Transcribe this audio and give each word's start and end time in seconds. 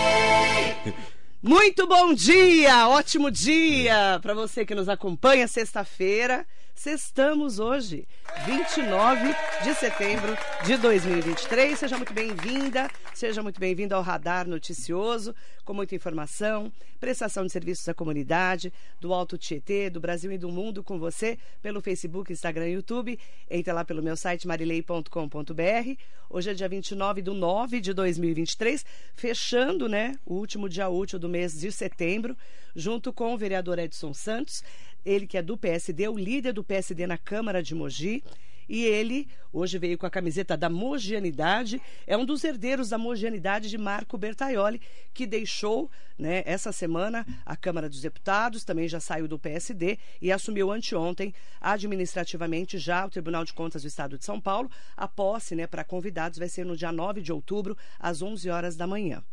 Muito 1.43 1.85
bom 1.85 2.11
dia, 2.15 2.87
ótimo 2.89 3.29
dia 3.29 4.17
para 4.23 4.33
você 4.33 4.65
que 4.65 4.73
nos 4.73 4.89
acompanha 4.89 5.47
sexta-feira. 5.47 6.47
Sextamos 6.79 7.59
hoje, 7.59 8.07
29 8.45 9.35
de 9.65 9.73
setembro 9.75 10.33
de 10.65 10.77
2023. 10.77 11.77
Seja 11.77 11.97
muito 11.97 12.13
bem-vinda, 12.13 12.89
seja 13.13 13.43
muito 13.43 13.59
bem-vindo 13.59 13.93
ao 13.93 14.01
Radar 14.01 14.47
Noticioso, 14.47 15.35
com 15.65 15.73
muita 15.73 15.93
informação, 15.93 16.71
prestação 16.97 17.45
de 17.45 17.51
serviços 17.51 17.89
à 17.89 17.93
comunidade, 17.93 18.71
do 18.97 19.13
Alto 19.13 19.37
Tietê, 19.37 19.89
do 19.89 19.99
Brasil 19.99 20.31
e 20.31 20.37
do 20.37 20.47
mundo, 20.47 20.81
com 20.81 20.97
você 20.97 21.37
pelo 21.61 21.81
Facebook, 21.81 22.31
Instagram 22.31 22.69
e 22.69 22.73
YouTube. 22.75 23.19
Entre 23.49 23.73
lá 23.73 23.83
pelo 23.83 24.01
meu 24.01 24.15
site 24.15 24.47
marilei.com.br. 24.47 26.01
Hoje 26.29 26.49
é 26.49 26.53
dia 26.53 26.69
29 26.69 27.21
de 27.21 27.31
9 27.31 27.81
de 27.81 27.91
2023, 27.91 28.85
fechando 29.15 29.89
né, 29.89 30.15
o 30.25 30.35
último 30.35 30.69
dia 30.69 30.87
útil 30.87 31.19
do 31.19 31.27
mês 31.27 31.59
de 31.59 31.73
setembro, 31.73 32.37
junto 32.73 33.11
com 33.11 33.33
o 33.33 33.37
vereador 33.37 33.79
Edson 33.79 34.13
Santos 34.13 34.63
ele 35.09 35.25
que 35.25 35.37
é 35.37 35.41
do 35.41 35.57
PSD, 35.57 36.07
o 36.07 36.17
líder 36.17 36.53
do 36.53 36.63
PSD 36.63 37.07
na 37.07 37.17
Câmara 37.17 37.63
de 37.63 37.73
Mogi. 37.73 38.23
E 38.69 38.85
ele 38.85 39.27
hoje 39.51 39.79
veio 39.79 39.97
com 39.97 40.05
a 40.05 40.11
camiseta 40.11 40.55
da 40.55 40.69
Mogianidade, 40.69 41.81
é 42.05 42.15
um 42.15 42.23
dos 42.23 42.43
herdeiros 42.43 42.89
da 42.89 42.99
Mogianidade 42.99 43.67
de 43.67 43.77
Marco 43.79 44.15
Bertaioli, 44.15 44.79
que 45.11 45.25
deixou 45.25 45.89
né, 46.19 46.43
essa 46.45 46.71
semana 46.71 47.25
a 47.43 47.55
Câmara 47.55 47.89
dos 47.89 48.01
Deputados, 48.01 48.63
também 48.63 48.87
já 48.87 48.99
saiu 48.99 49.27
do 49.27 49.39
PSD 49.39 49.97
e 50.21 50.31
assumiu 50.31 50.71
anteontem 50.71 51.33
administrativamente 51.59 52.77
já 52.77 53.05
o 53.05 53.09
Tribunal 53.09 53.43
de 53.43 53.53
Contas 53.53 53.81
do 53.81 53.87
Estado 53.87 54.19
de 54.19 54.25
São 54.25 54.39
Paulo. 54.39 54.69
A 54.95 55.07
posse 55.07 55.55
né, 55.55 55.65
para 55.65 55.83
convidados 55.83 56.37
vai 56.37 56.47
ser 56.47 56.63
no 56.63 56.77
dia 56.77 56.91
9 56.91 57.21
de 57.21 57.33
outubro, 57.33 57.75
às 57.99 58.21
11 58.21 58.49
horas 58.51 58.75
da 58.75 58.85
manhã. 58.85 59.23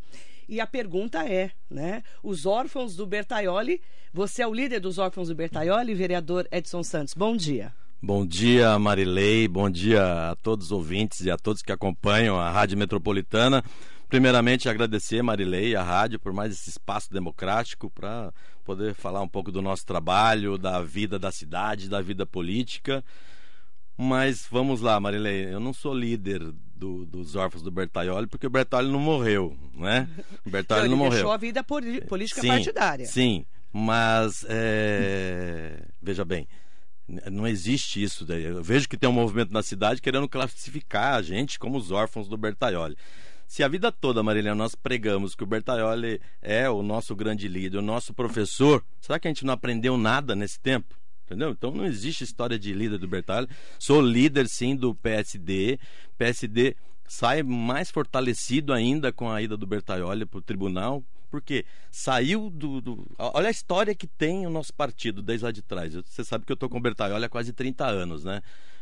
E 0.48 0.60
a 0.60 0.66
pergunta 0.66 1.28
é, 1.28 1.50
né? 1.68 2.04
Os 2.22 2.46
órfãos 2.46 2.94
do 2.94 3.04
Bertaioli, 3.04 3.82
você 4.12 4.42
é 4.42 4.46
o 4.46 4.54
líder 4.54 4.78
dos 4.78 4.96
órfãos 4.96 5.28
do 5.28 5.34
Bertaioli, 5.34 5.92
vereador 5.92 6.46
Edson 6.52 6.84
Santos. 6.84 7.14
Bom 7.14 7.36
dia. 7.36 7.74
Bom 8.02 8.26
dia, 8.26 8.78
Marilei. 8.78 9.48
Bom 9.48 9.70
dia 9.70 10.30
a 10.30 10.36
todos 10.36 10.66
os 10.66 10.72
ouvintes 10.72 11.20
e 11.20 11.30
a 11.30 11.36
todos 11.36 11.62
que 11.62 11.72
acompanham 11.72 12.38
a 12.38 12.50
Rádio 12.50 12.76
Metropolitana. 12.76 13.64
Primeiramente, 14.08 14.68
agradecer, 14.68 15.22
Marilei, 15.22 15.74
a 15.74 15.82
rádio, 15.82 16.20
por 16.20 16.32
mais 16.32 16.52
esse 16.52 16.70
espaço 16.70 17.10
democrático 17.10 17.90
para 17.90 18.32
poder 18.64 18.94
falar 18.94 19.22
um 19.22 19.28
pouco 19.28 19.50
do 19.50 19.62
nosso 19.62 19.84
trabalho, 19.84 20.58
da 20.58 20.80
vida 20.82 21.18
da 21.18 21.32
cidade, 21.32 21.88
da 21.88 22.00
vida 22.00 22.26
política. 22.26 23.02
Mas 23.96 24.46
vamos 24.50 24.82
lá, 24.82 25.00
Marilei. 25.00 25.52
Eu 25.52 25.58
não 25.58 25.72
sou 25.72 25.94
líder 25.94 26.40
do, 26.76 27.06
dos 27.06 27.34
órfãos 27.34 27.62
do 27.62 27.70
Bertaioli, 27.70 28.26
porque 28.26 28.46
o 28.46 28.50
Bertaioli 28.50 28.92
não 28.92 29.00
morreu, 29.00 29.56
né? 29.74 30.06
O 30.44 30.50
Bertaioli 30.50 30.88
não, 30.88 30.96
não 30.96 31.04
morreu. 31.04 31.14
deixou 31.14 31.32
a 31.32 31.38
vida 31.38 31.64
política 31.64 32.42
sim, 32.42 32.48
partidária. 32.48 33.06
Sim, 33.06 33.46
mas 33.72 34.44
é... 34.48 35.82
veja 36.00 36.24
bem, 36.24 36.46
não 37.08 37.46
existe 37.46 38.02
isso. 38.02 38.30
Eu 38.30 38.62
vejo 38.62 38.88
que 38.88 38.96
tem 38.96 39.08
um 39.08 39.12
movimento 39.12 39.52
na 39.52 39.62
cidade 39.62 40.00
querendo 40.00 40.28
classificar 40.28 41.14
a 41.14 41.22
gente 41.22 41.58
como 41.58 41.78
os 41.78 41.90
órfãos 41.90 42.28
do 42.28 42.36
Bertaioli. 42.36 42.96
Se 43.46 43.62
a 43.62 43.68
vida 43.68 43.92
toda, 43.92 44.22
Marília, 44.22 44.54
nós 44.54 44.74
pregamos 44.74 45.34
que 45.34 45.44
o 45.44 45.46
Bertaioli 45.46 46.20
é 46.42 46.68
o 46.68 46.82
nosso 46.82 47.14
grande 47.14 47.46
líder, 47.46 47.78
o 47.78 47.82
nosso 47.82 48.12
professor, 48.12 48.84
será 49.00 49.20
que 49.20 49.28
a 49.28 49.30
gente 49.30 49.44
não 49.44 49.54
aprendeu 49.54 49.96
nada 49.96 50.34
nesse 50.34 50.58
tempo? 50.58 50.96
Entendeu? 51.24 51.50
Então 51.50 51.70
não 51.70 51.86
existe 51.86 52.24
história 52.24 52.58
de 52.58 52.72
líder 52.72 52.98
do 52.98 53.08
Bertalho. 53.08 53.48
Sou 53.78 54.00
líder 54.00 54.48
sim 54.48 54.74
do 54.74 54.94
PSD. 54.94 55.78
PSD 56.18 56.76
sai 57.06 57.42
mais 57.42 57.90
fortalecido 57.90 58.72
ainda 58.72 59.12
com 59.12 59.30
a 59.30 59.40
ida 59.40 59.56
do 59.56 59.66
Bertaioli 59.66 60.26
para 60.26 60.38
o 60.38 60.42
tribunal, 60.42 61.04
porque 61.36 61.66
saiu 61.90 62.48
do, 62.48 62.80
do, 62.80 63.06
Olha 63.18 63.48
a 63.48 63.50
história 63.50 63.94
que 63.94 64.06
tem 64.06 64.46
o 64.46 64.50
nosso 64.50 64.72
partido 64.72 65.20
desde 65.20 65.44
lá 65.44 65.52
de 65.52 65.60
trás. 65.60 65.92
Você 65.92 66.24
sabe 66.24 66.46
que 66.46 66.52
eu 66.52 66.54
estou 66.54 66.66
com 66.66 66.78
o 66.78 66.80
Bertaioli 66.80 67.26
há 67.26 67.28
quase 67.28 67.52
30 67.52 67.84
anos, 67.84 68.24
né? 68.24 68.40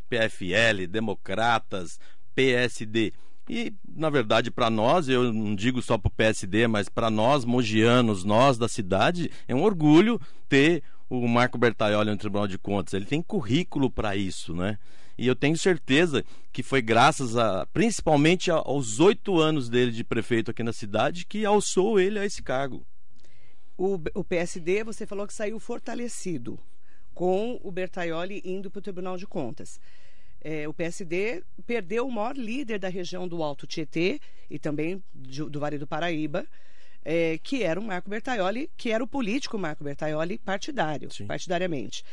PFL, 0.08 0.86
Democratas, 0.88 1.98
PSD. 2.32 3.12
E, 3.50 3.74
na 3.84 4.08
verdade, 4.08 4.52
para 4.52 4.70
nós, 4.70 5.08
eu 5.08 5.32
não 5.32 5.56
digo 5.56 5.82
só 5.82 5.98
para 5.98 6.06
o 6.06 6.12
PSD, 6.12 6.68
mas 6.68 6.88
para 6.88 7.10
nós, 7.10 7.44
mogianos, 7.44 8.22
nós 8.22 8.56
da 8.56 8.68
cidade, 8.68 9.32
é 9.48 9.54
um 9.54 9.64
orgulho 9.64 10.20
ter 10.48 10.84
o 11.10 11.26
Marco 11.26 11.58
Bertaioli 11.58 12.08
no 12.08 12.16
Tribunal 12.16 12.46
de 12.46 12.56
Contas. 12.56 12.94
Ele 12.94 13.04
tem 13.04 13.20
currículo 13.20 13.90
para 13.90 14.14
isso, 14.14 14.54
né? 14.54 14.78
E 15.16 15.26
eu 15.26 15.36
tenho 15.36 15.56
certeza 15.56 16.24
que 16.52 16.62
foi 16.62 16.82
graças 16.82 17.36
a, 17.36 17.66
principalmente 17.66 18.50
aos 18.50 19.00
oito 19.00 19.38
anos 19.38 19.68
dele 19.68 19.92
de 19.92 20.04
prefeito 20.04 20.50
aqui 20.50 20.62
na 20.62 20.72
cidade, 20.72 21.24
que 21.26 21.44
alçou 21.44 22.00
ele 22.00 22.18
a 22.18 22.24
esse 22.24 22.42
cargo. 22.42 22.84
O, 23.76 23.98
o 24.14 24.24
PSD, 24.24 24.84
você 24.84 25.06
falou 25.06 25.26
que 25.26 25.34
saiu 25.34 25.58
fortalecido 25.58 26.58
com 27.12 27.60
o 27.62 27.70
Bertaioli 27.70 28.42
indo 28.44 28.70
para 28.70 28.78
o 28.78 28.82
Tribunal 28.82 29.16
de 29.16 29.26
Contas. 29.26 29.80
É, 30.40 30.68
o 30.68 30.74
PSD 30.74 31.42
perdeu 31.66 32.06
o 32.06 32.12
maior 32.12 32.36
líder 32.36 32.78
da 32.78 32.88
região 32.88 33.26
do 33.26 33.42
Alto 33.42 33.66
Tietê 33.66 34.20
e 34.50 34.58
também 34.58 35.02
do, 35.14 35.48
do 35.48 35.58
Vale 35.58 35.78
do 35.78 35.86
Paraíba, 35.86 36.46
é, 37.04 37.38
que 37.38 37.62
era 37.62 37.80
o 37.80 37.82
Marco 37.82 38.10
Bertaioli, 38.10 38.70
que 38.76 38.90
era 38.90 39.02
o 39.02 39.06
político 39.06 39.58
Marco 39.58 39.82
Bertaioli 39.82 40.38
partidário, 40.38 41.10
Sim. 41.10 41.26
partidariamente. 41.26 42.04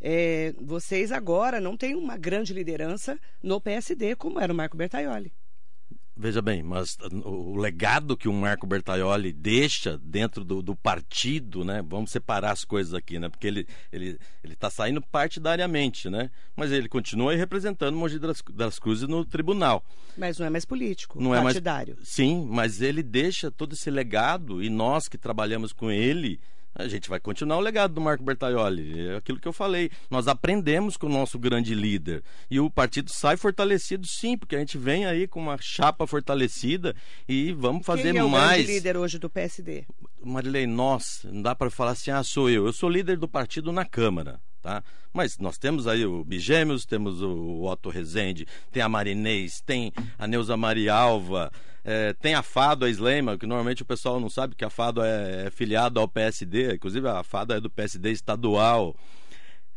É, 0.00 0.54
vocês 0.60 1.10
agora 1.10 1.60
não 1.60 1.76
têm 1.76 1.94
uma 1.94 2.16
grande 2.16 2.52
liderança 2.52 3.18
no 3.42 3.60
PSD 3.60 4.14
como 4.16 4.40
era 4.40 4.52
o 4.52 4.56
Marco 4.56 4.76
Bertaioli. 4.76 5.32
Veja 6.20 6.42
bem, 6.42 6.64
mas 6.64 6.98
o 7.24 7.56
legado 7.56 8.16
que 8.16 8.28
o 8.28 8.32
Marco 8.32 8.66
Bertaioli 8.66 9.32
deixa 9.32 9.96
dentro 9.98 10.42
do, 10.42 10.60
do, 10.60 10.74
partido, 10.74 11.64
né? 11.64 11.80
Vamos 11.86 12.10
separar 12.10 12.50
as 12.50 12.64
coisas 12.64 12.92
aqui, 12.92 13.20
né? 13.20 13.28
Porque 13.28 13.46
ele 13.46 13.68
ele 13.92 14.18
ele 14.42 14.54
está 14.54 14.68
saindo 14.68 15.00
partidariamente, 15.00 16.10
né? 16.10 16.28
Mas 16.56 16.72
ele 16.72 16.88
continua 16.88 17.36
representando 17.36 17.94
Mogi 17.94 18.18
das, 18.18 18.42
das 18.52 18.80
Cruzes 18.80 19.08
no 19.08 19.24
tribunal. 19.24 19.84
Mas 20.16 20.40
não 20.40 20.46
é 20.46 20.50
mais 20.50 20.64
político, 20.64 21.22
não 21.22 21.30
partidário. 21.30 21.92
É 21.92 21.96
mais, 21.98 22.08
sim, 22.08 22.44
mas 22.50 22.82
ele 22.82 23.04
deixa 23.04 23.48
todo 23.48 23.74
esse 23.74 23.88
legado 23.88 24.60
e 24.60 24.68
nós 24.68 25.06
que 25.06 25.16
trabalhamos 25.16 25.72
com 25.72 25.88
ele 25.88 26.40
a 26.78 26.86
gente 26.86 27.08
vai 27.08 27.18
continuar 27.18 27.56
o 27.56 27.60
legado 27.60 27.92
do 27.92 28.00
Marco 28.00 28.22
Bertaioli. 28.22 29.08
É 29.08 29.16
aquilo 29.16 29.40
que 29.40 29.48
eu 29.48 29.52
falei. 29.52 29.90
Nós 30.08 30.28
aprendemos 30.28 30.96
com 30.96 31.08
o 31.08 31.12
nosso 31.12 31.36
grande 31.38 31.74
líder. 31.74 32.22
E 32.48 32.60
o 32.60 32.70
partido 32.70 33.10
sai 33.10 33.36
fortalecido, 33.36 34.06
sim, 34.06 34.38
porque 34.38 34.54
a 34.54 34.60
gente 34.60 34.78
vem 34.78 35.04
aí 35.04 35.26
com 35.26 35.40
uma 35.40 35.58
chapa 35.60 36.06
fortalecida 36.06 36.94
e 37.28 37.52
vamos 37.52 37.84
fazer 37.84 38.12
Quem 38.12 38.20
é 38.20 38.24
o 38.24 38.30
mais. 38.30 38.58
grande 38.64 38.72
líder 38.72 38.96
hoje 38.96 39.18
do 39.18 39.28
PSD? 39.28 39.84
Marilei, 40.22 40.66
nós, 40.66 41.20
não 41.24 41.42
dá 41.42 41.54
para 41.54 41.68
falar 41.68 41.90
assim, 41.90 42.12
ah, 42.12 42.22
sou 42.22 42.48
eu. 42.48 42.66
Eu 42.66 42.72
sou 42.72 42.88
líder 42.88 43.18
do 43.18 43.28
partido 43.28 43.72
na 43.72 43.84
Câmara. 43.84 44.40
Tá? 44.60 44.82
Mas 45.12 45.38
nós 45.38 45.56
temos 45.56 45.86
aí 45.86 46.04
o 46.04 46.24
Bigêmeos, 46.24 46.84
temos 46.84 47.22
o 47.22 47.64
Otto 47.64 47.90
Rezende, 47.90 48.46
tem 48.72 48.82
a 48.82 48.88
Marinês, 48.88 49.60
tem 49.60 49.92
a 50.18 50.26
Neuza 50.26 50.56
Marialva, 50.56 51.50
é, 51.84 52.12
tem 52.14 52.34
a 52.34 52.42
Fado, 52.42 52.84
a 52.84 52.90
Slema, 52.90 53.38
que 53.38 53.46
normalmente 53.46 53.82
o 53.82 53.86
pessoal 53.86 54.18
não 54.18 54.28
sabe 54.28 54.54
que 54.54 54.64
a 54.64 54.70
Fado 54.70 55.02
é, 55.02 55.46
é 55.46 55.50
filiado 55.50 56.00
ao 56.00 56.08
PSD, 56.08 56.74
inclusive 56.74 57.08
a 57.08 57.22
Fado 57.22 57.54
é 57.54 57.60
do 57.60 57.70
PSD 57.70 58.10
estadual. 58.10 58.96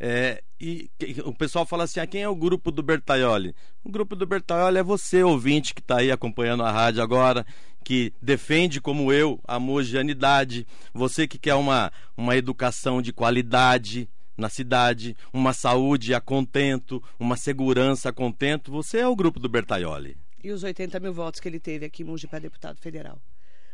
É, 0.03 0.41
e 0.59 0.89
o 1.23 1.33
pessoal 1.33 1.63
fala 1.63 1.83
assim: 1.83 1.99
ah, 1.99 2.07
quem 2.07 2.23
é 2.23 2.27
o 2.27 2.35
grupo 2.35 2.71
do 2.71 2.81
Bertaioli? 2.81 3.55
O 3.83 3.91
grupo 3.91 4.15
do 4.15 4.25
Bertaioli 4.25 4.79
é 4.79 4.83
você, 4.83 5.23
ouvinte, 5.23 5.75
que 5.75 5.81
está 5.81 5.97
aí 5.99 6.11
acompanhando 6.11 6.63
a 6.63 6.71
rádio 6.71 7.03
agora, 7.03 7.45
que 7.83 8.11
defende, 8.19 8.81
como 8.81 9.13
eu, 9.13 9.39
a 9.47 9.57
homogeneidade, 9.57 10.65
você 10.91 11.27
que 11.27 11.37
quer 11.37 11.53
uma, 11.53 11.91
uma 12.17 12.35
educação 12.35 12.99
de 12.99 13.13
qualidade 13.13 14.09
na 14.37 14.49
cidade, 14.49 15.15
uma 15.33 15.53
saúde 15.53 16.13
a 16.13 16.21
contento, 16.21 17.03
uma 17.19 17.35
segurança 17.35 18.09
a 18.09 18.13
contento, 18.13 18.71
você 18.71 18.99
é 18.99 19.07
o 19.07 19.15
grupo 19.15 19.39
do 19.39 19.49
Bertaioli. 19.49 20.17
E 20.43 20.51
os 20.51 20.63
80 20.63 20.99
mil 20.99 21.13
votos 21.13 21.39
que 21.39 21.47
ele 21.47 21.59
teve 21.59 21.85
aqui 21.85 22.01
em 22.01 22.05
Mogi 22.05 22.27
para 22.27 22.39
deputado 22.39 22.79
federal? 22.79 23.21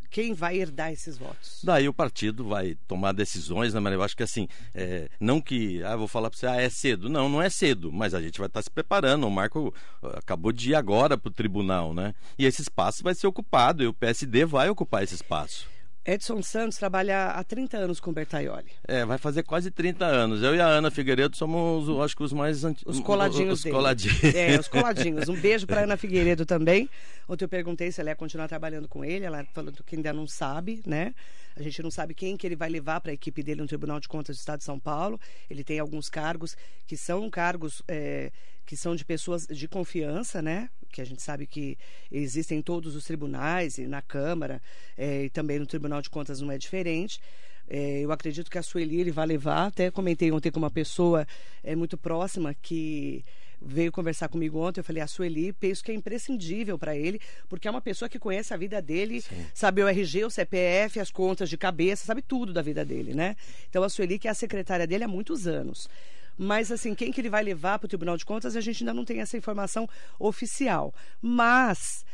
Quem 0.10 0.34
vai 0.34 0.58
herdar 0.58 0.92
esses 0.92 1.18
votos? 1.18 1.60
Daí 1.64 1.88
o 1.88 1.94
partido 1.94 2.46
vai 2.46 2.76
tomar 2.88 3.12
decisões, 3.12 3.74
né, 3.74 3.80
Maria? 3.80 3.98
Eu 3.98 4.04
acho 4.04 4.16
que 4.16 4.24
assim, 4.24 4.48
é, 4.74 5.10
não 5.20 5.42
que, 5.42 5.84
ah, 5.84 5.96
vou 5.96 6.08
falar 6.08 6.30
para 6.30 6.40
você, 6.40 6.48
ah, 6.48 6.56
é 6.56 6.70
cedo. 6.70 7.10
Não, 7.10 7.28
não 7.28 7.42
é 7.42 7.50
cedo, 7.50 7.92
mas 7.92 8.14
a 8.14 8.22
gente 8.22 8.40
vai 8.40 8.48
estar 8.48 8.60
tá 8.60 8.64
se 8.64 8.70
preparando. 8.70 9.28
O 9.28 9.32
Marco 9.32 9.74
ah, 10.02 10.20
acabou 10.20 10.52
de 10.52 10.72
ir 10.72 10.76
agora 10.76 11.18
para 11.18 11.30
o 11.30 11.34
tribunal, 11.34 11.94
né? 11.94 12.16
E 12.38 12.46
esse 12.46 12.62
espaço 12.62 13.04
vai 13.04 13.14
ser 13.14 13.28
ocupado 13.28 13.84
e 13.84 13.88
o 13.88 13.94
PSD 13.94 14.46
vai 14.46 14.70
ocupar 14.70 15.04
esse 15.04 15.16
espaço. 15.16 15.68
Edson 16.08 16.42
Santos 16.42 16.78
trabalha 16.78 17.32
há 17.32 17.44
30 17.44 17.78
anos 17.78 18.00
com 18.00 18.14
Bertaioli. 18.14 18.72
É, 18.88 19.04
vai 19.04 19.18
fazer 19.18 19.44
quase 19.44 19.70
30 19.70 20.06
anos. 20.06 20.42
Eu 20.42 20.56
e 20.56 20.62
a 20.62 20.66
Ana 20.66 20.90
Figueiredo 20.90 21.36
somos, 21.36 21.90
acho 22.02 22.16
que 22.16 22.24
os 22.24 22.32
mais 22.32 22.64
antigos. 22.64 22.96
Os 22.96 23.04
coladinhos 23.04 23.60
os, 23.60 23.64
dele. 23.64 23.76
coladinhos. 23.76 24.24
É, 24.24 24.58
os 24.58 24.70
coladinhos. 24.70 25.28
Um 25.28 25.36
beijo 25.36 25.68
para 25.68 25.82
Ana 25.84 25.98
Figueiredo 25.98 26.46
também. 26.46 26.90
Ontem 27.28 27.44
eu 27.44 27.50
perguntei 27.50 27.92
se 27.92 28.00
ela 28.00 28.10
ia 28.10 28.16
continuar 28.16 28.48
trabalhando 28.48 28.88
com 28.88 29.04
ele. 29.04 29.26
Ela 29.26 29.46
falou 29.54 29.74
que 29.86 29.98
ainda 29.98 30.14
não 30.14 30.26
sabe, 30.26 30.82
né? 30.86 31.14
A 31.58 31.64
gente 31.64 31.82
não 31.82 31.90
sabe 31.90 32.14
quem 32.14 32.38
que 32.38 32.46
ele 32.46 32.56
vai 32.56 32.70
levar 32.70 33.02
para 33.02 33.12
a 33.12 33.14
equipe 33.14 33.42
dele 33.42 33.62
no 33.62 33.68
Tribunal 33.68 34.00
de 34.00 34.08
Contas 34.08 34.36
do 34.36 34.40
Estado 34.40 34.60
de 34.60 34.66
São 34.66 34.80
Paulo. 34.80 35.20
Ele 35.50 35.64
tem 35.64 35.80
alguns 35.80 36.08
cargos 36.08 36.56
que 36.86 36.96
são 36.96 37.30
cargos 37.30 37.82
é, 37.88 38.32
que 38.66 38.78
são 38.78 38.96
de 38.96 39.04
pessoas 39.04 39.48
de 39.48 39.68
confiança, 39.68 40.42
né? 40.42 40.70
Que 40.92 41.02
a 41.02 41.06
gente 41.06 41.22
sabe 41.22 41.48
que 41.48 41.78
existem 42.12 42.60
em 42.60 42.62
todos 42.62 42.96
os 42.96 43.06
tribunais 43.06 43.78
e 43.78 43.88
na 43.88 44.02
Câmara 44.02 44.62
é, 44.96 45.24
e 45.24 45.30
também 45.30 45.58
no 45.58 45.66
Tribunal 45.66 46.02
de 46.02 46.10
Contas 46.10 46.42
não 46.42 46.52
é 46.52 46.58
diferente. 46.58 47.20
É, 47.68 48.00
eu 48.00 48.12
acredito 48.12 48.50
que 48.50 48.58
a 48.58 48.64
Sueli 48.64 49.00
ele 49.00 49.12
vai 49.12 49.26
levar. 49.26 49.68
Até 49.68 49.92
comentei 49.92 50.32
ontem 50.32 50.52
com 50.52 50.60
uma 50.60 50.72
pessoa 50.72 51.28
é, 51.64 51.76
muito 51.76 51.98
próxima 51.98 52.54
que 52.54 53.24
veio 53.62 53.92
conversar 53.92 54.30
comigo 54.30 54.60
ontem. 54.60 54.80
Eu 54.80 54.84
falei, 54.84 55.02
a 55.02 55.08
Sueli, 55.08 55.52
penso 55.54 55.84
que 55.84 55.92
é 55.92 55.94
imprescindível 55.94 56.78
para 56.78 56.96
ele, 56.96 57.20
porque 57.50 57.68
é 57.68 57.72
uma 57.72 57.82
pessoa 57.82 58.08
que 58.08 58.20
conhece 58.20 58.54
a 58.54 58.58
vida 58.58 58.82
dele, 58.82 59.22
Sim. 59.22 59.46
sabe 59.54 59.84
o 59.84 59.88
RG, 59.88 60.26
o 60.26 60.30
CPF, 60.30 61.00
as 61.00 61.12
contas 61.12 61.50
de 61.50 61.58
cabeça, 61.58 62.06
sabe 62.06 62.22
tudo 62.22 62.54
da 62.54 62.62
vida 62.62 62.86
dele, 62.86 63.14
né? 63.14 63.36
Então 63.70 63.84
a 63.84 63.90
Sueli, 63.90 64.20
que 64.20 64.28
é 64.28 64.32
a 64.32 64.36
secretária 64.36 64.88
dele 64.88 65.04
há 65.04 65.08
muitos 65.08 65.48
anos. 65.48 65.90
Mas, 66.38 66.72
assim, 66.72 66.94
quem 66.94 67.12
que 67.12 67.20
ele 67.20 67.32
vai 67.32 67.44
levar 67.44 67.80
para 67.80 67.88
o 67.88 67.90
Tribunal 67.90 68.16
de 68.16 68.24
Contas, 68.24 68.56
a 68.56 68.62
gente 68.62 68.84
ainda 68.84 68.94
não 68.94 69.04
tem 69.04 69.22
essa 69.22 69.36
informação 69.36 69.90
oficial. 70.20 70.94
Mas 71.20 72.06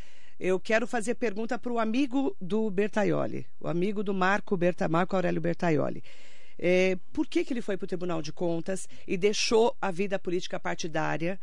eu 0.44 0.60
quero 0.60 0.86
fazer 0.86 1.16
pergunta 1.16 1.58
para 1.58 1.72
o 1.72 1.80
amigo 1.80 2.36
do 2.42 2.70
Bertaioli, 2.70 3.48
o 3.62 3.68
amigo 3.70 4.04
do 4.04 4.14
Marco, 4.14 4.58
Berta, 4.58 4.90
Marco 4.90 5.16
Aurélio 5.16 5.40
Bertaioli. 5.40 6.04
É, 6.60 6.98
por 7.14 7.28
que, 7.28 7.46
que 7.46 7.54
ele 7.54 7.62
foi 7.62 7.78
para 7.78 7.86
o 7.86 7.88
Tribunal 7.88 8.22
de 8.22 8.34
Contas 8.34 8.90
e 9.08 9.16
deixou 9.16 9.74
a 9.82 9.90
vida 9.90 10.20
política 10.20 10.60
partidária 10.60 11.40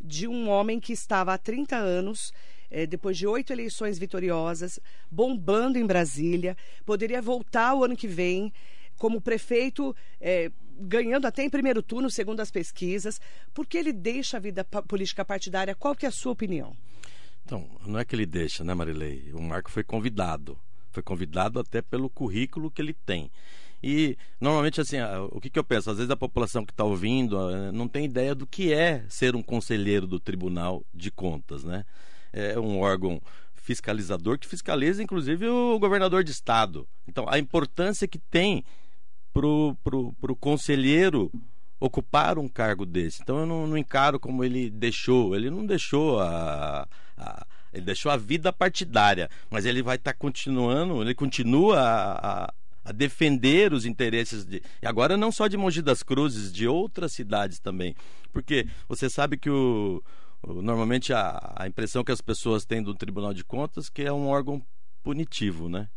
de 0.00 0.26
um 0.26 0.48
homem 0.48 0.80
que 0.80 0.92
estava 0.92 1.32
há 1.32 1.38
30 1.38 1.76
anos, 1.76 2.32
é, 2.68 2.86
depois 2.86 3.16
de 3.16 3.24
oito 3.24 3.52
eleições 3.52 4.00
vitoriosas, 4.00 4.80
bombando 5.08 5.78
em 5.78 5.86
Brasília, 5.86 6.56
poderia 6.84 7.22
voltar 7.22 7.74
o 7.74 7.84
ano 7.84 7.96
que 7.96 8.08
vem 8.08 8.52
como 8.98 9.20
prefeito, 9.20 9.94
é, 10.20 10.50
ganhando 10.76 11.24
até 11.24 11.44
em 11.44 11.50
primeiro 11.50 11.84
turno, 11.84 12.10
segundo 12.10 12.40
as 12.40 12.50
pesquisas. 12.50 13.20
Por 13.54 13.64
que 13.64 13.78
ele 13.78 13.92
deixa 13.92 14.38
a 14.38 14.40
vida 14.40 14.64
política 14.64 15.24
partidária? 15.24 15.72
Qual 15.72 15.94
que 15.94 16.04
é 16.04 16.08
a 16.08 16.12
sua 16.12 16.32
opinião? 16.32 16.74
Então, 17.50 17.66
não 17.84 17.98
é 17.98 18.04
que 18.04 18.14
ele 18.14 18.26
deixa, 18.26 18.62
né, 18.62 18.72
Marilei? 18.74 19.32
O 19.34 19.42
Marco 19.42 19.72
foi 19.72 19.82
convidado. 19.82 20.56
Foi 20.92 21.02
convidado 21.02 21.58
até 21.58 21.82
pelo 21.82 22.08
currículo 22.08 22.70
que 22.70 22.80
ele 22.80 22.94
tem. 22.94 23.28
E 23.82 24.16
normalmente 24.40 24.80
assim, 24.80 24.98
o 25.32 25.40
que, 25.40 25.50
que 25.50 25.58
eu 25.58 25.64
penso? 25.64 25.90
Às 25.90 25.96
vezes 25.96 26.12
a 26.12 26.16
população 26.16 26.64
que 26.64 26.72
está 26.72 26.84
ouvindo 26.84 27.36
não 27.72 27.88
tem 27.88 28.04
ideia 28.04 28.36
do 28.36 28.46
que 28.46 28.72
é 28.72 29.04
ser 29.08 29.34
um 29.34 29.42
conselheiro 29.42 30.06
do 30.06 30.20
Tribunal 30.20 30.84
de 30.94 31.10
Contas, 31.10 31.64
né? 31.64 31.84
É 32.32 32.56
um 32.56 32.78
órgão 32.78 33.20
fiscalizador 33.56 34.38
que 34.38 34.46
fiscaliza 34.46 35.02
inclusive 35.02 35.48
o 35.48 35.76
governador 35.80 36.22
de 36.22 36.30
estado. 36.30 36.86
Então 37.08 37.24
a 37.28 37.36
importância 37.36 38.06
que 38.06 38.18
tem 38.18 38.64
pro, 39.32 39.76
pro 39.82 40.36
conselheiro 40.36 41.32
ocupar 41.80 42.38
um 42.38 42.46
cargo 42.46 42.84
desse. 42.84 43.22
Então 43.22 43.40
eu 43.40 43.46
não, 43.46 43.66
não 43.66 43.78
encaro 43.78 44.20
como 44.20 44.44
ele 44.44 44.70
deixou. 44.70 45.34
Ele 45.34 45.50
não 45.50 45.64
deixou 45.64 46.20
a, 46.20 46.86
a 47.16 47.46
ele 47.72 47.84
deixou 47.84 48.10
a 48.10 48.16
vida 48.16 48.52
partidária, 48.52 49.30
mas 49.48 49.64
ele 49.64 49.82
vai 49.82 49.96
estar 49.96 50.12
tá 50.12 50.18
continuando, 50.18 51.00
ele 51.00 51.14
continua 51.14 51.78
a, 51.78 52.42
a, 52.44 52.54
a 52.86 52.92
defender 52.92 53.72
os 53.72 53.86
interesses 53.86 54.44
de. 54.44 54.60
E 54.82 54.86
agora 54.86 55.16
não 55.16 55.30
só 55.30 55.46
de 55.46 55.56
Mogi 55.56 55.80
das 55.80 56.02
Cruzes, 56.02 56.52
de 56.52 56.66
outras 56.66 57.12
cidades 57.12 57.60
também. 57.60 57.94
Porque 58.32 58.66
você 58.88 59.08
sabe 59.08 59.36
que 59.36 59.48
o, 59.48 60.02
normalmente 60.44 61.12
a, 61.12 61.52
a 61.56 61.66
impressão 61.68 62.02
que 62.02 62.12
as 62.12 62.20
pessoas 62.20 62.64
têm 62.64 62.82
do 62.82 62.94
Tribunal 62.94 63.32
de 63.32 63.44
Contas 63.44 63.88
que 63.88 64.02
é 64.02 64.12
um 64.12 64.26
órgão 64.26 64.60
punitivo, 65.02 65.68
né? 65.68 65.88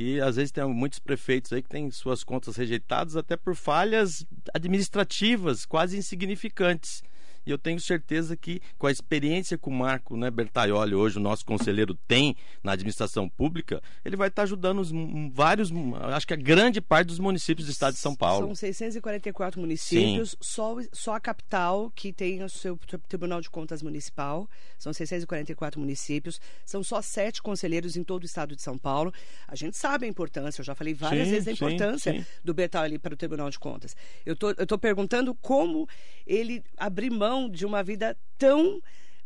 E 0.00 0.20
às 0.20 0.36
vezes 0.36 0.52
tem 0.52 0.64
muitos 0.64 1.00
prefeitos 1.00 1.52
aí 1.52 1.60
que 1.60 1.68
têm 1.68 1.90
suas 1.90 2.22
contas 2.22 2.54
rejeitadas 2.54 3.16
até 3.16 3.36
por 3.36 3.56
falhas 3.56 4.24
administrativas 4.54 5.66
quase 5.66 5.98
insignificantes. 5.98 7.02
E 7.48 7.50
eu 7.50 7.56
tenho 7.56 7.80
certeza 7.80 8.36
que, 8.36 8.60
com 8.76 8.86
a 8.86 8.92
experiência 8.92 9.56
que 9.56 9.70
o 9.70 9.72
Marco 9.72 10.18
né, 10.18 10.30
Bertaioli, 10.30 10.94
hoje 10.94 11.16
o 11.16 11.20
nosso 11.20 11.46
conselheiro, 11.46 11.94
tem 12.06 12.36
na 12.62 12.72
administração 12.72 13.26
pública, 13.26 13.82
ele 14.04 14.16
vai 14.16 14.28
estar 14.28 14.42
ajudando 14.42 14.80
os, 14.80 14.92
vários, 15.32 15.72
acho 16.12 16.26
que 16.26 16.34
a 16.34 16.36
grande 16.36 16.78
parte 16.82 17.06
dos 17.06 17.18
municípios 17.18 17.66
do 17.66 17.72
estado 17.72 17.94
de 17.94 18.00
São 18.00 18.14
Paulo. 18.14 18.48
São 18.48 18.54
644 18.54 19.58
municípios, 19.58 20.36
só, 20.38 20.76
só 20.92 21.14
a 21.14 21.20
capital 21.20 21.90
que 21.94 22.12
tem 22.12 22.42
o 22.42 22.50
seu 22.50 22.78
Tribunal 23.08 23.40
de 23.40 23.48
Contas 23.48 23.82
Municipal. 23.82 24.46
São 24.78 24.92
644 24.92 25.80
municípios, 25.80 26.38
são 26.66 26.82
só 26.84 27.00
sete 27.00 27.42
conselheiros 27.42 27.96
em 27.96 28.04
todo 28.04 28.24
o 28.24 28.26
estado 28.26 28.54
de 28.54 28.60
São 28.60 28.76
Paulo. 28.76 29.10
A 29.46 29.56
gente 29.56 29.74
sabe 29.74 30.04
a 30.04 30.08
importância, 30.08 30.60
eu 30.60 30.66
já 30.66 30.74
falei 30.74 30.92
várias 30.92 31.24
sim, 31.26 31.32
vezes 31.32 31.48
a 31.48 31.52
importância 31.52 32.12
sim, 32.12 32.20
sim. 32.20 32.26
do 32.44 32.52
Bertaioli 32.52 32.98
para 32.98 33.14
o 33.14 33.16
Tribunal 33.16 33.48
de 33.48 33.58
Contas. 33.58 33.96
Eu 34.26 34.36
tô, 34.36 34.50
estou 34.50 34.78
perguntando 34.78 35.34
como 35.34 35.88
ele 36.26 36.62
abrir 36.76 37.08
mão 37.10 37.37
de 37.46 37.66
uma 37.66 37.82
vida 37.82 38.16
tão 38.38 38.80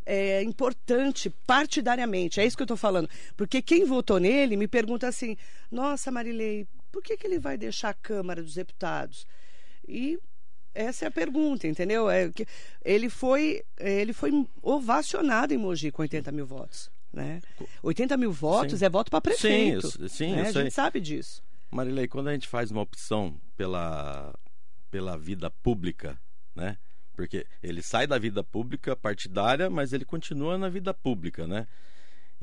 é, 0.05 0.43
importante 0.43 1.31
partidariamente. 1.47 2.41
É 2.41 2.44
isso 2.44 2.56
que 2.56 2.62
eu 2.62 2.64
estou 2.64 2.76
falando. 2.76 3.09
Porque 3.37 3.62
quem 3.62 3.85
votou 3.85 4.19
nele 4.19 4.56
me 4.56 4.67
pergunta 4.67 5.06
assim: 5.06 5.37
nossa, 5.70 6.11
Marilei, 6.11 6.67
por 6.91 7.03
que, 7.03 7.17
que 7.17 7.26
ele 7.26 7.38
vai 7.38 7.56
deixar 7.56 7.91
a 7.91 7.94
Câmara 7.94 8.43
dos 8.43 8.55
Deputados? 8.55 9.26
E 9.87 10.19
essa 10.75 11.05
é 11.05 11.09
a 11.09 11.12
pergunta, 11.12 11.67
entendeu? 11.67 12.11
É 12.11 12.31
que 12.31 12.47
ele 12.85 13.09
foi 13.09 13.62
ele 13.79 14.12
foi 14.12 14.31
ovacionado 14.61 15.55
em 15.55 15.59
Mogi 15.59 15.91
com 15.91 16.03
80 16.03 16.32
mil 16.32 16.47
votos. 16.47 16.91
Né? 17.12 17.43
80 17.82 18.17
mil 18.17 18.32
votos 18.32 18.79
sim. 18.79 18.85
é 18.87 18.88
voto 18.88 19.11
para 19.11 19.20
prefeito. 19.20 19.87
Sim, 19.91 20.09
sim 20.09 20.35
né? 20.35 20.49
a 20.49 20.53
gente 20.53 20.70
sabe 20.70 20.99
disso. 20.99 21.43
Marilei, 21.70 22.09
quando 22.09 22.29
a 22.29 22.32
gente 22.32 22.49
faz 22.49 22.70
uma 22.70 22.81
opção 22.81 23.38
pela, 23.55 24.35
pela 24.91 25.17
vida 25.19 25.50
pública, 25.50 26.19
né? 26.55 26.79
Porque 27.14 27.47
ele 27.62 27.82
sai 27.82 28.06
da 28.06 28.19
vida 28.19 28.43
pública 28.43 28.97
partidária, 28.97 29.69
mas 29.69 29.93
ele 29.93 30.05
continua 30.05 30.56
na 30.56 30.69
vida 30.69 30.94
pública, 30.94 31.47
né? 31.47 31.67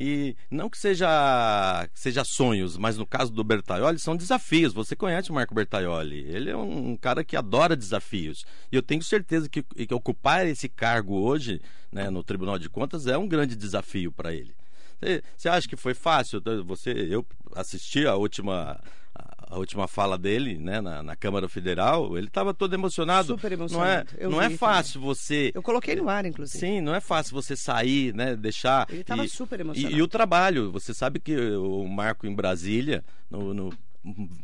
E 0.02 0.34
não 0.50 0.70
que 0.70 0.78
seja, 0.78 1.90
seja 1.94 2.24
sonhos, 2.24 2.78
mas 2.78 2.98
no 2.98 3.06
caso 3.06 3.34
do 3.34 3.44
Bertaioli 3.44 4.00
são 4.00 4.16
desafios. 4.16 4.72
Você 4.72 4.96
conhece 4.96 5.30
o 5.30 5.34
Marco 5.34 5.54
Bertaioli? 5.54 6.20
Ele 6.20 6.50
é 6.50 6.56
um, 6.56 6.92
um 6.92 6.96
cara 6.96 7.22
que 7.22 7.36
adora 7.36 7.76
desafios. 7.76 8.46
E 8.72 8.78
eu 8.78 8.82
tenho 8.82 9.04
certeza 9.04 9.50
que, 9.50 9.62
que 9.62 9.94
ocupar 9.94 10.48
esse 10.48 10.70
cargo 10.70 11.20
hoje 11.20 11.62
né, 11.92 12.10
no 12.10 12.24
Tribunal 12.24 12.58
de 12.58 12.70
Contas 12.70 13.08
é 13.08 13.18
um 13.18 13.28
grande 13.28 13.58
desafio 13.58 14.10
para 14.10 14.34
ele. 14.34 14.56
Você 15.36 15.50
acha 15.50 15.68
que 15.68 15.76
foi 15.76 15.94
fácil? 15.94 16.42
Você, 16.66 16.92
eu 16.92 17.26
assisti 17.54 18.06
a 18.08 18.16
última 18.16 18.82
a 19.50 19.58
última 19.58 19.88
fala 19.88 20.16
dele, 20.16 20.60
né, 20.60 20.80
na, 20.80 21.02
na 21.02 21.16
Câmara 21.16 21.50
Federal, 21.50 22.16
ele 22.16 22.28
estava 22.28 22.54
todo 22.54 22.72
emocionado. 22.74 23.34
Super 23.34 23.52
emocionado. 23.52 24.12
Não 24.22 24.28
é, 24.28 24.30
não 24.30 24.42
é 24.42 24.50
fácil 24.52 25.02
também. 25.02 25.08
você. 25.08 25.52
Eu 25.56 25.64
coloquei 25.64 25.96
no 25.96 26.08
ar, 26.08 26.24
inclusive. 26.24 26.60
Sim, 26.60 26.82
não 26.82 26.94
é 26.94 27.00
fácil 27.02 27.34
você 27.34 27.56
sair, 27.56 28.14
né, 28.14 28.36
deixar. 28.36 28.88
Ele 28.92 29.02
estava 29.02 29.28
super 29.28 29.60
emocionado. 29.60 29.96
E, 29.96 29.98
e, 29.98 30.02
o 30.04 30.08
trabalho, 30.08 30.72
você 30.72 30.94
sabe 30.94 31.20
que 31.20 31.36
o 31.36 31.88
Marco 31.88 32.28
em 32.28 32.36
Brasília, 32.36 33.04
no, 33.30 33.52
no 33.52 33.74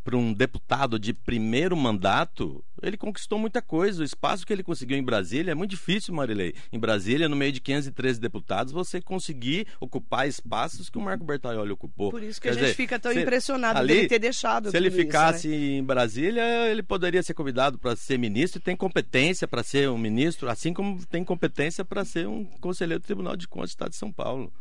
para 0.04 0.18
um 0.18 0.34
deputado 0.34 1.00
de 1.00 1.14
primeiro 1.14 1.76
mandato, 1.76 2.64
ele 2.82 2.98
conquistou 2.98 3.40
muita 3.40 3.62
coisa. 3.62 4.02
O 4.02 4.06
espaço 4.06 4.46
que 4.46 4.52
ele 4.52 4.64
conseguiu 4.64 4.98
em 4.98 5.04
Brasília 5.04 5.52
é 5.52 5.56
muito 5.56 5.72
difícil, 5.72 6.14
Marilei. 6.14 6.54
Em 6.72 6.80
Brasília, 6.80 7.30
no 7.30 7.36
meio 7.36 7.52
de 7.52 7.62
513 7.62 8.20
deputados, 8.20 8.74
você 8.74 9.02
conseguir 9.02 9.68
ocupar 9.80 10.28
espaços 10.28 10.90
que 10.90 10.98
o 10.98 11.02
Marco 11.02 11.24
Bertaioli 11.24 11.72
ocupou. 11.72 12.12
Por 12.12 12.22
isso 12.22 12.40
que 12.40 12.48
Quer 12.48 12.52
a 12.52 12.54
gente 12.54 12.64
dizer, 12.64 12.76
fica 12.76 13.00
tão 13.00 13.14
se, 13.14 13.22
impressionado 13.22 13.80
ali, 13.80 13.94
dele 13.94 14.08
ter 14.08 14.20
deixado 14.20 14.70
Se 14.70 14.78
ele 14.78 14.92
ficasse 14.92 15.48
isso, 15.48 15.58
né? 15.58 15.78
em 15.78 15.84
Brasília, 15.84 16.44
ele 16.70 16.84
poderia 16.84 17.24
ser 17.24 17.34
convidado 17.34 17.80
para 17.80 17.96
ser 17.96 18.20
ministro 18.20 18.60
e 18.60 18.64
tem 18.64 18.76
competência 18.76 19.48
para 19.48 19.64
ser 19.64 19.90
um 19.90 19.98
ministro, 19.98 20.50
assim 20.50 20.74
como 20.74 21.04
tem 21.06 21.24
competência 21.24 21.86
para 21.86 22.04
ser 22.04 22.28
um 22.28 22.46
conselheiro 22.60 23.02
do 23.02 23.06
Tribunal 23.06 23.36
de 23.36 23.48
Contas 23.48 23.70
do 23.70 23.74
Estado 23.74 23.92
de 23.92 23.98
São 23.98 24.12
Paulo. 24.12 24.52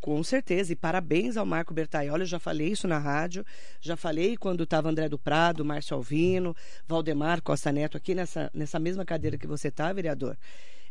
Com 0.00 0.22
certeza, 0.22 0.72
e 0.72 0.76
parabéns 0.76 1.36
ao 1.36 1.44
Marco 1.44 1.74
Bertaioli, 1.74 2.22
eu 2.22 2.26
já 2.26 2.38
falei 2.38 2.68
isso 2.68 2.86
na 2.86 2.98
rádio, 2.98 3.44
já 3.80 3.96
falei 3.96 4.36
quando 4.36 4.62
estava 4.62 4.88
André 4.88 5.08
do 5.08 5.18
Prado, 5.18 5.64
Márcio 5.64 5.96
Alvino, 5.96 6.54
Valdemar 6.86 7.42
Costa 7.42 7.72
Neto, 7.72 7.96
aqui 7.96 8.14
nessa, 8.14 8.48
nessa 8.54 8.78
mesma 8.78 9.04
cadeira 9.04 9.36
que 9.36 9.46
você 9.46 9.68
está, 9.68 9.92
vereador. 9.92 10.36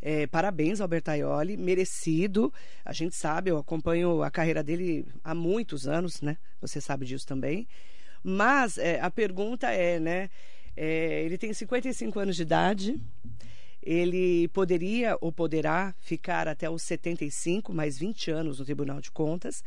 É, 0.02 0.28
parabéns 0.28 0.82
ao 0.82 0.88
Bertaioli, 0.88 1.58
merecido. 1.58 2.54
A 2.86 2.94
gente 2.94 3.16
sabe, 3.16 3.50
eu 3.50 3.58
acompanho 3.58 4.22
a 4.22 4.30
carreira 4.30 4.62
dele 4.62 5.06
há 5.24 5.34
muitos 5.34 5.88
anos, 5.88 6.22
né? 6.22 6.38
Você 6.62 6.80
sabe 6.80 7.06
disso 7.06 7.26
também. 7.26 7.68
Mas 8.24 8.78
é, 8.78 9.00
a 9.02 9.10
pergunta 9.10 9.72
é, 9.72 10.00
né? 10.00 10.30
É, 10.76 11.24
ele 11.24 11.38
tem 11.38 11.52
55 11.52 12.20
anos 12.20 12.36
de 12.36 12.44
idade 12.44 13.02
ele 13.88 14.50
poderia 14.50 15.18
ou 15.22 15.32
poderá 15.32 15.96
ficar 16.02 16.46
até 16.46 16.70
os 16.70 16.84
75, 16.84 17.74
mais 17.74 17.98
20 17.98 18.32
anos 18.32 18.60
no 18.60 18.66
Tribunal 18.66 19.00
de 19.00 19.10
Contas. 19.10 19.64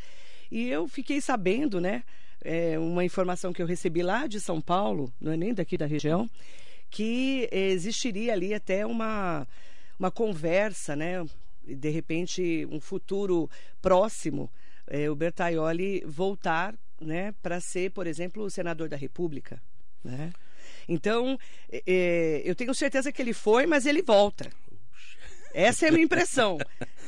E 0.50 0.68
eu 0.68 0.86
fiquei 0.86 1.22
sabendo, 1.22 1.80
né, 1.80 2.04
é, 2.42 2.78
uma 2.78 3.02
informação 3.02 3.50
que 3.50 3.62
eu 3.62 3.66
recebi 3.66 4.02
lá 4.02 4.26
de 4.26 4.38
São 4.38 4.60
Paulo, 4.60 5.10
não 5.18 5.32
é 5.32 5.38
nem 5.38 5.54
daqui 5.54 5.78
da 5.78 5.86
região, 5.86 6.28
que 6.90 7.48
existiria 7.50 8.34
ali 8.34 8.52
até 8.52 8.84
uma, 8.84 9.48
uma 9.98 10.10
conversa, 10.10 10.94
né, 10.94 11.24
de 11.64 11.88
repente 11.88 12.68
um 12.70 12.78
futuro 12.78 13.48
próximo, 13.80 14.50
é, 14.86 15.08
o 15.08 15.16
Bertaioli 15.16 16.04
voltar 16.04 16.74
né, 17.00 17.32
para 17.42 17.58
ser, 17.58 17.90
por 17.92 18.06
exemplo, 18.06 18.42
o 18.42 18.50
senador 18.50 18.86
da 18.86 18.98
República, 18.98 19.62
né? 20.04 20.30
Então, 20.90 21.38
é, 21.70 21.82
é, 21.86 22.42
eu 22.44 22.54
tenho 22.56 22.74
certeza 22.74 23.12
que 23.12 23.22
ele 23.22 23.32
foi, 23.32 23.64
mas 23.64 23.86
ele 23.86 24.02
volta. 24.02 24.50
Essa 25.54 25.86
é 25.86 25.88
a 25.88 25.92
minha 25.92 26.04
impressão. 26.04 26.58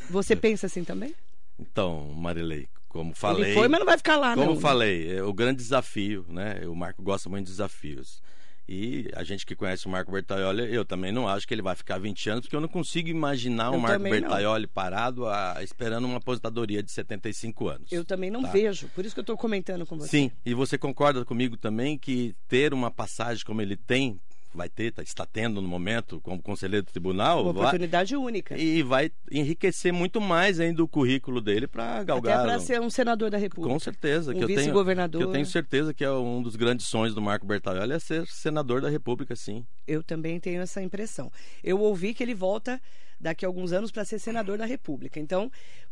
Você 0.08 0.36
pensa 0.36 0.66
assim 0.66 0.84
também? 0.84 1.12
Então, 1.58 2.12
Marilei, 2.14 2.68
como 2.88 3.12
falei. 3.12 3.46
Ele 3.50 3.54
foi, 3.54 3.66
mas 3.66 3.80
não 3.80 3.86
vai 3.86 3.96
ficar 3.96 4.16
lá, 4.16 4.34
Como 4.34 4.46
não. 4.46 4.54
né? 4.54 4.60
falei, 4.60 5.16
é 5.16 5.22
o 5.22 5.32
grande 5.32 5.58
desafio, 5.58 6.24
né? 6.28 6.60
O 6.66 6.76
Marco 6.76 7.02
gosta 7.02 7.28
muito 7.28 7.46
de 7.46 7.52
desafios. 7.52 8.22
E 8.68 9.10
a 9.14 9.24
gente 9.24 9.44
que 9.44 9.56
conhece 9.56 9.86
o 9.86 9.90
Marco 9.90 10.12
Bertaioli, 10.12 10.72
eu 10.72 10.84
também 10.84 11.10
não 11.12 11.26
acho 11.28 11.46
que 11.46 11.52
ele 11.52 11.62
vai 11.62 11.74
ficar 11.74 11.98
20 11.98 12.30
anos, 12.30 12.42
porque 12.44 12.54
eu 12.56 12.60
não 12.60 12.68
consigo 12.68 13.08
imaginar 13.08 13.70
o 13.70 13.80
Marco 13.80 13.98
também 13.98 14.12
não. 14.12 14.20
Bertaioli 14.20 14.66
parado 14.66 15.26
a- 15.26 15.56
esperando 15.62 16.04
uma 16.04 16.18
aposentadoria 16.18 16.82
de 16.82 16.90
75 16.90 17.68
anos. 17.68 17.90
Eu 17.92 18.04
também 18.04 18.30
não 18.30 18.42
Tá. 18.42 18.50
vejo, 18.50 18.88
por 18.94 19.04
isso 19.04 19.14
que 19.14 19.20
eu 19.20 19.22
estou 19.22 19.36
comentando 19.36 19.84
com 19.84 19.98
você. 19.98 20.08
Sim, 20.08 20.30
e 20.46 20.54
você 20.54 20.78
concorda 20.78 21.24
comigo 21.24 21.56
também 21.56 21.98
que 21.98 22.34
ter 22.48 22.72
uma 22.72 22.90
passagem 22.90 23.44
como 23.44 23.60
ele 23.60 23.76
tem, 23.76 24.18
vai 24.54 24.68
ter, 24.68 24.92
tá- 24.92 25.02
está 25.02 25.24
tendo 25.26 25.60
no 25.62 25.68
momento, 25.68 26.20
como 26.20 26.40
conselheiro 26.42 26.84
do 26.84 26.92
tribunal, 26.92 27.42
Uma 27.44 27.52
vai- 27.52 27.62
oportunidade 27.62 28.14
única. 28.16 28.56
e 28.58 28.82
vai 28.82 29.10
enriquecer 29.30 29.92
muito 29.92 30.20
mais 30.20 30.60
ainda 30.60 30.82
o 30.82 30.88
currículo 30.88 31.40
dele 31.40 31.66
para 31.66 31.96
Até 31.96 32.04
galgar. 32.04 32.42
para 32.44 32.58
ser 32.60 32.80
um 32.80 32.90
senador 32.90 33.30
da 33.30 33.38
República. 33.38 33.72
Com 33.72 33.78
certeza, 33.80 34.32
Um 34.32 34.34
que 34.36 34.42
eu 34.44 34.46
tenho, 34.46 34.58
vice-governador. 34.58 35.20
que 35.22 35.26
eu 35.26 35.32
tenho 35.32 35.46
certeza 35.46 35.94
que 35.94 36.04
é 36.04 36.10
um 36.10 36.42
dos 36.42 36.56
grandes 36.56 36.86
sonhos 36.86 37.14
do 37.14 37.22
Marco 37.22 37.46
Bertaioli 37.46 37.92
é 37.92 37.98
ser 37.98 38.26
senador 38.26 38.80
da 38.80 38.88
República, 38.88 39.34
sim. 39.34 39.64
Eu 39.86 40.02
também 40.02 40.38
tenho 40.38 40.60
essa 40.62 40.82
impressão. 40.82 41.30
Eu 41.62 41.80
ouvi 41.80 42.12
que 42.14 42.22
ele 42.22 42.34
volta 42.34 42.80
daqui 43.18 43.44
a 43.44 43.48
alguns 43.48 43.72
anos 43.72 43.90
para 43.92 44.04
ser 44.04 44.18
senador 44.18 44.58
da 44.58 44.66
República. 44.66 45.18
Então, 45.20 45.50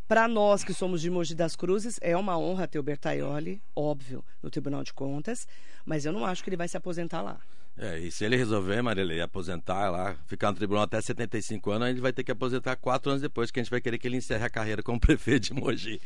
para 0.09 0.27
nós 0.27 0.65
que 0.65 0.75
somos 0.75 1.01
de 1.01 1.09
Mogi 1.09 1.35
das 1.35 1.55
Cruzes, 1.55 1.97
é 2.03 2.17
uma 2.17 2.37
honra 2.37 2.67
ter 2.67 2.79
o 2.81 2.83
Bertaioli, 2.83 3.63
óbvio, 3.75 4.25
no 4.43 4.51
Tribunal 4.51 4.83
de 4.83 4.93
Contas, 4.93 5.47
mas 5.87 6.05
eu 6.05 6.13
não 6.13 6.27
acho 6.27 6.43
que 6.43 6.51
ele 6.51 6.57
vai 6.57 6.67
se 6.67 6.77
aposentar 6.77 7.23
lá. 7.23 7.39
É, 7.83 7.99
e 7.99 8.11
se 8.11 8.27
ele 8.27 8.37
resolver, 8.37 8.83
Marilei, 8.83 9.23
aposentar 9.23 9.89
lá, 9.89 10.15
ficar 10.27 10.51
no 10.51 10.57
tribunal 10.59 10.83
até 10.83 11.01
75 11.01 11.71
anos, 11.71 11.89
ele 11.89 12.01
vai 12.01 12.13
ter 12.13 12.23
que 12.23 12.31
aposentar 12.31 12.77
quatro 12.77 13.11
anos 13.11 13.23
depois, 13.23 13.51
que 13.51 13.59
a 13.59 13.63
gente 13.63 13.71
vai 13.71 13.81
querer 13.81 13.97
que 13.97 14.07
ele 14.07 14.19
encerre 14.19 14.45
a 14.45 14.51
carreira 14.51 14.83
como 14.83 15.01
prefeito 15.01 15.45
de 15.45 15.55
Mogi. 15.55 15.99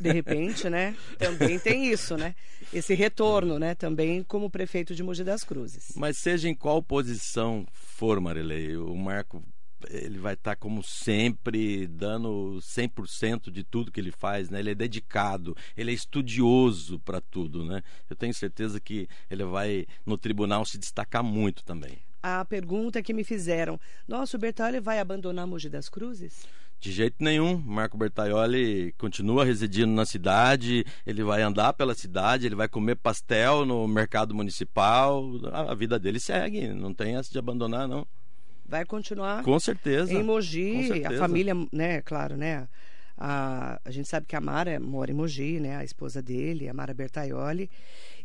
De 0.00 0.10
repente, 0.10 0.68
né? 0.68 0.96
Também 1.16 1.60
tem 1.60 1.86
isso, 1.86 2.16
né? 2.16 2.34
Esse 2.72 2.92
retorno, 2.92 3.56
né? 3.56 3.76
Também 3.76 4.24
como 4.24 4.50
prefeito 4.50 4.96
de 4.96 5.02
Mogi 5.04 5.22
das 5.22 5.44
Cruzes. 5.44 5.92
Mas 5.94 6.18
seja 6.18 6.48
em 6.48 6.54
qual 6.56 6.82
posição 6.82 7.64
for, 7.72 8.18
Marilei, 8.20 8.76
o 8.76 8.96
Marco 8.96 9.40
ele 9.90 10.18
vai 10.18 10.34
estar 10.34 10.56
como 10.56 10.82
sempre 10.82 11.86
dando 11.86 12.58
100% 12.60 13.50
de 13.50 13.64
tudo 13.64 13.90
que 13.90 14.00
ele 14.00 14.12
faz, 14.12 14.50
né? 14.50 14.60
Ele 14.60 14.70
é 14.70 14.74
dedicado, 14.74 15.56
ele 15.76 15.90
é 15.90 15.94
estudioso 15.94 16.98
para 17.00 17.20
tudo, 17.20 17.64
né? 17.64 17.82
Eu 18.08 18.16
tenho 18.16 18.34
certeza 18.34 18.80
que 18.80 19.08
ele 19.30 19.44
vai 19.44 19.86
no 20.04 20.16
tribunal 20.16 20.64
se 20.64 20.78
destacar 20.78 21.22
muito 21.22 21.64
também. 21.64 21.98
A 22.22 22.44
pergunta 22.44 23.02
que 23.02 23.12
me 23.12 23.22
fizeram, 23.22 23.78
nossa, 24.08 24.36
o 24.36 24.40
Bertaioli 24.40 24.80
vai 24.80 24.98
abandonar 24.98 25.46
Mogi 25.46 25.68
das 25.68 25.90
Cruzes? 25.90 26.46
De 26.80 26.92
jeito 26.92 27.16
nenhum, 27.18 27.56
Marco 27.58 27.96
Bertaioli 27.96 28.92
continua 28.98 29.44
residindo 29.44 29.92
na 29.92 30.04
cidade, 30.04 30.84
ele 31.06 31.22
vai 31.22 31.42
andar 31.42 31.72
pela 31.72 31.94
cidade, 31.94 32.46
ele 32.46 32.54
vai 32.54 32.68
comer 32.68 32.96
pastel 32.96 33.64
no 33.64 33.86
mercado 33.88 34.34
municipal, 34.34 35.24
a 35.52 35.72
a 35.72 35.74
vida 35.74 35.98
dele 35.98 36.20
segue, 36.20 36.68
não 36.68 36.92
tem 36.92 37.16
essa 37.16 37.30
de 37.30 37.38
abandonar 37.38 37.88
não. 37.88 38.06
Vai 38.66 38.84
continuar 38.84 39.42
Com 39.42 39.58
certeza. 39.60 40.12
em 40.12 40.22
Mogi, 40.22 40.90
a 40.90 40.94
certeza. 40.94 41.18
família, 41.18 41.54
né, 41.72 42.00
claro, 42.02 42.36
né? 42.36 42.66
A, 43.16 43.80
a 43.84 43.90
gente 43.90 44.08
sabe 44.08 44.26
que 44.26 44.34
a 44.34 44.40
Mara 44.40 44.80
mora 44.80 45.10
em 45.10 45.14
Mogi, 45.14 45.60
né? 45.60 45.76
A 45.76 45.84
esposa 45.84 46.20
dele, 46.20 46.68
a 46.68 46.74
Mara 46.74 46.92
Bertaioli. 46.92 47.70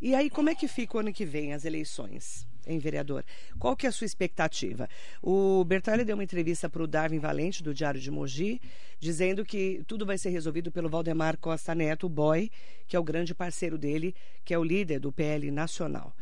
E 0.02 0.16
aí, 0.16 0.30
como 0.30 0.50
é 0.50 0.56
que 0.56 0.68
fica 0.68 0.98
o 0.98 1.00
ano 1.02 1.14
que 1.14 1.26
vem 1.26 1.54
as 1.54 1.64
eleições, 1.66 2.48
hein, 2.66 2.80
vereador? 2.80 3.24
Qual 3.60 3.76
que 3.76 3.86
é 3.86 3.90
a 3.90 3.92
sua 3.92 4.06
expectativa? 4.06 4.90
O 5.22 5.64
Bertaioli 5.64 6.04
deu 6.06 6.16
uma 6.16 6.24
entrevista 6.24 6.68
para 6.68 6.82
o 6.82 6.88
Darwin 6.88 7.20
Valente, 7.20 7.62
do 7.62 7.74
Diário 7.74 8.00
de 8.00 8.10
Mogi, 8.10 8.60
dizendo 9.00 9.46
que 9.46 9.84
tudo 9.86 10.06
vai 10.06 10.18
ser 10.18 10.30
resolvido 10.30 10.72
pelo 10.72 10.90
Valdemar 10.90 11.38
Costa 11.38 11.76
Neto, 11.76 12.08
o 12.08 12.10
boy, 12.10 12.50
que 12.88 12.96
é 12.96 13.00
o 13.00 13.04
grande 13.04 13.36
parceiro 13.36 13.78
dele, 13.78 14.16
que 14.44 14.54
é 14.54 14.58
o 14.58 14.64
líder 14.64 15.00
do 15.00 15.12
PL 15.12 15.52
Nacional. 15.52 16.16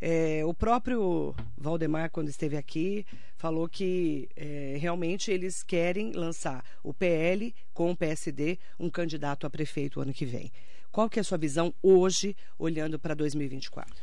É, 0.00 0.42
o 0.46 0.54
próprio 0.54 1.34
Valdemar, 1.58 2.10
quando 2.10 2.28
esteve 2.28 2.56
aqui, 2.56 3.04
falou 3.36 3.68
que 3.68 4.28
é, 4.34 4.76
realmente 4.80 5.30
eles 5.30 5.62
querem 5.62 6.12
lançar 6.12 6.64
o 6.82 6.94
PL 6.94 7.54
com 7.74 7.90
o 7.90 7.96
PSD, 7.96 8.58
um 8.78 8.88
candidato 8.88 9.46
a 9.46 9.50
prefeito 9.50 10.00
ano 10.00 10.14
que 10.14 10.24
vem. 10.24 10.50
Qual 10.90 11.08
que 11.08 11.18
é 11.18 11.22
a 11.22 11.24
sua 11.24 11.36
visão 11.36 11.74
hoje, 11.82 12.34
olhando 12.58 12.98
para 12.98 13.14
2024? 13.14 13.94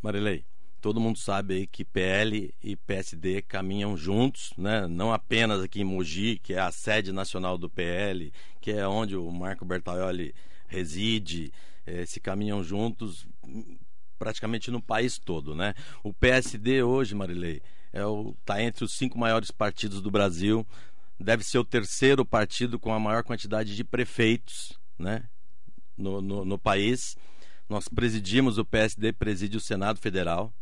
Marilei, 0.00 0.42
todo 0.80 0.98
mundo 0.98 1.18
sabe 1.18 1.54
aí 1.54 1.66
que 1.66 1.84
PL 1.84 2.52
e 2.62 2.74
PSD 2.74 3.42
caminham 3.42 3.96
juntos, 3.96 4.52
né? 4.56 4.88
Não 4.88 5.12
apenas 5.12 5.62
aqui 5.62 5.82
em 5.82 5.84
Mogi, 5.84 6.40
que 6.42 6.54
é 6.54 6.58
a 6.58 6.72
sede 6.72 7.12
nacional 7.12 7.58
do 7.58 7.68
PL, 7.68 8.32
que 8.60 8.72
é 8.72 8.88
onde 8.88 9.16
o 9.16 9.30
Marco 9.30 9.64
Bertaioli 9.64 10.34
reside, 10.66 11.52
eh, 11.86 12.06
se 12.06 12.18
caminham 12.18 12.64
juntos 12.64 13.28
praticamente 14.22 14.70
no 14.70 14.80
país 14.80 15.18
todo, 15.18 15.52
né? 15.52 15.74
O 16.00 16.14
PSD 16.14 16.80
hoje, 16.80 17.12
Marilei, 17.12 17.60
é 17.92 18.02
tá 18.44 18.62
entre 18.62 18.84
os 18.84 18.92
cinco 18.92 19.18
maiores 19.18 19.50
partidos 19.50 20.00
do 20.00 20.12
Brasil, 20.12 20.64
deve 21.18 21.42
ser 21.42 21.58
o 21.58 21.64
terceiro 21.64 22.24
partido 22.24 22.78
com 22.78 22.92
a 22.94 23.00
maior 23.00 23.24
quantidade 23.24 23.74
de 23.74 23.82
prefeitos, 23.82 24.78
né? 24.96 25.24
No, 25.98 26.22
no, 26.22 26.44
no 26.44 26.56
país. 26.56 27.16
Nós 27.68 27.88
presidimos 27.88 28.58
o 28.58 28.64
PSD, 28.64 29.12
preside 29.12 29.56
o 29.56 29.60
Senado 29.60 29.98
Federal. 29.98 30.54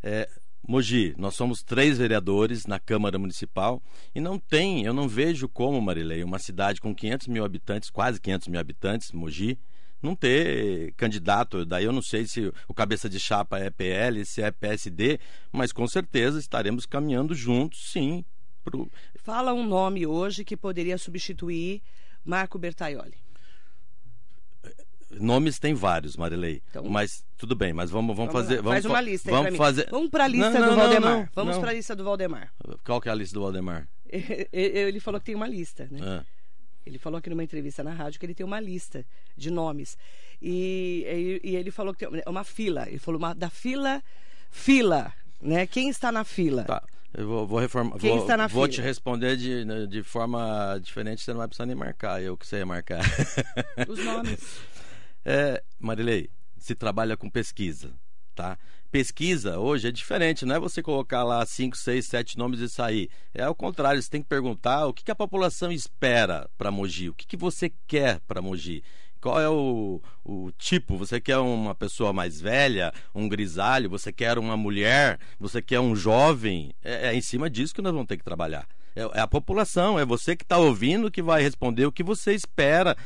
É, 0.00 0.28
Mogi, 0.62 1.12
nós 1.18 1.34
somos 1.34 1.60
três 1.60 1.98
vereadores 1.98 2.66
na 2.66 2.78
Câmara 2.78 3.18
Municipal 3.18 3.82
e 4.14 4.20
não 4.20 4.38
tem, 4.38 4.84
eu 4.84 4.94
não 4.94 5.08
vejo 5.08 5.48
como, 5.48 5.82
Marilei, 5.82 6.22
uma 6.22 6.38
cidade 6.38 6.80
com 6.80 6.94
500 6.94 7.26
mil 7.26 7.44
habitantes, 7.44 7.90
quase 7.90 8.20
500 8.20 8.46
mil 8.46 8.60
habitantes, 8.60 9.10
Mogi, 9.10 9.58
não 10.04 10.14
ter 10.14 10.92
candidato. 10.96 11.64
Daí 11.64 11.84
eu 11.84 11.92
não 11.92 12.02
sei 12.02 12.26
se 12.26 12.52
o 12.68 12.74
cabeça 12.74 13.08
de 13.08 13.18
chapa 13.18 13.58
é 13.58 13.70
PL, 13.70 14.24
se 14.24 14.42
é 14.42 14.50
PSD, 14.50 15.18
mas 15.50 15.72
com 15.72 15.86
certeza 15.86 16.38
estaremos 16.38 16.86
caminhando 16.86 17.34
juntos, 17.34 17.90
sim. 17.90 18.24
Pro... 18.62 18.90
Fala 19.16 19.52
um 19.52 19.66
nome 19.66 20.06
hoje 20.06 20.44
que 20.44 20.56
poderia 20.56 20.96
substituir 20.98 21.82
Marco 22.24 22.58
Bertaioli. 22.58 23.24
Nomes 25.10 25.58
tem 25.58 25.74
vários, 25.74 26.16
Marilei. 26.16 26.60
Então- 26.70 26.88
mas 26.88 27.24
tudo 27.36 27.54
bem, 27.54 27.72
mas 27.72 27.90
vamos, 27.90 28.16
vamos, 28.16 28.32
Vamos 28.32 28.48
fazer. 28.48 28.56
lá, 28.56 28.62
Vamos 28.62 28.74
Faz 28.82 28.84
uma 28.86 29.00
lista 29.00 29.30
aí 29.30 29.34
vamos 29.36 29.56
fazer. 29.56 29.88
Vamos 29.90 30.10
para 30.10 30.24
a 30.24 30.28
lista 30.28 30.50
Não, 30.50 30.60
do 30.60 30.60
não, 30.60 30.70
não, 30.70 30.76
Valdemar. 30.76 31.16
não, 31.18 31.28
Vamos 31.34 31.58
para 31.58 31.70
a 31.70 31.74
lista 31.74 31.94
do 31.96 32.04
Valdemar. 32.04 32.52
Qual 32.84 33.00
que 33.00 33.08
é 33.08 33.12
a 33.12 33.14
lista 33.14 33.34
do 33.34 33.42
Valdemar? 33.42 33.88
Ele 34.52 34.98
falou 35.00 35.20
que 35.20 35.26
tem 35.26 35.34
uma 35.34 35.46
lista, 35.48 35.86
né? 35.90 36.00
Ah. 36.02 36.24
Ele 36.86 36.98
falou 36.98 37.18
aqui 37.18 37.30
numa 37.30 37.42
entrevista 37.44 37.82
na 37.82 37.92
rádio 37.92 38.20
que 38.20 38.26
ele 38.26 38.34
tem 38.34 38.44
uma 38.44 38.60
lista 38.60 39.04
de 39.36 39.50
nomes. 39.50 39.96
E, 40.40 41.40
e- 41.42 41.50
e 41.50 41.56
ele 41.56 41.70
falou 41.70 41.94
que 41.94 42.06
tem 42.06 42.22
uma 42.26 42.44
fila. 42.44 42.86
Ele 42.88 42.98
falou 42.98 43.18
uma, 43.18 43.34
da 43.34 43.48
fila, 43.50 44.02
fila, 44.50 45.12
né? 45.40 45.66
Quem 45.66 45.88
está 45.88 46.12
na 46.12 46.24
fila? 46.24 46.64
Tá, 46.64 46.82
eu 47.16 47.26
vou, 47.26 47.46
vou 47.46 47.58
reformar. 47.58 47.98
Quem 47.98 48.10
vou, 48.10 48.20
está 48.20 48.36
na 48.36 48.46
vou 48.46 48.64
fila? 48.64 48.74
te 48.74 48.80
responder 48.82 49.36
de, 49.36 49.64
né, 49.64 49.86
de 49.86 50.02
forma 50.02 50.78
diferente, 50.82 51.22
você 51.22 51.30
não 51.32 51.38
vai 51.38 51.48
precisar 51.48 51.66
nem 51.66 51.74
marcar, 51.76 52.22
eu 52.22 52.36
que 52.36 52.46
sei 52.46 52.64
marcar. 52.64 53.00
Os 53.88 54.04
nomes. 54.04 54.40
É, 55.26 55.62
Marilei, 55.80 56.28
se 56.58 56.74
trabalha 56.74 57.16
com 57.16 57.30
pesquisa, 57.30 57.94
tá? 58.34 58.58
Pesquisa 58.94 59.58
hoje 59.58 59.88
é 59.88 59.90
diferente, 59.90 60.46
não 60.46 60.54
é 60.54 60.58
você 60.60 60.80
colocar 60.80 61.24
lá 61.24 61.44
5, 61.44 61.76
6, 61.76 62.06
7 62.06 62.38
nomes 62.38 62.60
e 62.60 62.68
sair. 62.68 63.10
É 63.34 63.42
ao 63.42 63.52
contrário, 63.52 64.00
você 64.00 64.08
tem 64.08 64.22
que 64.22 64.28
perguntar 64.28 64.86
o 64.86 64.94
que, 64.94 65.02
que 65.02 65.10
a 65.10 65.16
população 65.16 65.72
espera 65.72 66.48
para 66.56 66.70
Mogi, 66.70 67.08
o 67.08 67.12
que, 67.12 67.26
que 67.26 67.36
você 67.36 67.72
quer 67.88 68.20
para 68.20 68.40
Mogi. 68.40 68.84
Qual 69.20 69.40
é 69.40 69.48
o, 69.48 70.00
o 70.24 70.52
tipo? 70.52 70.96
Você 70.96 71.20
quer 71.20 71.38
uma 71.38 71.74
pessoa 71.74 72.12
mais 72.12 72.40
velha, 72.40 72.92
um 73.12 73.28
grisalho? 73.28 73.90
Você 73.90 74.12
quer 74.12 74.38
uma 74.38 74.56
mulher? 74.56 75.18
Você 75.40 75.60
quer 75.60 75.80
um 75.80 75.96
jovem? 75.96 76.72
É, 76.80 77.08
é 77.08 77.14
em 77.16 77.20
cima 77.20 77.50
disso 77.50 77.74
que 77.74 77.82
nós 77.82 77.92
vamos 77.92 78.06
ter 78.06 78.16
que 78.16 78.22
trabalhar. 78.22 78.64
É, 78.94 79.02
é 79.02 79.20
a 79.20 79.26
população, 79.26 79.98
é 79.98 80.04
você 80.04 80.36
que 80.36 80.44
está 80.44 80.58
ouvindo 80.58 81.10
que 81.10 81.20
vai 81.20 81.42
responder 81.42 81.84
o 81.84 81.90
que 81.90 82.04
você 82.04 82.32
espera 82.32 82.96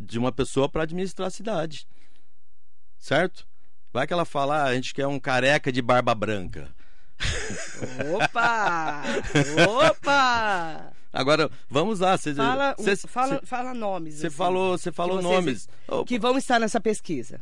de 0.00 0.18
uma 0.18 0.32
pessoa 0.32 0.66
para 0.66 0.84
administrar 0.84 1.28
a 1.28 1.30
cidade. 1.30 1.86
Certo? 2.96 3.46
Vai 3.96 4.06
que 4.06 4.12
ela 4.12 4.26
fala, 4.26 4.58
ah, 4.58 4.64
a 4.64 4.74
gente 4.74 4.92
quer 4.92 5.06
um 5.06 5.18
careca 5.18 5.72
de 5.72 5.80
barba 5.80 6.14
branca. 6.14 6.68
Opa! 8.14 9.02
Opa! 9.88 10.92
Agora, 11.10 11.50
vamos 11.70 12.00
lá. 12.00 12.18
Cê, 12.18 12.34
Fala, 12.34 12.74
cê- 12.78 12.94
fala, 13.08 13.38
cê- 13.40 13.46
fala 13.46 13.72
nomes. 13.72 14.16
Você 14.16 14.26
assim, 14.26 14.36
falou, 14.36 14.76
falou 14.92 15.16
que 15.16 15.24
vocês- 15.24 15.34
nomes. 15.88 16.04
Que 16.04 16.18
vão 16.18 16.36
estar 16.36 16.60
nessa 16.60 16.78
pesquisa. 16.78 17.40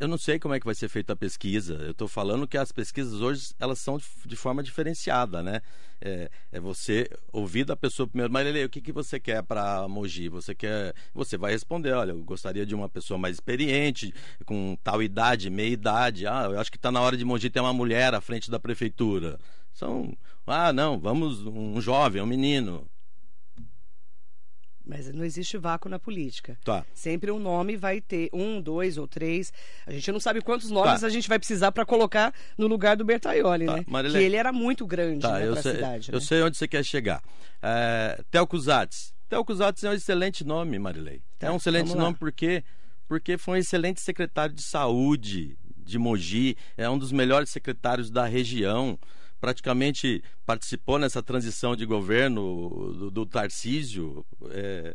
Eu 0.00 0.08
não 0.08 0.18
sei 0.18 0.38
como 0.38 0.54
é 0.54 0.60
que 0.60 0.66
vai 0.66 0.74
ser 0.74 0.88
feita 0.88 1.12
a 1.12 1.16
pesquisa. 1.16 1.74
Eu 1.74 1.92
estou 1.92 2.08
falando 2.08 2.46
que 2.46 2.58
as 2.58 2.72
pesquisas 2.72 3.20
hoje 3.20 3.54
elas 3.58 3.78
são 3.78 3.98
de, 4.24 4.36
forma 4.36 4.62
diferenciada, 4.62 5.42
né? 5.42 5.60
É, 6.00 6.30
é, 6.52 6.60
você 6.60 7.08
ouvir 7.32 7.64
da 7.64 7.76
pessoa 7.76 8.06
primeiro, 8.06 8.32
mas 8.32 8.46
o 8.64 8.68
que, 8.68 8.80
que 8.80 8.92
você 8.92 9.18
quer 9.18 9.42
para 9.42 9.86
Mogi? 9.88 10.28
Você 10.28 10.54
quer, 10.54 10.94
você 11.14 11.36
vai 11.38 11.52
responder, 11.52 11.92
olha, 11.92 12.10
eu 12.10 12.22
gostaria 12.22 12.66
de 12.66 12.74
uma 12.74 12.88
pessoa 12.88 13.16
mais 13.16 13.36
experiente, 13.36 14.12
com 14.44 14.76
tal 14.82 15.02
idade, 15.02 15.48
meia 15.50 15.70
idade. 15.70 16.26
Ah, 16.26 16.48
eu 16.50 16.60
acho 16.60 16.70
que 16.70 16.76
está 16.76 16.92
na 16.92 17.00
hora 17.00 17.16
de 17.16 17.24
Mogi 17.24 17.48
ter 17.50 17.60
uma 17.60 17.72
mulher 17.72 18.14
à 18.14 18.20
frente 18.20 18.50
da 18.50 18.58
prefeitura. 18.58 19.38
São, 19.72 20.16
ah, 20.46 20.72
não, 20.72 20.98
vamos 20.98 21.44
um 21.46 21.80
jovem, 21.80 22.22
um 22.22 22.26
menino. 22.26 22.88
Mas 24.86 25.12
não 25.12 25.24
existe 25.24 25.58
vácuo 25.58 25.88
na 25.88 25.98
política. 25.98 26.56
Tá. 26.64 26.86
Sempre 26.94 27.32
um 27.32 27.40
nome 27.40 27.76
vai 27.76 28.00
ter 28.00 28.30
um, 28.32 28.60
dois 28.60 28.96
ou 28.96 29.08
três. 29.08 29.52
A 29.84 29.90
gente 29.90 30.12
não 30.12 30.20
sabe 30.20 30.40
quantos 30.40 30.70
nomes 30.70 31.00
Tá. 31.00 31.06
a 31.08 31.10
gente 31.10 31.28
vai 31.28 31.38
precisar 31.40 31.72
para 31.72 31.84
colocar 31.84 32.32
no 32.56 32.68
lugar 32.68 32.96
do 32.96 33.04
Bertaioli, 33.04 33.66
Tá, 33.66 33.76
né? 33.78 33.84
Marilene. 33.88 34.20
Que 34.20 34.24
ele 34.24 34.36
era 34.36 34.52
muito 34.52 34.86
grande 34.86 35.22
Tá, 35.22 35.40
né, 35.40 35.50
para 35.50 35.58
a 35.58 35.62
cidade. 35.62 36.12
eu 36.12 36.18
né? 36.20 36.24
sei 36.24 36.40
onde 36.42 36.56
você 36.56 36.68
quer 36.68 36.84
chegar. 36.84 37.20
É, 37.60 38.22
Telco 38.30 38.56
Zatz. 38.60 39.12
Telco 39.28 39.52
Zatz 39.56 39.82
é 39.82 39.90
um 39.90 39.92
excelente 39.92 40.44
nome, 40.44 40.78
Marilei. 40.78 41.20
Tá, 41.36 41.48
é 41.48 41.50
um 41.50 41.56
excelente 41.56 41.92
nome 41.96 42.16
porque, 42.16 42.62
porque 43.08 43.36
foi 43.36 43.54
um 43.54 43.60
excelente 43.60 44.00
secretário 44.00 44.54
de 44.54 44.62
saúde 44.62 45.58
de 45.76 45.98
Mogi, 45.98 46.56
é 46.76 46.88
um 46.88 46.96
dos 46.98 47.10
melhores 47.10 47.50
secretários 47.50 48.08
da 48.08 48.24
região. 48.24 48.96
Praticamente 49.40 50.22
participou 50.44 50.98
nessa 50.98 51.22
transição 51.22 51.76
de 51.76 51.84
governo 51.84 52.94
do, 52.94 53.10
do 53.10 53.26
Tarcísio. 53.26 54.24
É, 54.50 54.94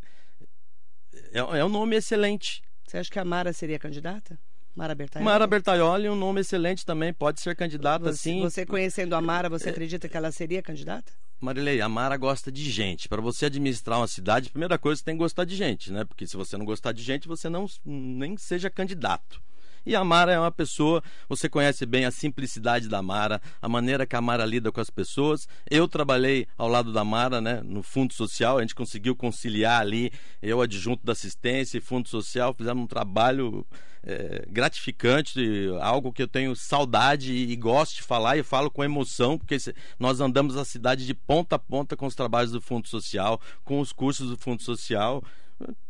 é, 1.33 1.39
é 1.39 1.65
um 1.65 1.69
nome 1.69 1.95
excelente. 1.95 2.61
Você 2.85 2.97
acha 2.97 3.09
que 3.09 3.19
a 3.19 3.25
Mara 3.25 3.53
seria 3.53 3.79
candidata? 3.79 4.37
Mara 4.75 4.95
Bertaioli? 4.95 5.25
Mara 5.25 5.47
Bertaioli 5.47 6.07
é 6.07 6.11
um 6.11 6.15
nome 6.15 6.41
excelente 6.41 6.85
também, 6.85 7.13
pode 7.13 7.41
ser 7.41 7.55
candidata 7.55 8.05
você, 8.05 8.17
sim. 8.17 8.41
Você 8.41 8.65
conhecendo 8.65 9.15
a 9.15 9.21
Mara, 9.21 9.49
você 9.49 9.69
acredita 9.69 10.07
que 10.07 10.15
ela 10.15 10.31
seria 10.31 10.61
candidata? 10.61 11.11
Marilei, 11.39 11.81
a 11.81 11.89
Mara 11.89 12.15
gosta 12.17 12.51
de 12.51 12.69
gente. 12.69 13.09
Para 13.09 13.21
você 13.21 13.47
administrar 13.47 13.99
uma 13.99 14.07
cidade, 14.07 14.47
a 14.47 14.51
primeira 14.51 14.77
coisa 14.77 14.99
você 14.99 15.05
tem 15.05 15.15
que 15.15 15.19
gostar 15.19 15.43
de 15.43 15.55
gente, 15.55 15.91
né? 15.91 16.05
Porque 16.05 16.27
se 16.27 16.37
você 16.37 16.55
não 16.55 16.65
gostar 16.65 16.91
de 16.91 17.01
gente, 17.01 17.27
você 17.27 17.49
não 17.49 17.65
nem 17.83 18.37
seja 18.37 18.69
candidato. 18.69 19.41
E 19.85 19.95
a 19.95 20.03
Mara 20.03 20.31
é 20.31 20.39
uma 20.39 20.51
pessoa, 20.51 21.03
você 21.27 21.49
conhece 21.49 21.85
bem 21.85 22.05
a 22.05 22.11
simplicidade 22.11 22.87
da 22.87 23.01
Mara, 23.01 23.41
a 23.61 23.67
maneira 23.67 24.05
que 24.05 24.15
a 24.15 24.21
Mara 24.21 24.45
lida 24.45 24.71
com 24.71 24.79
as 24.81 24.89
pessoas. 24.89 25.47
Eu 25.69 25.87
trabalhei 25.87 26.47
ao 26.57 26.67
lado 26.67 26.93
da 26.93 27.03
Mara, 27.03 27.41
né, 27.41 27.61
no 27.63 27.81
Fundo 27.81 28.13
Social, 28.13 28.57
a 28.57 28.61
gente 28.61 28.75
conseguiu 28.75 29.15
conciliar 29.15 29.81
ali, 29.81 30.11
eu 30.41 30.61
adjunto 30.61 31.05
da 31.05 31.13
assistência 31.13 31.77
e 31.77 31.81
Fundo 31.81 32.07
Social, 32.07 32.53
fizemos 32.53 32.83
um 32.83 32.87
trabalho 32.87 33.65
é, 34.03 34.45
gratificante, 34.49 35.39
algo 35.79 36.11
que 36.11 36.23
eu 36.23 36.27
tenho 36.27 36.55
saudade 36.55 37.33
e 37.33 37.55
gosto 37.55 37.95
de 37.97 38.03
falar 38.03 38.37
e 38.37 38.43
falo 38.43 38.69
com 38.71 38.83
emoção, 38.83 39.37
porque 39.37 39.59
se- 39.59 39.75
nós 39.99 40.19
andamos 40.19 40.57
a 40.57 40.65
cidade 40.65 41.05
de 41.05 41.13
ponta 41.13 41.55
a 41.55 41.59
ponta 41.59 41.95
com 41.95 42.05
os 42.07 42.15
trabalhos 42.15 42.51
do 42.51 42.61
Fundo 42.61 42.87
Social, 42.87 43.39
com 43.63 43.79
os 43.79 43.91
cursos 43.93 44.29
do 44.29 44.37
Fundo 44.37 44.61
Social. 44.63 45.23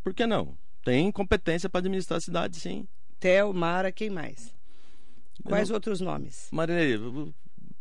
Por 0.03 0.13
que 0.13 0.25
não? 0.25 0.57
Tem 0.83 1.11
competência 1.11 1.69
para 1.69 1.79
administrar 1.79 2.17
a 2.17 2.21
cidade, 2.21 2.59
sim. 2.59 2.85
Theo, 3.21 3.53
Mara, 3.53 3.91
quem 3.91 4.09
mais? 4.09 4.53
Quais 5.43 5.69
Eu- 5.69 5.75
outros 5.75 6.01
nomes? 6.01 6.49
Marilei, 6.51 6.99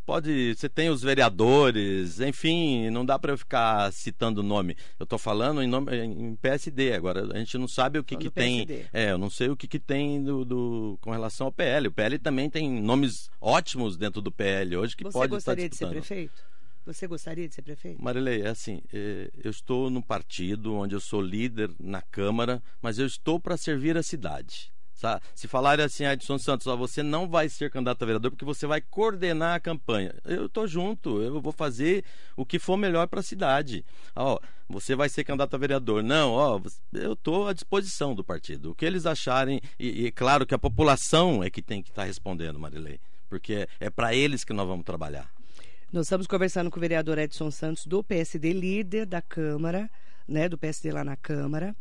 pode. 0.04 0.54
Você 0.54 0.68
tem 0.68 0.90
os 0.90 1.02
vereadores, 1.02 2.20
enfim, 2.20 2.90
não 2.90 3.04
dá 3.06 3.18
para 3.18 3.32
eu 3.32 3.38
ficar 3.38 3.90
citando 3.92 4.40
o 4.40 4.44
nome. 4.44 4.76
Eu 4.98 5.04
estou 5.04 5.18
falando 5.18 5.62
em, 5.62 5.66
nome, 5.66 5.96
em 5.96 6.36
PSD 6.36 6.92
agora. 6.92 7.26
A 7.34 7.38
gente 7.38 7.56
não 7.56 7.66
sabe 7.66 7.98
o 7.98 8.04
que, 8.04 8.16
que 8.16 8.30
tem. 8.30 8.66
É, 8.92 9.12
eu 9.12 9.18
não 9.18 9.30
sei 9.30 9.48
o 9.48 9.56
que, 9.56 9.66
que 9.66 9.78
tem 9.78 10.22
do, 10.22 10.44
do- 10.44 10.98
com 11.00 11.10
relação 11.10 11.46
ao 11.46 11.52
PL. 11.52 11.88
O 11.88 11.92
PL 11.92 12.18
também 12.18 12.48
tem 12.50 12.70
nomes 12.80 13.30
ótimos 13.40 13.96
dentro 13.96 14.20
do 14.20 14.30
PL 14.30 14.76
hoje 14.76 14.94
que 14.96 15.04
Você 15.04 15.12
pode 15.18 15.30
gostaria 15.30 15.64
estar 15.64 15.70
de 15.70 15.76
ser 15.76 15.84
disputando. 15.86 16.06
prefeito? 16.06 16.50
Você 16.86 17.06
gostaria 17.06 17.48
de 17.48 17.54
ser 17.54 17.62
prefeito? 17.62 18.02
Marilei, 18.02 18.42
é 18.42 18.48
assim, 18.48 18.82
é, 18.92 19.30
eu 19.44 19.50
estou 19.50 19.90
num 19.90 20.00
partido 20.02 20.74
onde 20.74 20.94
eu 20.94 21.00
sou 21.00 21.20
líder 21.20 21.70
na 21.78 22.00
Câmara, 22.02 22.62
mas 22.82 22.98
eu 22.98 23.06
estou 23.06 23.38
para 23.38 23.56
servir 23.56 23.96
a 23.98 24.02
cidade. 24.02 24.72
Se 25.34 25.48
falarem 25.48 25.84
assim, 25.84 26.04
Edson 26.04 26.38
Santos, 26.38 26.66
ó, 26.66 26.76
você 26.76 27.02
não 27.02 27.28
vai 27.28 27.48
ser 27.48 27.70
candidato 27.70 28.02
a 28.02 28.06
vereador 28.06 28.30
porque 28.30 28.44
você 28.44 28.66
vai 28.66 28.80
coordenar 28.80 29.56
a 29.56 29.60
campanha. 29.60 30.14
Eu 30.24 30.46
estou 30.46 30.66
junto, 30.66 31.22
eu 31.22 31.40
vou 31.40 31.52
fazer 31.52 32.04
o 32.36 32.44
que 32.44 32.58
for 32.58 32.76
melhor 32.76 33.06
para 33.06 33.20
a 33.20 33.22
cidade. 33.22 33.84
Ó, 34.14 34.38
você 34.68 34.94
vai 34.94 35.08
ser 35.08 35.24
candidato 35.24 35.54
a 35.54 35.58
vereador. 35.58 36.02
Não, 36.02 36.32
ó, 36.32 36.60
eu 36.92 37.14
estou 37.14 37.48
à 37.48 37.52
disposição 37.52 38.14
do 38.14 38.24
partido. 38.24 38.70
O 38.70 38.74
que 38.74 38.84
eles 38.84 39.06
acharem, 39.06 39.60
e, 39.78 40.06
e 40.06 40.12
claro 40.12 40.46
que 40.46 40.54
a 40.54 40.58
população 40.58 41.42
é 41.42 41.50
que 41.50 41.62
tem 41.62 41.82
que 41.82 41.90
estar 41.90 42.04
respondendo, 42.04 42.58
Marilei, 42.58 43.00
porque 43.28 43.68
é 43.78 43.90
para 43.90 44.14
eles 44.14 44.44
que 44.44 44.52
nós 44.52 44.66
vamos 44.66 44.84
trabalhar. 44.84 45.30
Nós 45.92 46.06
estamos 46.06 46.28
conversando 46.28 46.70
com 46.70 46.76
o 46.76 46.80
vereador 46.80 47.18
Edson 47.18 47.50
Santos, 47.50 47.84
do 47.84 48.04
PSD, 48.04 48.52
líder 48.52 49.06
da 49.06 49.20
Câmara, 49.20 49.90
né, 50.28 50.48
do 50.48 50.58
PSD 50.58 50.90
lá 50.92 51.04
na 51.04 51.16
Câmara. 51.16 51.74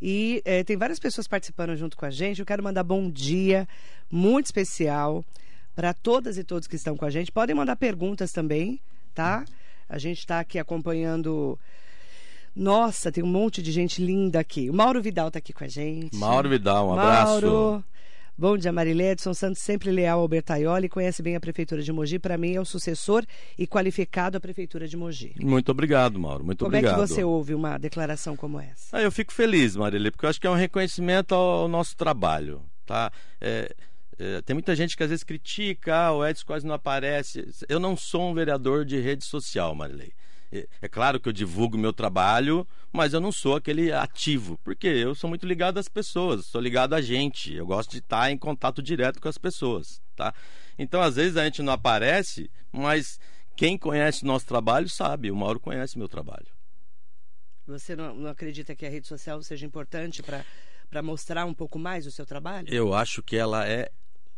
E 0.00 0.42
eh, 0.44 0.64
tem 0.64 0.76
várias 0.76 0.98
pessoas 0.98 1.26
participando 1.26 1.76
junto 1.76 1.96
com 1.96 2.04
a 2.04 2.10
gente. 2.10 2.40
Eu 2.40 2.46
quero 2.46 2.62
mandar 2.62 2.82
bom 2.82 3.10
dia 3.10 3.66
muito 4.10 4.46
especial 4.46 5.24
para 5.74 5.92
todas 5.92 6.38
e 6.38 6.44
todos 6.44 6.68
que 6.68 6.76
estão 6.76 6.96
com 6.96 7.04
a 7.04 7.10
gente. 7.10 7.32
Podem 7.32 7.54
mandar 7.54 7.76
perguntas 7.76 8.32
também, 8.32 8.80
tá? 9.14 9.44
A 9.88 9.98
gente 9.98 10.18
está 10.18 10.40
aqui 10.40 10.58
acompanhando. 10.58 11.58
Nossa, 12.54 13.10
tem 13.10 13.24
um 13.24 13.28
monte 13.28 13.62
de 13.62 13.72
gente 13.72 14.04
linda 14.04 14.38
aqui. 14.38 14.70
O 14.70 14.74
Mauro 14.74 15.02
Vidal 15.02 15.28
está 15.28 15.38
aqui 15.38 15.52
com 15.52 15.64
a 15.64 15.68
gente. 15.68 16.16
Mauro 16.16 16.48
Vidal, 16.48 16.88
um 16.88 16.92
abraço. 16.92 17.84
Bom 18.36 18.58
dia, 18.58 18.72
Marilé. 18.72 19.12
Edson 19.12 19.32
Santos, 19.32 19.60
sempre 19.62 19.92
leal 19.92 20.18
ao 20.18 20.26
Bertaioli, 20.26 20.88
conhece 20.88 21.22
bem 21.22 21.36
a 21.36 21.40
Prefeitura 21.40 21.80
de 21.80 21.92
Mogi. 21.92 22.18
Para 22.18 22.36
mim, 22.36 22.54
é 22.54 22.60
o 22.60 22.64
sucessor 22.64 23.24
e 23.56 23.64
qualificado 23.64 24.36
à 24.36 24.40
Prefeitura 24.40 24.88
de 24.88 24.96
Mogi. 24.96 25.36
Muito 25.40 25.70
obrigado, 25.70 26.18
Mauro. 26.18 26.44
Muito 26.44 26.64
Como 26.64 26.68
obrigado. 26.76 26.98
é 26.98 27.02
que 27.02 27.08
você 27.08 27.22
ouve 27.22 27.54
uma 27.54 27.78
declaração 27.78 28.34
como 28.34 28.58
essa? 28.58 28.96
Ah, 28.96 29.00
eu 29.00 29.12
fico 29.12 29.32
feliz, 29.32 29.76
Marília, 29.76 30.10
porque 30.10 30.26
eu 30.26 30.30
acho 30.30 30.40
que 30.40 30.48
é 30.48 30.50
um 30.50 30.56
reconhecimento 30.56 31.32
ao 31.32 31.68
nosso 31.68 31.96
trabalho, 31.96 32.60
tá? 32.84 33.12
É, 33.40 33.72
é, 34.18 34.42
tem 34.42 34.54
muita 34.54 34.74
gente 34.74 34.96
que 34.96 35.02
às 35.04 35.10
vezes 35.10 35.22
critica, 35.22 35.94
ah, 35.94 36.12
o 36.12 36.26
Edson 36.26 36.44
quase 36.44 36.66
não 36.66 36.74
aparece. 36.74 37.48
Eu 37.68 37.78
não 37.78 37.96
sou 37.96 38.30
um 38.30 38.34
vereador 38.34 38.84
de 38.84 38.98
rede 38.98 39.24
social, 39.24 39.76
Marilei. 39.76 40.12
É, 40.54 40.68
é 40.82 40.88
claro 40.88 41.18
que 41.18 41.28
eu 41.28 41.32
divulgo 41.32 41.76
o 41.76 41.80
meu 41.80 41.92
trabalho, 41.92 42.66
mas 42.92 43.12
eu 43.12 43.20
não 43.20 43.32
sou 43.32 43.56
aquele 43.56 43.92
ativo, 43.92 44.56
porque 44.62 44.86
eu 44.86 45.12
sou 45.14 45.28
muito 45.28 45.44
ligado 45.44 45.78
às 45.78 45.88
pessoas, 45.88 46.46
sou 46.46 46.60
ligado 46.60 46.94
a 46.94 47.02
gente. 47.02 47.52
Eu 47.52 47.66
gosto 47.66 47.90
de 47.90 47.98
estar 47.98 48.30
em 48.30 48.38
contato 48.38 48.80
direto 48.80 49.20
com 49.20 49.28
as 49.28 49.36
pessoas, 49.36 50.00
tá? 50.14 50.32
Então, 50.78 51.02
às 51.02 51.16
vezes 51.16 51.36
a 51.36 51.44
gente 51.44 51.60
não 51.60 51.72
aparece, 51.72 52.48
mas 52.70 53.18
quem 53.56 53.76
conhece 53.76 54.22
o 54.22 54.26
nosso 54.26 54.46
trabalho 54.46 54.88
sabe, 54.88 55.30
o 55.30 55.36
Mauro 55.36 55.58
conhece 55.58 55.98
meu 55.98 56.08
trabalho. 56.08 56.46
Você 57.66 57.96
não, 57.96 58.14
não 58.14 58.30
acredita 58.30 58.76
que 58.76 58.86
a 58.86 58.90
rede 58.90 59.08
social 59.08 59.42
seja 59.42 59.66
importante 59.66 60.22
para 60.22 61.02
mostrar 61.02 61.46
um 61.46 61.54
pouco 61.54 61.78
mais 61.80 62.06
o 62.06 62.12
seu 62.12 62.24
trabalho? 62.24 62.68
Eu 62.70 62.94
acho 62.94 63.22
que 63.22 63.36
ela 63.36 63.66
é 63.66 63.90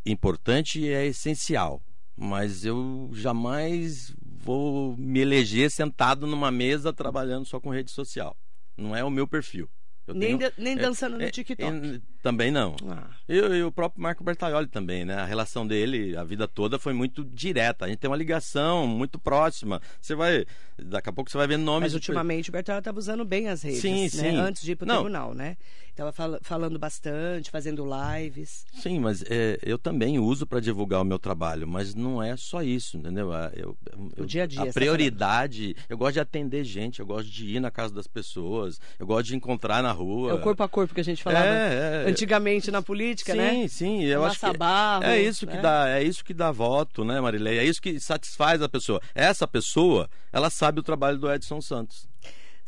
importante 0.07 0.81
e 0.81 0.88
é 0.88 1.05
essencial, 1.05 1.83
mas 2.16 2.64
eu 2.64 3.11
jamais 3.12 4.15
vou 4.46 4.96
me 4.96 5.20
eleger 5.20 5.70
sentado 5.70 6.26
numa 6.26 6.50
mesa 6.50 6.92
trabalhando 6.92 7.44
só 7.44 7.61
com 7.61 7.70
rede 7.70 7.90
social. 7.90 8.37
Não 8.76 8.94
é 8.94 9.02
o 9.04 9.11
meu 9.11 9.26
perfil. 9.26 9.68
Eu 10.06 10.14
nem, 10.14 10.38
tenho- 10.38 10.52
nem 10.56 10.74
é- 10.74 10.76
dançando 10.76 11.16
no 11.18 11.22
é- 11.24 11.30
TikTok. 11.30 11.62
é- 11.64 12.00
também 12.26 12.50
não. 12.50 12.74
Ah, 12.88 13.04
Eu 13.28 13.54
e 13.54 13.62
o 13.62 13.70
próprio 13.70 14.02
Marco 14.02 14.24
Bertaioli 14.24 14.66
também, 14.66 15.04
né? 15.04 15.14
A 15.14 15.24
relação 15.24 15.64
dele, 15.64 16.16
a 16.16 16.24
vida 16.24 16.48
toda 16.48 16.76
foi 16.76 16.92
muito 16.92 17.24
direta. 17.24 17.84
A 17.84 17.88
gente 17.88 17.98
tem 17.98 18.10
uma 18.10 18.16
ligação 18.16 18.84
muito 18.84 19.16
próxima. 19.16 19.80
Você 20.00 20.16
vai, 20.16 20.44
daqui 20.76 21.08
a 21.08 21.12
pouco 21.12 21.30
você 21.30 21.38
vai 21.38 21.46
ver 21.46 21.56
nomes. 21.56 21.82
mas 21.82 21.92
de- 21.92 21.96
ultimamente 21.98 22.48
o 22.48 22.52
Bertoldo 22.52 22.80
estava 22.80 22.98
usando 22.98 23.24
bem 23.24 23.48
as 23.48 23.62
redes, 23.62 23.80
Sim, 23.80 24.02
né? 24.02 24.08
sim. 24.08 24.36
Antes 24.36 24.62
de 24.62 24.72
ir 24.72 24.76
para 24.76 24.86
o 24.86 24.94
tribunal, 24.94 25.34
né? 25.34 25.56
Estava 25.90 26.12
falando 26.42 26.78
bastante, 26.78 27.50
fazendo 27.50 27.86
lives. 27.86 28.66
Sim, 28.74 28.98
mas 29.00 29.22
é, 29.30 29.58
eu 29.62 29.78
também 29.78 30.18
uso 30.18 30.46
para 30.46 30.60
divulgar 30.60 31.00
o 31.00 31.04
meu 31.06 31.18
trabalho, 31.18 31.66
mas 31.66 31.94
não 31.94 32.22
é 32.22 32.36
só 32.36 32.62
isso, 32.62 32.98
entendeu? 32.98 33.32
Eu, 33.54 33.74
eu- 34.16 34.24
O 34.24 34.26
dia 34.26 34.42
a 34.42 34.46
dia, 34.46 34.60
A 34.62 34.66
tá 34.66 34.72
prioridade, 34.74 35.74
eu 35.88 35.96
gosto 35.96 36.14
de 36.14 36.20
atender 36.20 36.64
gente, 36.64 37.00
eu 37.00 37.06
gosto 37.06 37.30
de 37.30 37.56
ir 37.56 37.60
na 37.60 37.70
casa 37.70 37.94
das 37.94 38.06
pessoas, 38.06 38.78
eu 38.98 39.06
gosto 39.06 39.28
de 39.28 39.36
encontrar 39.36 39.82
na 39.82 39.90
rua. 39.92 40.32
É 40.32 40.34
o 40.34 40.40
corpo 40.40 40.62
a 40.62 40.68
corpo 40.68 40.94
que 40.94 41.00
a 41.00 41.04
gente 41.04 41.22
falava 41.22 41.46
É, 41.46 42.02
é. 42.04 42.08
Antigamente 42.16 42.70
na 42.70 42.83
política, 42.83 43.33
sim, 43.33 43.38
né? 43.38 43.68
sim, 43.68 44.05
eu 44.05 44.24
acho 44.24 44.40
que 44.40 44.57
barro, 44.57 45.05
é 45.05 45.20
isso 45.20 45.46
que 45.46 45.55
né? 45.55 45.61
dá, 45.61 45.88
é 45.88 46.02
isso 46.02 46.24
que 46.24 46.35
dá 46.35 46.50
voto, 46.50 47.05
né, 47.05 47.20
Marilei? 47.20 47.59
É 47.59 47.64
isso 47.64 47.81
que 47.81 48.00
satisfaz 48.00 48.62
a 48.62 48.68
pessoa. 48.68 49.00
Essa 49.14 49.46
pessoa, 49.46 50.09
ela 50.33 50.50
sabe 50.50 50.81
o 50.81 50.83
trabalho 50.83 51.18
do 51.18 51.31
Edson 51.31 51.61
Santos. 51.61 52.09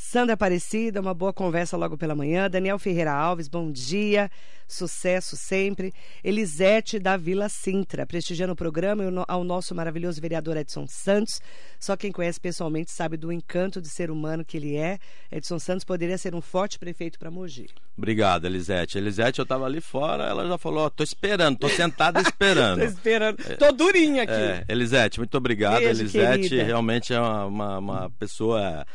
Sandra 0.00 0.34
Aparecida, 0.34 1.00
uma 1.00 1.12
boa 1.12 1.32
conversa 1.32 1.76
logo 1.76 1.98
pela 1.98 2.14
manhã. 2.14 2.48
Daniel 2.48 2.78
Ferreira 2.78 3.12
Alves, 3.12 3.48
bom 3.48 3.70
dia. 3.70 4.30
Sucesso 4.66 5.36
sempre. 5.36 5.92
Elisete 6.22 7.00
da 7.00 7.16
Vila 7.16 7.48
Sintra, 7.48 8.06
prestigiando 8.06 8.52
o 8.52 8.56
programa 8.56 9.02
ao 9.26 9.42
nosso 9.42 9.74
maravilhoso 9.74 10.20
vereador 10.20 10.56
Edson 10.56 10.86
Santos. 10.86 11.40
Só 11.80 11.96
quem 11.96 12.12
conhece 12.12 12.38
pessoalmente 12.38 12.92
sabe 12.92 13.16
do 13.16 13.32
encanto 13.32 13.82
de 13.82 13.88
ser 13.88 14.08
humano 14.08 14.44
que 14.44 14.56
ele 14.56 14.76
é. 14.76 15.00
Edson 15.32 15.58
Santos 15.58 15.84
poderia 15.84 16.16
ser 16.16 16.32
um 16.32 16.40
forte 16.40 16.78
prefeito 16.78 17.18
para 17.18 17.28
Mogi. 17.28 17.66
Obrigado, 17.96 18.46
Elisete. 18.46 18.98
Elisete, 18.98 19.40
eu 19.40 19.42
estava 19.42 19.66
ali 19.66 19.80
fora, 19.80 20.24
ela 20.26 20.46
já 20.46 20.56
falou, 20.56 20.84
ó, 20.86 20.90
tô 20.90 21.02
esperando, 21.02 21.58
tô 21.58 21.68
sentada 21.68 22.20
esperando. 22.20 22.78
tô 22.78 22.84
esperando. 22.84 23.36
Tô 23.58 23.72
durinha 23.72 24.22
aqui. 24.22 24.32
É, 24.32 24.64
Elisete, 24.68 25.18
muito 25.18 25.36
obrigado. 25.36 25.80
Beijo, 25.80 26.02
Elisete 26.02 26.48
querida. 26.50 26.62
realmente 26.62 27.12
é 27.12 27.20
uma, 27.20 27.46
uma, 27.46 27.78
uma 27.78 28.10
pessoa 28.10 28.86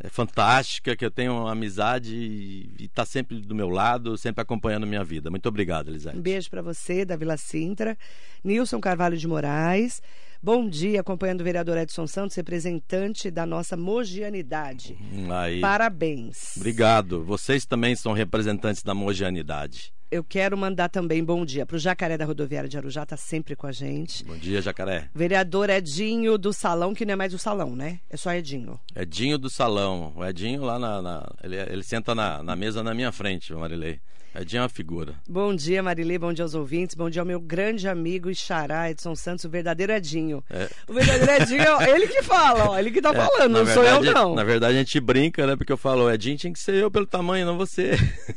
é, 0.00 0.08
fantástica, 0.08 0.96
que 0.96 1.04
eu 1.04 1.10
tenho 1.10 1.32
uma 1.32 1.52
amizade 1.52 2.14
e 2.14 2.84
está 2.84 3.04
sempre 3.04 3.40
do 3.40 3.54
meu 3.54 3.68
lado, 3.68 4.16
sempre 4.16 4.42
acompanhando 4.42 4.86
minha 4.86 5.02
vida. 5.04 5.30
Muito 5.30 5.48
obrigado, 5.48 5.88
Elisete. 5.88 6.16
Um 6.16 6.22
beijo 6.22 6.48
para 6.48 6.62
você, 6.62 7.04
da 7.04 7.16
Vila 7.16 7.36
Sintra. 7.36 7.96
Nilson 8.44 8.80
Carvalho 8.80 9.16
de 9.16 9.26
Moraes. 9.26 10.00
Bom 10.40 10.68
dia, 10.68 11.00
acompanhando 11.00 11.40
o 11.40 11.44
vereador 11.44 11.76
Edson 11.78 12.06
Santos, 12.06 12.36
representante 12.36 13.28
da 13.28 13.44
nossa 13.44 13.76
mogianidade. 13.76 14.96
Hum, 15.12 15.32
Aí, 15.32 15.60
Parabéns. 15.60 16.56
Obrigado. 16.56 17.24
Vocês 17.24 17.66
também 17.66 17.96
são 17.96 18.12
representantes 18.12 18.84
da 18.84 18.94
mogianidade. 18.94 19.92
Eu 20.10 20.24
quero 20.24 20.56
mandar 20.56 20.88
também 20.88 21.22
bom 21.22 21.44
dia 21.44 21.66
para 21.66 21.76
o 21.76 21.78
Jacaré 21.78 22.16
da 22.16 22.24
Rodoviária 22.24 22.66
de 22.68 22.78
Arujá, 22.78 23.04
tá 23.04 23.14
sempre 23.16 23.54
com 23.54 23.66
a 23.66 23.72
gente. 23.72 24.24
Bom 24.24 24.36
dia, 24.38 24.62
Jacaré. 24.62 25.10
Vereador 25.14 25.68
Edinho 25.68 26.38
do 26.38 26.50
Salão, 26.50 26.94
que 26.94 27.04
não 27.04 27.12
é 27.12 27.16
mais 27.16 27.34
o 27.34 27.38
Salão, 27.38 27.76
né? 27.76 28.00
É 28.08 28.16
só 28.16 28.32
Edinho. 28.32 28.80
Edinho 28.96 29.36
do 29.36 29.50
Salão. 29.50 30.14
O 30.16 30.24
Edinho 30.24 30.62
lá 30.64 30.78
na. 30.78 31.02
na- 31.02 31.30
ele, 31.44 31.56
ele 31.56 31.82
senta 31.82 32.14
na, 32.14 32.42
na 32.42 32.56
mesa 32.56 32.82
na 32.82 32.94
minha 32.94 33.12
frente, 33.12 33.52
Marilei. 33.52 34.00
Edinho 34.40 34.60
é 34.60 34.62
uma 34.62 34.68
figura. 34.68 35.14
Bom 35.28 35.54
dia, 35.54 35.82
Marilê, 35.82 36.18
bom 36.18 36.32
dia 36.32 36.44
aos 36.44 36.54
ouvintes, 36.54 36.94
bom 36.94 37.10
dia 37.10 37.22
ao 37.22 37.26
meu 37.26 37.40
grande 37.40 37.88
amigo 37.88 38.30
e 38.30 38.34
xará, 38.34 38.90
Edson 38.90 39.14
Santos, 39.14 39.44
o 39.44 39.48
verdadeiro 39.48 39.92
Edinho. 39.92 40.44
É. 40.50 40.68
O 40.86 40.92
verdadeiro 40.92 41.42
Edinho, 41.42 41.64
ó, 41.74 41.82
ele 41.82 42.06
que 42.06 42.22
fala, 42.22 42.70
ó, 42.70 42.78
ele 42.78 42.90
que 42.90 43.00
tá 43.02 43.10
É, 43.14 43.14
falando, 43.14 43.52
não 43.52 43.66
sou 43.66 43.82
eu 43.84 44.00
verdade- 44.00 44.14
não. 44.14 44.34
Na 44.34 44.44
verdade, 44.44 44.74
a 44.76 44.78
gente 44.78 45.00
brinca, 45.00 45.46
né? 45.46 45.56
Porque 45.56 45.72
eu 45.72 45.76
falo, 45.76 46.04
o 46.04 46.10
Edinho 46.10 46.36
tinha 46.36 46.52
que 46.52 46.58
ser 46.58 46.74
eu 46.74 46.90
pelo 46.90 47.06
tamanho, 47.06 47.44
não 47.46 47.56
você. 47.58 47.92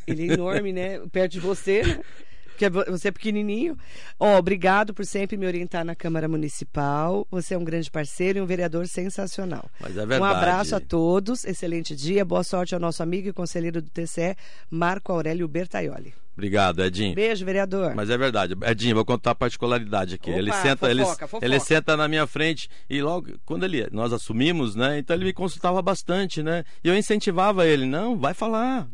Ele 0.07 0.29
é 0.29 0.33
enorme, 0.33 0.71
né? 0.73 0.99
Perto 1.11 1.33
de 1.33 1.39
você, 1.39 1.83
né? 1.83 1.99
Porque 2.69 2.91
você 2.91 3.07
é 3.07 3.11
pequenininho. 3.11 3.75
Ó, 4.19 4.37
obrigado 4.37 4.93
por 4.93 5.03
sempre 5.05 5.35
me 5.35 5.47
orientar 5.47 5.83
na 5.83 5.95
Câmara 5.95 6.27
Municipal. 6.27 7.25
Você 7.31 7.55
é 7.55 7.57
um 7.57 7.63
grande 7.63 7.89
parceiro 7.89 8.37
e 8.37 8.41
um 8.41 8.45
vereador 8.45 8.87
sensacional. 8.87 9.67
Mas 9.79 9.97
é 9.97 10.03
Um 10.03 10.07
verdade. 10.07 10.35
abraço 10.35 10.75
a 10.75 10.79
todos, 10.79 11.43
excelente 11.43 11.95
dia, 11.95 12.23
boa 12.23 12.43
sorte 12.43 12.75
ao 12.75 12.79
nosso 12.79 13.01
amigo 13.01 13.29
e 13.29 13.33
conselheiro 13.33 13.81
do 13.81 13.89
TCE, 13.89 14.35
Marco 14.69 15.11
Aurélio 15.11 15.47
Bertaioli. 15.47 16.13
Obrigado, 16.33 16.83
Edinho. 16.83 17.13
Beijo, 17.15 17.43
vereador. 17.43 17.93
Mas 17.95 18.09
é 18.09 18.17
verdade. 18.17 18.55
Edinho, 18.63 18.95
vou 18.95 19.05
contar 19.05 19.31
a 19.31 19.35
particularidade 19.35 20.15
aqui. 20.15 20.29
Opa, 20.29 20.39
ele 20.39 20.53
senta, 20.53 20.89
ele, 20.89 21.03
fofoca, 21.03 21.27
fofoca. 21.27 21.45
ele 21.45 21.59
senta 21.59 21.97
na 21.97 22.07
minha 22.07 22.25
frente 22.25 22.69
e 22.89 23.01
logo 23.01 23.33
quando 23.45 23.63
ele 23.63 23.87
nós 23.91 24.13
assumimos, 24.13 24.75
né? 24.75 24.99
Então 24.99 25.15
ele 25.15 25.25
me 25.25 25.33
consultava 25.33 25.81
bastante, 25.81 26.41
né? 26.41 26.63
E 26.83 26.87
eu 26.87 26.95
incentivava 26.95 27.65
ele, 27.67 27.85
não, 27.85 28.17
vai 28.17 28.33
falar. 28.33 28.87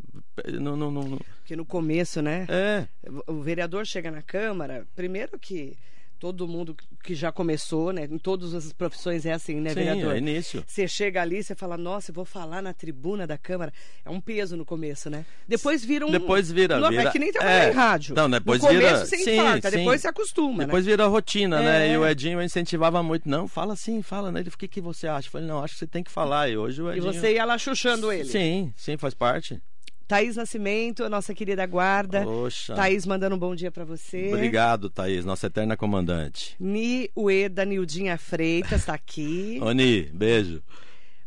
Não, 0.53 0.75
não, 0.75 0.91
não, 0.91 1.03
não. 1.03 1.19
Porque 1.47 1.55
no 1.55 1.65
começo, 1.65 2.21
né? 2.21 2.45
É, 2.49 2.85
O 3.25 3.39
vereador 3.41 3.85
chega 3.85 4.11
na 4.11 4.21
Câmara, 4.21 4.85
primeiro 4.93 5.39
que 5.39 5.77
todo 6.19 6.45
mundo 6.45 6.75
que 7.01 7.15
já 7.15 7.31
começou, 7.31 7.93
né? 7.93 8.03
Em 8.03 8.17
todas 8.17 8.53
as 8.53 8.73
profissões 8.73 9.25
é 9.25 9.31
assim, 9.31 9.61
né, 9.61 9.69
sim, 9.69 9.75
vereador? 9.75 10.13
é 10.15 10.17
início. 10.17 10.61
Você 10.67 10.89
chega 10.89 11.21
ali, 11.21 11.41
você 11.41 11.55
fala, 11.55 11.77
nossa, 11.77 12.11
eu 12.11 12.15
vou 12.15 12.25
falar 12.25 12.61
na 12.61 12.73
tribuna 12.73 13.25
da 13.25 13.37
Câmara. 13.37 13.71
É 14.03 14.09
um 14.09 14.19
peso 14.19 14.57
no 14.57 14.65
começo, 14.65 15.09
né? 15.09 15.25
Depois 15.47 15.85
vira 15.85 16.05
um. 16.05 16.11
Depois 16.11 16.51
vira- 16.51 16.81
Não, 16.81 16.89
vira- 16.89 17.03
É 17.03 17.11
que 17.11 17.17
nem 17.19 17.31
trabalhar 17.31 17.67
é. 17.67 17.69
em 17.69 17.73
rádio. 17.73 18.13
Não, 18.13 18.29
depois 18.29 18.61
no 18.61 18.67
começo 18.67 18.85
vira- 18.85 19.05
você 19.05 19.17
sim, 19.17 19.39
infarta, 19.39 19.71
sim. 19.71 19.77
depois 19.77 20.01
você 20.01 20.07
acostuma, 20.09 20.65
Depois 20.65 20.83
né? 20.85 20.91
vira 20.91 21.05
rotina, 21.07 21.61
né? 21.61 21.87
É. 21.87 21.93
E 21.93 21.97
o 21.97 22.05
Edinho 22.05 22.41
eu 22.41 22.43
incentivava 22.43 23.01
muito. 23.01 23.29
Não, 23.29 23.47
fala 23.47 23.71
assim, 23.71 24.01
fala, 24.01 24.33
né? 24.33 24.41
Ele, 24.41 24.49
o 24.49 24.57
que, 24.57 24.67
que 24.67 24.81
você 24.81 25.07
acha? 25.07 25.29
Eu 25.29 25.31
falei, 25.31 25.47
não, 25.47 25.63
acho 25.63 25.75
que 25.75 25.79
você 25.79 25.87
tem 25.87 26.03
que 26.03 26.11
falar. 26.11 26.49
E 26.49 26.57
hoje 26.57 26.81
o 26.81 26.91
E 26.91 26.97
Edinho... 26.97 27.13
você 27.13 27.35
ia 27.35 27.45
lá 27.45 27.57
chuchando 27.57 28.11
ele. 28.11 28.25
Sim, 28.25 28.73
sim, 28.75 28.97
faz 28.97 29.13
parte. 29.13 29.61
Thaís 30.07 30.37
Nascimento, 30.37 31.03
a 31.03 31.09
nossa 31.09 31.33
querida 31.33 31.65
guarda. 31.65 32.23
Poxa. 32.23 32.73
Thaís 32.73 33.05
mandando 33.05 33.35
um 33.35 33.39
bom 33.39 33.53
dia 33.53 33.69
pra 33.69 33.83
você. 33.83 34.31
Obrigado, 34.33 34.89
Thaís, 34.89 35.25
nossa 35.25 35.47
eterna 35.47 35.75
comandante. 35.75 36.55
Ni 36.59 37.09
Ueda 37.15 37.65
Nildinha 37.65 38.17
Freitas 38.17 38.85
tá 38.85 38.93
aqui. 38.93 39.59
Oni, 39.61 40.03
beijo. 40.03 40.63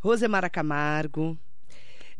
Rosemara 0.00 0.48
Camargo. 0.48 1.38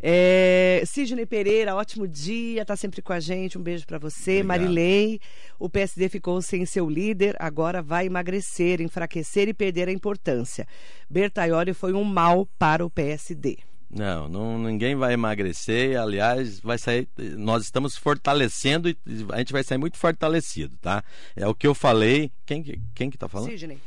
É, 0.03 0.83
Sidney 0.87 1.27
Pereira, 1.27 1.75
ótimo 1.75 2.09
dia, 2.09 2.64
tá 2.64 2.75
sempre 2.75 3.03
com 3.03 3.12
a 3.12 3.20
gente. 3.20 3.59
Um 3.59 3.62
beijo 3.62 3.87
pra 3.87 3.99
você. 3.99 4.40
Obrigado. 4.40 4.46
Marilei, 4.46 5.20
o 5.59 5.68
PSD 5.68 6.09
ficou 6.09 6.40
sem 6.40 6.64
seu 6.66 6.88
líder, 6.88 7.37
agora 7.38 7.83
vai 7.83 8.07
emagrecer, 8.07 8.81
enfraquecer 8.81 9.49
e 9.49 9.55
perder 9.55 9.88
a 9.88 9.92
importância. 9.92 10.66
Bertaioli 11.09 11.73
foi 11.75 11.92
um 11.92 12.05
mal 12.05 12.46
para 12.59 12.85
o 12.85 12.90
PSD. 12.90 13.59
Não, 13.90 14.29
não, 14.29 14.59
ninguém 14.59 14.94
vai 14.94 15.14
emagrecer. 15.14 15.98
Aliás, 16.00 16.61
vai 16.61 16.79
sair. 16.79 17.09
Nós 17.37 17.64
estamos 17.64 17.96
fortalecendo 17.96 18.88
e 18.88 18.96
a 19.33 19.38
gente 19.38 19.53
vai 19.53 19.64
sair 19.64 19.79
muito 19.79 19.96
fortalecido, 19.96 20.76
tá? 20.79 21.03
É 21.35 21.46
o 21.46 21.55
que 21.55 21.66
eu 21.66 21.74
falei. 21.74 22.31
Quem, 22.46 22.62
que- 22.62 22.81
quem 22.94 23.11
que 23.11 23.18
tá 23.18 23.29
falando? 23.29 23.50
Sidney. 23.50 23.79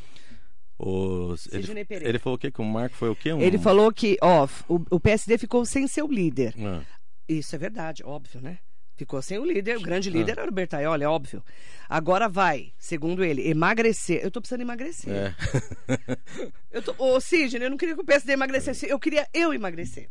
O, 0.78 1.38
Sidney 1.38 1.70
ele, 1.72 1.86
Pereira. 1.86 2.10
ele 2.10 2.20
falou 2.20 2.36
o 2.36 2.40
quê? 2.40 2.52
Que 2.52 2.62
o 2.62 2.66
Marco 2.66 2.96
foi 2.98 3.10
o 3.10 3.16
quê? 3.16 3.32
Um- 3.32 3.40
Ele 3.40 3.58
falou 3.58 3.92
que, 3.94 4.18
ó, 4.22 4.46
o, 4.68 4.82
o 4.92 5.00
PSD 5.00 5.38
ficou 5.38 5.66
sem 5.66 5.88
seu 5.88 6.08
líder. 6.08 6.54
Ah, 6.60 6.82
Isso 7.30 7.56
é 7.56 7.60
verdade, 7.60 8.04
óbvio, 8.04 8.42
né? 8.42 8.58
Ficou 8.96 9.22
sem 9.22 9.40
o 9.40 9.46
líder, 9.46 9.78
o 9.78 9.82
grande 9.82 10.10
Ah. 10.10 10.12
líder 10.12 10.38
era 10.38 10.50
o 10.50 10.54
Bertaioli, 10.54 11.04
é 11.04 11.08
óbvio. 11.08 11.44
Agora 11.90 12.30
vai, 12.30 12.72
segundo 12.78 13.24
ele, 13.24 13.48
emagrecer. 13.50 14.22
Eu 14.24 14.30
tô 14.32 14.40
precisando 14.40 14.62
emagrecer. 14.62 15.12
é. 15.14 15.36
Eu 16.72 16.82
tô, 16.82 16.96
ô, 16.98 17.20
Sidney, 17.22 17.66
eu 17.66 17.70
não 17.70 17.78
queria 17.78 17.94
que 17.94 18.02
o 18.02 18.04
PSD 18.04 18.34
emagrecesse, 18.34 18.90
eu 18.90 18.98
queria 19.00 19.28
eu 19.32 19.54
emagrecer. 19.54 20.10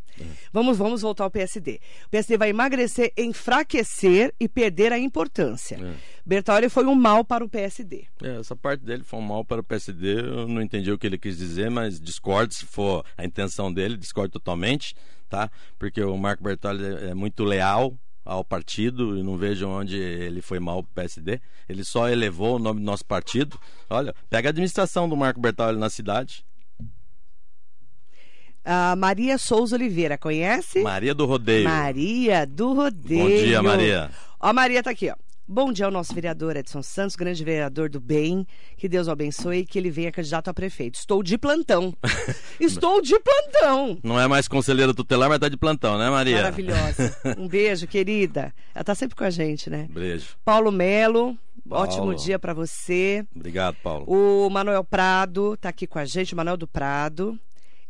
Vamos, 0.53 0.79
vamos 0.79 1.03
voltar 1.03 1.25
ao 1.25 1.31
PSD. 1.31 1.81
O 2.07 2.09
PSD 2.11 2.37
vai 2.37 2.51
emagrecer, 2.51 3.13
enfraquecer 3.19 4.33
e 4.39 4.49
perder 4.49 4.93
a 4.93 4.99
importância. 4.99 5.75
É. 5.77 5.95
Bertaioli 6.25 6.69
foi 6.69 6.87
um 6.87 6.95
mal 6.95 7.25
para 7.25 7.45
o 7.45 7.49
PSD. 7.49 8.05
É, 8.23 8.39
essa 8.39 8.55
parte 8.55 8.85
dele 8.85 9.03
foi 9.03 9.19
um 9.19 9.23
mal 9.23 9.45
para 9.45 9.61
o 9.61 9.65
PSD. 9.65 10.21
Eu 10.21 10.47
não 10.47 10.63
entendi 10.63 10.93
o 10.93 10.97
que 10.99 11.05
ele 11.07 11.19
quis 11.19 11.37
dizer, 11.37 11.69
mas 11.69 12.01
discordo 12.01 12.55
se 12.55 12.65
for 12.65 13.05
a 13.19 13.25
intenção 13.25 13.73
dele, 13.73 13.97
discordo 13.97 14.31
totalmente, 14.31 14.95
tá? 15.29 15.51
Porque 15.81 16.01
o 16.01 16.17
Marco 16.17 16.45
Bertolli 16.45 16.85
é 16.85 17.11
é 17.11 17.15
muito 17.15 17.43
leal 17.43 17.93
ao 18.25 18.45
partido 18.45 19.19
e 19.19 19.23
não 19.23 19.37
vejo 19.37 19.69
onde 19.69 19.97
ele 19.97 20.41
foi 20.41 20.61
mal 20.61 20.79
o 20.79 20.85
PSD. 20.85 21.41
Ele 21.69 21.85
só 21.85 22.09
elevou 22.09 22.57
o 22.57 22.59
nome 22.59 22.81
do 22.81 22.87
nosso 22.87 23.05
partido. 23.05 23.59
Olha, 23.91 24.15
pega 24.31 24.49
a 24.49 24.51
administração 24.51 25.09
do 25.09 25.17
Marco 25.17 25.41
Bertolli 25.41 25.79
na 25.79 25.91
cidade. 25.91 26.45
A 28.65 28.95
Maria 28.95 29.39
Souza 29.39 29.75
Oliveira, 29.75 30.17
conhece? 30.17 30.83
Maria 30.83 31.15
do 31.15 31.27
Rodeio. 31.27 31.65
Maria 31.69 32.47
do 32.47 32.73
Rodeio. 32.73 33.23
Bom 33.25 33.29
dia, 33.29 33.63
Maria. 33.63 34.11
Ó, 34.39 34.49
a 34.49 34.53
Maria 34.53 34.83
tá 34.83 34.91
aqui, 34.91 35.11
ó. 35.11 35.17
Bom 35.53 35.71
dia 35.71 35.85
ao 35.85 35.91
nosso 35.93 36.15
vereador 36.15 36.57
Edson 36.57 36.83
Santos, 36.83 37.15
grande 37.15 37.45
vereador 37.45 37.91
do 37.91 38.01
bem. 38.01 38.47
Que 38.75 38.89
Deus 38.89 39.07
o 39.07 39.11
abençoe 39.11 39.59
e 39.59 39.67
que 39.67 39.79
ele 39.79 39.91
venha 39.91 40.11
candidato 40.11 40.49
a 40.49 40.55
prefeito. 40.55 40.95
Estou 40.95 41.23
de 41.23 41.37
plantão. 41.37 41.95
Estou 42.59 43.03
de 43.03 43.21
plantão. 43.21 43.99
Não 44.03 44.19
é 44.19 44.27
mais 44.27 44.49
conselheira 44.49 44.95
tutelar, 44.95 45.29
mas 45.29 45.39
tá 45.39 45.51
de 45.51 45.59
plantão, 45.59 45.99
né, 45.99 46.09
Maria? 46.09 46.37
Maravilhosa. 46.37 47.15
Um 47.37 47.47
beijo, 47.47 47.87
querida. 47.87 48.51
Ela 48.75 48.83
tá 48.83 48.95
sempre 48.95 49.15
com 49.15 49.25
a 49.25 49.29
gente, 49.29 49.69
né? 49.69 49.89
Beijo. 49.91 50.39
Paulo 50.43 50.73
Melo, 50.73 51.37
ótimo 51.69 52.05
Paulo. 52.05 52.15
dia 52.15 52.39
pra 52.39 52.55
você. 52.55 53.23
Obrigado, 53.37 53.77
Paulo. 53.83 54.07
O 54.09 54.49
Manuel 54.49 54.83
Prado 54.83 55.55
tá 55.59 55.69
aqui 55.69 55.87
com 55.87 55.99
a 55.99 56.07
gente, 56.07 56.33
o 56.33 56.37
Manuel 56.39 56.57
do 56.57 56.67
Prado. 56.67 57.39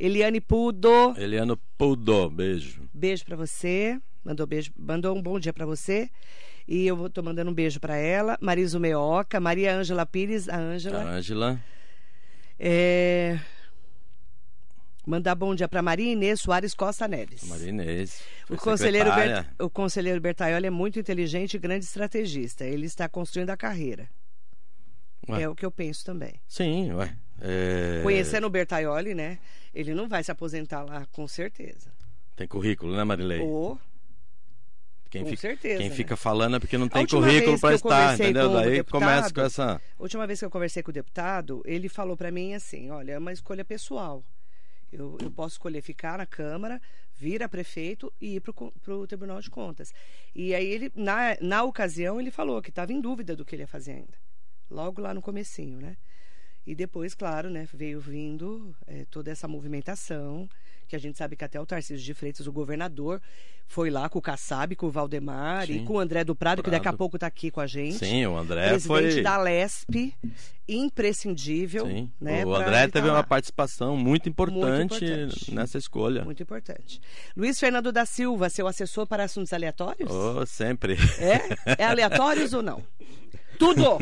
Eliane 0.00 0.40
Pudo, 0.40 1.14
Eliano 1.16 1.56
Pudo, 1.78 2.28
beijo. 2.28 2.82
beijo 2.92 3.24
pra 3.24 3.36
você. 3.36 4.00
Mandou 4.24 4.48
beijo, 4.48 4.72
mandou 4.76 5.16
um 5.16 5.22
bom 5.22 5.38
dia 5.38 5.52
pra 5.52 5.64
você. 5.64 6.10
E 6.66 6.86
eu 6.86 6.96
vou- 6.96 7.10
tô 7.10 7.22
mandando 7.22 7.50
um 7.50 7.54
beijo 7.54 7.80
pra 7.80 7.96
ela. 7.96 8.38
Marisa 8.40 8.78
Meoca, 8.78 9.40
Maria 9.40 9.74
Ângela 9.74 10.06
Pires, 10.06 10.48
a 10.48 10.56
A 10.56 10.58
Ângela. 10.58 11.02
Ângela. 11.02 11.60
É... 12.58 13.38
Mandar 15.04 15.34
bom 15.34 15.52
dia 15.52 15.66
pra 15.66 15.82
Maria 15.82 16.12
Inês 16.12 16.40
Soares 16.40 16.74
Costa 16.74 17.08
Neves. 17.08 17.42
Maria 17.48 17.68
Inês. 17.70 18.22
O 18.48 18.56
conselheiro. 18.56 19.12
Bert... 19.12 19.46
o 19.58 19.68
conselheiro 19.68 20.20
Bertaioli 20.20 20.66
é 20.66 20.70
muito 20.70 20.98
inteligente 21.00 21.54
e 21.54 21.58
grande 21.58 21.84
estrategista. 21.84 22.64
Ele 22.64 22.86
está 22.86 23.08
construindo 23.08 23.50
a 23.50 23.56
carreira. 23.56 24.08
Ué. 25.28 25.42
É 25.42 25.48
o 25.48 25.54
que 25.56 25.66
eu 25.66 25.72
penso 25.72 26.04
também. 26.04 26.34
Sim, 26.46 26.92
ué. 26.92 27.16
É... 27.40 28.00
Conhecendo 28.04 28.46
o 28.46 28.50
Bertaioli, 28.50 29.12
né? 29.14 29.38
Ele 29.74 29.92
não 29.92 30.08
vai 30.08 30.22
se 30.22 30.30
aposentar 30.30 30.84
lá, 30.84 31.04
com 31.10 31.26
certeza. 31.26 31.90
Tem 32.36 32.46
currículo, 32.46 32.94
né, 32.96 33.02
Marilei? 33.02 33.40
Ou, 33.40 33.78
Quem 35.12 35.22
com 35.24 35.28
fica, 35.30 35.40
certeza, 35.42 35.78
Quem 35.78 35.90
né? 35.90 35.94
fica 35.94 36.16
falando 36.16 36.56
é 36.56 36.58
porque 36.58 36.78
não 36.78 36.88
tem 36.88 37.06
currículo 37.06 37.60
para 37.60 37.74
estar, 37.74 38.14
entendeu? 38.14 38.48
com 38.48 38.54
Daí 38.54 38.70
deputado- 38.76 39.00
começa 39.00 39.34
com 39.34 39.40
essa. 39.42 39.74
a 39.98 40.02
última 40.02 40.26
vez 40.26 40.38
que 40.38 40.44
eu 40.46 40.50
conversei 40.50 40.82
com 40.82 40.90
o 40.90 40.94
deputado, 40.94 41.62
ele 41.66 41.88
falou 41.88 42.16
pra 42.16 42.30
mim 42.32 42.54
assim: 42.54 42.90
olha, 42.90 43.12
é 43.12 43.18
uma 43.18 43.32
escolha 43.32 43.64
pessoal. 43.64 44.24
Eu, 44.90 45.16
eu 45.22 45.30
posso 45.30 45.54
escolher 45.54 45.80
ficar 45.82 46.18
na 46.18 46.26
Câmara, 46.26 46.80
vir 47.14 47.42
a 47.42 47.48
prefeito 47.48 48.12
e 48.20 48.36
ir 48.36 48.40
para 48.40 48.94
o 48.94 49.06
Tribunal 49.06 49.40
de 49.40 49.48
Contas. 49.50 49.92
E 50.34 50.54
aí 50.54 50.66
ele, 50.66 50.90
na, 50.94 51.36
na 51.40 51.62
ocasião, 51.62 52.20
ele 52.20 52.30
falou 52.30 52.60
que 52.62 52.68
estava 52.70 52.92
em 52.92 53.00
dúvida 53.00 53.34
do 53.36 53.44
que 53.44 53.54
ele 53.54 53.62
ia 53.62 53.66
fazer 53.68 53.92
ainda. 53.92 54.18
Logo 54.70 55.00
lá 55.00 55.12
no 55.14 55.20
comecinho, 55.22 55.78
né? 55.78 55.96
E 56.66 56.74
depois, 56.74 57.14
claro, 57.14 57.50
né, 57.50 57.66
veio 57.72 58.00
vindo 58.00 58.74
é, 58.86 59.04
toda 59.10 59.30
essa 59.30 59.48
movimentação, 59.48 60.48
que 60.88 60.96
a 60.96 60.98
gente 60.98 61.16
sabe 61.16 61.36
que 61.36 61.44
até 61.44 61.60
o 61.60 61.66
Tarcísio 61.66 62.04
de 62.04 62.14
Freitas, 62.14 62.46
o 62.46 62.52
governador, 62.52 63.20
foi 63.66 63.90
lá 63.90 64.08
com 64.08 64.18
o 64.18 64.22
Kassab, 64.22 64.76
com 64.76 64.86
o 64.86 64.90
Valdemar 64.90 65.66
Sim. 65.66 65.76
e 65.76 65.84
com 65.84 65.94
o 65.94 65.98
André 65.98 66.24
do 66.24 66.34
Prado, 66.34 66.62
que 66.62 66.70
daqui 66.70 66.86
a 66.86 66.90
Prado. 66.90 66.98
pouco 66.98 67.16
está 67.16 67.26
aqui 67.26 67.50
com 67.50 67.60
a 67.60 67.66
gente. 67.66 67.98
Sim, 67.98 68.26
o 68.26 68.36
André 68.36 68.68
Presidente 68.68 69.12
foi. 69.14 69.22
da 69.22 69.38
LESP, 69.38 70.14
imprescindível. 70.68 71.86
Sim. 71.86 72.10
Né, 72.20 72.44
o 72.44 72.54
André 72.54 72.88
teve 72.88 73.06
tá 73.06 73.12
uma 73.12 73.20
lá. 73.20 73.22
participação 73.22 73.96
muito 73.96 74.28
importante, 74.28 75.04
importante. 75.04 75.54
nessa 75.54 75.78
escolha. 75.78 76.24
Muito 76.24 76.42
importante. 76.42 77.00
Luiz 77.36 77.58
Fernando 77.58 77.90
da 77.90 78.04
Silva, 78.04 78.50
seu 78.50 78.66
assessor 78.66 79.06
para 79.06 79.24
assuntos 79.24 79.52
aleatórios? 79.52 80.10
Oh, 80.10 80.44
sempre. 80.44 80.96
É? 81.18 81.82
É 81.82 81.84
aleatórios 81.84 82.52
ou 82.52 82.62
não? 82.62 82.82
Tudo! 83.58 83.98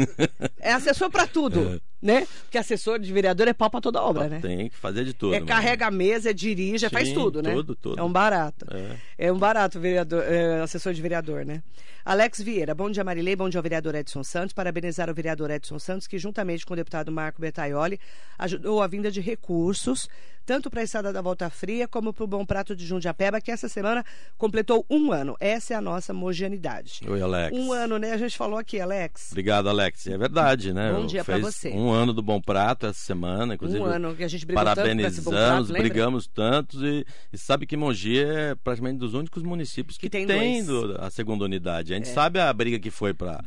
É 0.59 0.73
assessor 0.73 1.11
para 1.11 1.27
tudo, 1.27 1.81
né? 2.01 2.27
Porque 2.43 2.59
assessor 2.59 2.99
de 2.99 3.13
vereador 3.13 3.47
é 3.49 3.53
pau 3.53 3.71
para 3.71 3.81
toda 3.81 4.03
obra, 4.03 4.29
né? 4.29 4.41
Tem 4.41 4.69
que 4.69 4.77
fazer 4.77 5.05
de 5.05 5.13
tudo. 5.13 5.35
É 5.35 5.39
mano. 5.39 5.47
carrega 5.47 5.87
a 5.87 5.91
mesa, 5.91 6.31
é 6.31 6.33
dirige, 6.33 6.87
é 6.87 6.89
faz 6.89 7.09
Sim, 7.09 7.15
tudo, 7.15 7.43
né? 7.43 7.53
tudo, 7.53 7.75
tudo. 7.75 8.01
É 8.01 8.03
um 8.03 8.13
barato. 8.13 8.67
É. 8.71 8.97
É 9.27 9.33
um 9.33 9.39
barato 9.39 9.79
vereador, 9.79 10.23
é, 10.23 10.61
assessor 10.61 10.93
de 10.93 11.03
vereador, 11.03 11.45
né? 11.45 11.63
Alex 12.05 12.41
Vieira, 12.41 12.75
bom 12.75 12.91
dia 12.91 13.05
Marilei, 13.05 13.37
bom 13.37 13.49
dia 13.49 13.59
ao 13.59 13.63
vereador 13.63 13.95
Edson 13.95 14.25
Santos. 14.25 14.55
Parabenizar 14.55 15.11
o 15.11 15.15
vereador 15.15 15.51
Edson 15.51 15.79
Santos, 15.79 16.07
que 16.07 16.19
juntamente 16.19 16.65
com 16.65 16.73
o 16.73 16.77
deputado 16.77 17.13
Marco 17.13 17.41
Bertaioli 17.41 18.01
ajudou 18.39 18.83
a 18.83 18.87
vinda 18.87 19.11
de 19.11 19.21
recursos, 19.21 20.09
tanto 20.47 20.71
para 20.71 20.81
a 20.81 20.85
estrada 20.85 21.13
da 21.13 21.21
Volta 21.21 21.51
Fria 21.51 21.87
como 21.87 22.13
para 22.13 22.25
o 22.25 22.27
Bom 22.27 22.45
Prato 22.45 22.75
de 22.75 22.87
Jundiapeba, 22.87 23.41
que 23.41 23.51
essa 23.51 23.69
semana 23.69 24.05
completou 24.39 24.85
um 24.89 25.13
ano. 25.13 25.37
Essa 25.39 25.75
é 25.75 25.77
a 25.77 25.81
nossa 25.81 26.15
mogianidade. 26.15 27.03
Oi, 27.07 27.21
Alex. 27.21 27.57
Um 27.57 27.73
ano, 27.73 27.99
né? 27.99 28.13
A 28.13 28.17
gente 28.17 28.37
falou 28.37 28.59
aqui, 28.59 28.81
Alex. 28.81 29.29
Obrigado, 29.31 29.69
Alex. 29.69 30.07
É 30.07 30.17
verdade, 30.17 30.73
né? 30.73 30.93
Bom 30.93 31.07
dia 31.07 31.23
pra 31.23 31.35
Fez 31.35 31.47
você. 31.47 31.69
Um 31.69 31.90
ano 31.91 32.13
do 32.13 32.23
Bom 32.23 32.41
Prato 32.41 32.87
essa 32.87 32.99
semana, 32.99 33.55
inclusive. 33.55 33.81
Um 33.81 33.85
ano 33.87 34.15
que 34.15 34.25
a 34.25 34.29
gente 34.29 34.45
brigou 34.47 34.63
Parabenizamos, 34.65 35.69
Prato, 35.69 35.73
brigamos 35.73 36.27
tantos 36.27 36.83
e, 36.83 37.05
e 37.33 37.39
sabe 37.39 37.67
que 37.67 37.77
Mogi 37.77 38.19
é 38.19 38.55
praticamente 38.55 38.99
dos 38.99 39.15
únicos 39.15 39.43
municípios 39.43 39.97
que, 39.97 40.07
Que 40.07 40.11
tem 40.11 40.27
tem. 40.27 40.61
É. 40.61 40.63
do- 40.63 40.97
a 41.01 41.11
segunda 41.11 41.45
unidade. 41.45 41.93
A 41.93 41.97
gente 41.97 42.09
sabe 42.09 42.39
a 42.41 42.53
briga 42.53 42.79
que 42.79 42.91
foi 42.91 43.15
para 43.15 43.43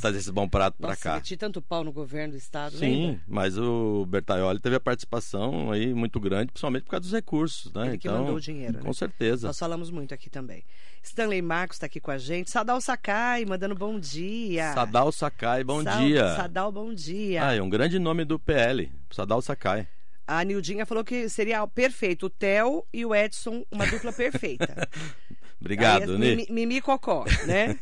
trazer 0.00 0.18
esse 0.18 0.32
bom 0.32 0.48
prato 0.48 0.76
para 0.80 0.96
cá. 0.96 1.14
meti 1.16 1.36
tanto 1.36 1.60
pau 1.62 1.82
no 1.84 1.92
governo 1.92 2.32
do 2.32 2.38
estado, 2.38 2.76
Sim, 2.76 3.06
lembra? 3.06 3.20
mas 3.26 3.56
o 3.58 4.06
Bertaioli 4.06 4.60
teve 4.60 4.76
a 4.76 4.80
participação 4.80 5.70
aí 5.70 5.92
muito 5.94 6.18
grande, 6.20 6.52
principalmente 6.52 6.82
por 6.84 6.90
causa 6.90 7.02
dos 7.02 7.12
recursos, 7.12 7.72
né? 7.72 7.88
Ele 7.88 7.98
que 7.98 8.08
então, 8.08 8.20
mandou 8.20 8.36
o 8.36 8.40
dinheiro, 8.40 8.74
né? 8.78 8.82
Com 8.82 8.92
certeza. 8.92 9.46
Nós 9.46 9.58
falamos 9.58 9.90
muito 9.90 10.12
aqui 10.14 10.28
também. 10.30 10.64
Stanley 11.08 11.40
Marcos 11.42 11.76
está 11.76 11.86
aqui 11.86 12.00
com 12.00 12.10
a 12.10 12.18
gente. 12.18 12.50
Sadal 12.50 12.80
Sakai, 12.80 13.44
mandando 13.44 13.74
bom 13.74 13.98
dia. 13.98 14.72
Sadal 14.74 15.12
Sakai, 15.12 15.62
bom 15.64 15.82
Sal- 15.82 15.98
dia. 15.98 16.34
Sadal, 16.36 16.72
bom 16.72 16.92
dia. 16.92 17.46
Ah, 17.46 17.54
é 17.54 17.62
um 17.62 17.68
grande 17.70 17.98
nome 17.98 18.24
do 18.24 18.38
PL, 18.38 18.90
Sadal 19.10 19.40
Sakai. 19.40 19.86
A 20.26 20.42
Nildinha 20.42 20.84
falou 20.84 21.04
que 21.04 21.28
seria 21.28 21.64
perfeito 21.68 22.26
o 22.26 22.30
Theo 22.30 22.84
e 22.92 23.06
o 23.06 23.14
Edson, 23.14 23.64
uma 23.70 23.86
dupla 23.86 24.12
perfeita. 24.12 24.88
Obrigado, 25.60 26.12
Aí. 26.12 26.18
Mimi, 26.18 26.46
Mimi 26.50 26.80
Cocó, 26.80 27.24
né? 27.46 27.78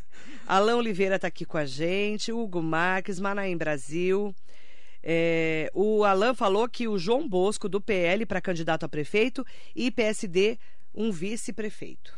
Alain 0.47 0.75
Oliveira 0.75 1.17
está 1.17 1.27
aqui 1.29 1.45
com 1.47 1.57
a 1.57 1.65
gente, 1.65 2.31
Hugo 2.31 2.63
Marques, 2.63 3.19
Manaim 3.19 3.57
Brasil. 3.57 4.35
É, 5.03 5.71
o 5.75 6.05
Alain 6.05 6.35
falou 6.35 6.69
que 6.69 6.87
o 6.87 6.99
João 6.99 7.27
Bosco, 7.29 7.69
do 7.69 7.81
PL, 7.81 8.27
para 8.27 8.41
candidato 8.41 8.85
a 8.85 8.89
prefeito, 8.89 9.45
e 9.75 9.91
PSD, 9.91 10.59
um 10.95 11.11
vice-prefeito. 11.11 12.13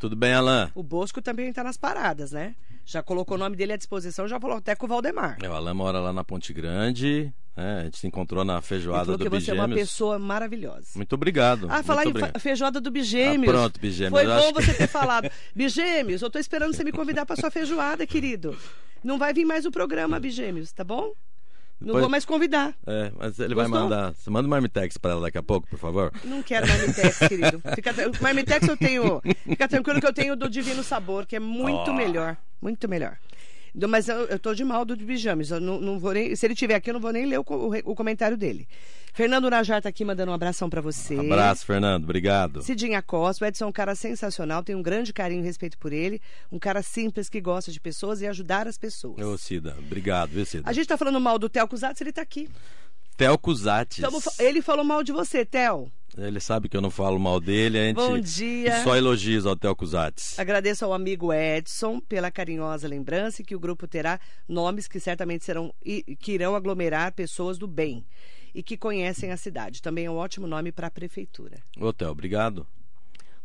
Tudo 0.00 0.16
bem, 0.16 0.32
Alain? 0.32 0.68
O 0.74 0.82
Bosco 0.82 1.22
também 1.22 1.50
está 1.50 1.62
nas 1.62 1.76
paradas, 1.76 2.32
né? 2.32 2.54
Já 2.86 3.02
colocou 3.02 3.36
o 3.36 3.38
nome 3.38 3.54
dele 3.54 3.74
à 3.74 3.76
disposição, 3.76 4.26
já 4.26 4.40
falou 4.40 4.56
até 4.56 4.74
com 4.74 4.86
o 4.86 4.88
Valdemar. 4.88 5.36
É, 5.42 5.48
O 5.48 5.52
Alain 5.52 5.74
mora 5.74 6.00
lá 6.00 6.12
na 6.12 6.24
Ponte 6.24 6.52
Grande, 6.54 7.32
né? 7.56 7.80
a 7.80 7.84
gente 7.84 7.98
se 7.98 8.06
encontrou 8.06 8.42
na 8.42 8.60
feijoada 8.62 9.16
do 9.16 9.22
que 9.22 9.28
você 9.28 9.50
é 9.50 9.54
uma 9.54 9.68
Bigêmeos. 9.68 9.88
pessoa 9.90 10.18
maravilhosa. 10.18 10.88
Muito 10.96 11.12
obrigado. 11.12 11.66
Ah, 11.70 11.82
falar 11.82 12.06
em 12.06 12.14
fa- 12.14 12.32
feijoada 12.40 12.80
do 12.80 12.90
Bigêmeos. 12.90 13.48
Ah, 13.54 13.58
pronto, 13.58 13.78
Bigêmeos, 13.78 14.18
Foi 14.18 14.24
bom 14.26 14.32
acho 14.32 14.54
que- 14.54 14.62
você 14.62 14.74
ter 14.74 14.86
falado. 14.88 15.30
Bigêmeos, 15.54 16.22
eu 16.22 16.30
tô 16.30 16.38
esperando 16.38 16.74
você 16.74 16.82
me 16.82 16.90
convidar 16.92 17.26
para 17.26 17.36
sua 17.36 17.50
feijoada, 17.50 18.06
querido. 18.06 18.56
Não 19.04 19.18
vai 19.18 19.34
vir 19.34 19.44
mais 19.44 19.66
o 19.66 19.70
programa, 19.70 20.18
Bigêmeos, 20.18 20.72
tá 20.72 20.82
bom? 20.82 21.12
Não 21.80 21.86
Depois- 21.86 22.02
vou 22.02 22.10
mais 22.10 22.24
convidar. 22.26 22.74
É, 22.86 23.10
mas 23.18 23.38
ele 23.38 23.54
vai 23.54 23.64
Gostou? 23.66 23.82
mandar. 23.88 24.12
Você 24.14 24.28
manda 24.28 24.46
um 24.46 24.50
marmitex 24.50 24.98
pra 24.98 25.12
ela 25.12 25.20
daqui 25.22 25.38
a 25.38 25.42
pouco, 25.42 25.66
por 25.66 25.78
favor. 25.78 26.12
Não 26.24 26.42
quero 26.42 26.68
Marmitex, 26.68 27.18
querido. 27.26 27.62
Fica, 27.74 27.94
Marmitex 28.20 28.68
eu 28.68 28.76
tenho. 28.76 29.22
Fica 29.44 29.66
tranquilo 29.66 29.98
que 30.00 30.06
eu 30.06 30.12
tenho 30.12 30.36
do 30.36 30.50
Divino 30.50 30.82
Sabor, 30.82 31.24
que 31.26 31.36
é 31.36 31.40
muito 31.40 31.90
Ó. 31.90 31.94
melhor. 31.94 32.36
Muito 32.60 32.86
melhor. 32.86 33.16
Mas 33.88 34.08
eu, 34.08 34.26
eu 34.26 34.38
tô 34.38 34.54
de 34.54 34.64
mal 34.64 34.84
do 34.84 34.96
Bijames. 34.96 35.50
Eu 35.50 35.60
não, 35.60 35.80
não 35.80 35.98
vou 35.98 36.12
nem, 36.12 36.34
se 36.34 36.44
ele 36.46 36.54
tiver 36.54 36.74
aqui, 36.74 36.90
eu 36.90 36.94
não 36.94 37.00
vou 37.00 37.12
nem 37.12 37.26
ler 37.26 37.38
o, 37.38 37.44
o 37.46 37.90
o 37.90 37.94
comentário 37.94 38.36
dele. 38.36 38.66
Fernando 39.12 39.50
Najar 39.50 39.82
tá 39.82 39.88
aqui 39.88 40.04
mandando 40.04 40.30
um 40.30 40.34
abração 40.34 40.70
para 40.70 40.80
você. 40.80 41.16
Abraço, 41.16 41.66
Fernando. 41.66 42.04
Obrigado. 42.04 42.62
Cidinha 42.62 43.02
Costa, 43.02 43.44
o 43.44 43.48
Edson 43.48 43.64
é 43.64 43.68
um 43.68 43.72
cara 43.72 43.94
sensacional, 43.94 44.62
tem 44.62 44.74
um 44.76 44.82
grande 44.82 45.12
carinho 45.12 45.42
e 45.42 45.44
respeito 45.46 45.76
por 45.78 45.92
ele, 45.92 46.20
um 46.50 46.58
cara 46.58 46.82
simples 46.82 47.28
que 47.28 47.40
gosta 47.40 47.72
de 47.72 47.80
pessoas 47.80 48.20
e 48.20 48.26
ajudar 48.26 48.68
as 48.68 48.78
pessoas. 48.78 49.18
Ô, 49.24 49.36
Cida. 49.36 49.74
Obrigado, 49.78 50.30
viu, 50.30 50.44
Cida? 50.46 50.68
A 50.68 50.72
gente 50.72 50.86
tá 50.86 50.96
falando 50.96 51.20
mal 51.20 51.38
do 51.38 51.48
Theo 51.48 51.66
Cusatz, 51.66 52.00
ele 52.00 52.12
tá 52.12 52.22
aqui. 52.22 52.48
Tamo 54.00 54.20
fa- 54.20 54.32
ele 54.38 54.62
falou 54.62 54.84
mal 54.84 55.02
de 55.02 55.12
você, 55.12 55.44
Theo. 55.44 55.90
Ele 56.26 56.38
sabe 56.38 56.68
que 56.68 56.76
eu 56.76 56.82
não 56.82 56.90
falo 56.90 57.18
mal 57.18 57.40
dele, 57.40 57.78
a 57.78 57.84
gente 57.84 57.96
Bom 57.96 58.18
dia. 58.18 58.82
só 58.84 58.94
elogios 58.94 59.46
ao 59.46 59.56
Theo 59.56 59.74
Cusates. 59.74 60.38
Agradeço 60.38 60.84
ao 60.84 60.92
amigo 60.92 61.32
Edson 61.32 61.98
pela 61.98 62.30
carinhosa 62.30 62.86
lembrança 62.86 63.40
e 63.40 63.44
que 63.44 63.56
o 63.56 63.60
grupo 63.60 63.88
terá 63.88 64.20
nomes 64.46 64.86
que 64.86 65.00
certamente 65.00 65.44
serão 65.44 65.74
e 65.82 66.02
que 66.16 66.32
irão 66.32 66.54
aglomerar 66.54 67.12
pessoas 67.12 67.56
do 67.56 67.66
bem 67.66 68.04
e 68.54 68.62
que 68.62 68.76
conhecem 68.76 69.32
a 69.32 69.36
cidade. 69.36 69.80
Também 69.80 70.04
é 70.04 70.10
um 70.10 70.16
ótimo 70.16 70.46
nome 70.46 70.70
para 70.70 70.88
a 70.88 70.90
prefeitura. 70.90 71.62
Ô, 71.78 71.90
Theo, 71.92 72.10
obrigado. 72.10 72.66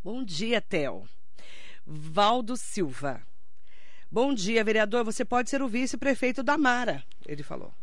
Bom 0.03 0.23
dia, 0.23 0.59
Theo. 0.59 1.03
Valdo 1.85 2.57
Silva. 2.57 3.21
Bom 4.11 4.33
dia, 4.33 4.63
vereador. 4.63 5.05
Você 5.05 5.23
pode 5.23 5.49
ser 5.49 5.61
o 5.61 5.67
vice-prefeito 5.67 6.43
da 6.43 6.57
Mara, 6.57 7.03
ele 7.25 7.41
falou. 7.41 7.73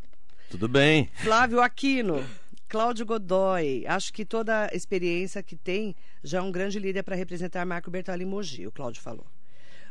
Tudo 0.50 0.68
bem. 0.68 1.08
Flávio 1.14 1.62
Aquino. 1.62 2.22
Cláudio 2.72 3.04
Godoy. 3.04 3.84
Acho 3.86 4.10
que 4.10 4.24
toda 4.24 4.70
a 4.72 4.74
experiência 4.74 5.42
que 5.42 5.54
tem 5.54 5.94
já 6.24 6.38
é 6.38 6.40
um 6.40 6.50
grande 6.50 6.78
líder 6.78 7.02
para 7.02 7.14
representar 7.14 7.66
Marco 7.66 7.90
Bertoli 7.90 8.24
Mogi, 8.24 8.66
o 8.66 8.72
Cláudio 8.72 9.02
falou. 9.02 9.26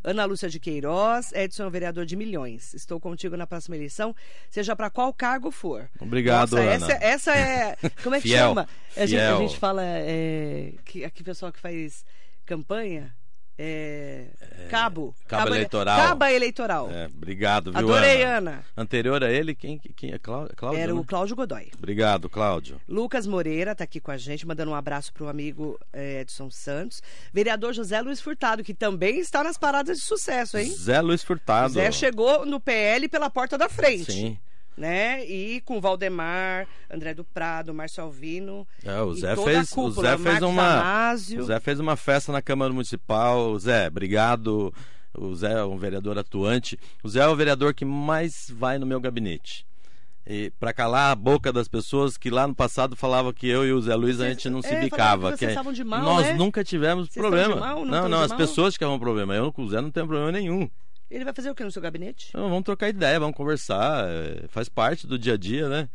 Ana 0.04 0.26
Lúcia 0.26 0.50
de 0.50 0.60
Queiroz, 0.60 1.32
Edson 1.32 1.62
é 1.62 1.68
um 1.68 1.70
vereador 1.70 2.08
de 2.08 2.16
milhões. 2.16 2.74
Estou 2.74 3.00
contigo 3.00 3.38
na 3.38 3.46
próxima 3.46 3.76
eleição, 3.76 4.16
seja 4.50 4.76
para 4.76 4.90
qual 4.90 5.14
cargo 5.14 5.52
for. 5.52 5.92
Obrigado, 6.00 6.56
Nossa, 6.56 6.64
Ana. 6.64 6.74
Essa, 6.74 7.06
essa 7.06 7.36
é. 7.36 7.76
Como 8.02 8.16
é 8.16 8.20
que 8.20 8.30
Fiel, 8.30 8.48
chama? 8.48 8.68
A 8.98 9.06
gente, 9.06 9.22
a 9.22 9.38
gente 9.38 9.60
fala. 9.60 9.84
É, 9.86 10.74
que, 10.84 11.06
aqui, 11.06 11.24
pessoal 11.24 11.52
que 11.52 11.60
faz 11.60 12.04
campanha. 12.48 13.16
É, 13.64 14.26
cabo. 14.72 15.14
cabo 15.28 15.54
eleitoral. 15.54 16.00
Caba 16.00 16.32
eleitoral. 16.32 16.90
É, 16.90 17.06
obrigado, 17.06 17.72
viu, 17.72 17.80
Adorei, 17.80 18.24
Ana? 18.24 18.38
Ana. 18.38 18.66
Anterior 18.76 19.24
a 19.24 19.32
ele, 19.32 19.54
quem, 19.54 19.78
quem 19.78 20.12
é 20.12 20.18
Cláudio? 20.18 20.56
Era 20.76 20.92
né? 20.92 21.00
o 21.00 21.04
Cláudio 21.04 21.36
Godoy. 21.36 21.70
Obrigado, 21.78 22.28
Cláudio. 22.28 22.82
Lucas 22.90 23.28
Moreira 23.28 23.74
está 23.74 23.84
aqui 23.84 24.00
com 24.00 24.10
a 24.10 24.18
gente, 24.18 24.48
mandando 24.48 24.72
um 24.72 24.76
abraço 24.76 25.14
para 25.14 25.26
o 25.26 25.30
amigo 25.30 25.80
eh, 25.94 26.22
Edson 26.22 26.50
Santos. 26.50 27.04
Vereador 27.32 27.72
José 27.72 28.02
Luiz 28.02 28.20
Furtado, 28.20 28.64
que 28.64 28.74
também 28.74 29.20
está 29.20 29.44
nas 29.44 29.60
paradas 29.60 30.00
de 30.00 30.04
sucesso, 30.04 30.58
hein? 30.58 30.72
Zé 30.72 31.00
Luiz 31.00 31.22
Furtado. 31.22 31.74
Zé 31.74 31.92
chegou 31.92 32.44
no 32.48 32.60
PL 32.60 33.08
pela 33.10 33.30
porta 33.30 33.60
da 33.60 33.70
frente. 33.70 34.12
Sim. 34.12 34.40
Né? 34.78 35.26
E 35.26 35.62
com 35.62 35.82
Valdemar, 35.82 36.68
André 36.90 37.14
do 37.14 37.24
Prado, 37.24 37.74
Márcio 37.74 38.04
Alvino. 38.04 38.66
É, 38.84 39.02
o 39.02 39.14
Zé 39.14 39.36
fez, 39.36 39.72
o 39.72 39.76
cúpula, 39.76 40.10
Zé 40.12 40.18
fez 40.18 40.24
Marcos 40.24 40.50
uma, 40.50 40.76
Damásio. 40.76 41.42
o 41.42 41.44
Zé 41.44 41.60
fez 41.60 41.80
uma 41.80 41.96
festa 41.96 42.32
na 42.32 42.42
Câmara 42.42 42.74
Municipal. 42.74 43.58
Zé, 43.60 43.88
obrigado. 43.88 44.74
O 45.14 45.36
Zé 45.36 45.52
é 45.52 45.64
um 45.64 45.78
vereador 45.78 46.18
atuante. 46.18 46.80
O 47.04 47.10
Zé 47.10 47.20
é 47.20 47.28
o 47.28 47.36
vereador 47.36 47.74
que 47.74 47.84
mais 47.84 48.50
vai 48.50 48.80
no 48.80 48.86
meu 48.86 49.00
gabinete. 49.00 49.66
E 50.26 50.52
para 50.60 50.72
calar 50.72 51.12
a 51.12 51.16
boca 51.16 51.52
das 51.52 51.68
pessoas 51.68 52.16
que 52.16 52.30
lá 52.30 52.48
no 52.48 52.54
passado 52.54 52.96
falavam 52.96 53.34
que 53.34 53.48
eu 53.48 53.66
e 53.66 53.74
o 53.74 53.82
Zé 53.82 53.96
Luiz 53.96 54.22
a 54.22 54.30
gente 54.30 54.50
não 54.50 54.62
se 54.62 54.74
é, 54.74 54.80
bicava. 54.80 55.32
que 55.32 55.40
vocês 55.40 55.52
estavam 55.52 55.74
de 55.74 55.84
mal, 55.84 56.04
nós 56.04 56.28
é? 56.28 56.34
nunca 56.34 56.64
tivemos 56.64 57.08
Vocês 57.10 57.22
problema. 57.22 57.56
mal, 57.56 57.84
não 57.84 58.04
não, 58.04 58.10
não, 58.10 58.22
as 58.22 58.30
mal? 58.30 58.38
pessoas 58.38 58.78
que 58.78 58.84
arrumam 58.84 59.00
problema. 59.00 59.34
Eu 59.36 59.52
com 59.52 59.64
o 59.64 59.70
Zé 59.70 59.82
não 59.82 59.90
tenho 59.90 60.08
problema 60.08 60.32
nenhum. 60.32 60.70
Ele 61.12 61.26
vai 61.26 61.34
fazer 61.34 61.52
o 61.52 61.56
que 61.56 61.64
no 61.64 61.72
seu 61.72 61.82
gabinete? 61.82 62.30
Vamos 62.34 62.64
trocar 62.64 62.88
ideia, 62.88 63.20
vamos 63.20 63.36
conversar. 63.36 64.08
é, 64.08 64.48
faz 64.48 64.70
parte 64.70 65.06
do 65.06 65.20
dia 65.20 65.34
a 65.34 65.38
dia, 65.38 65.68
né? 65.68 65.90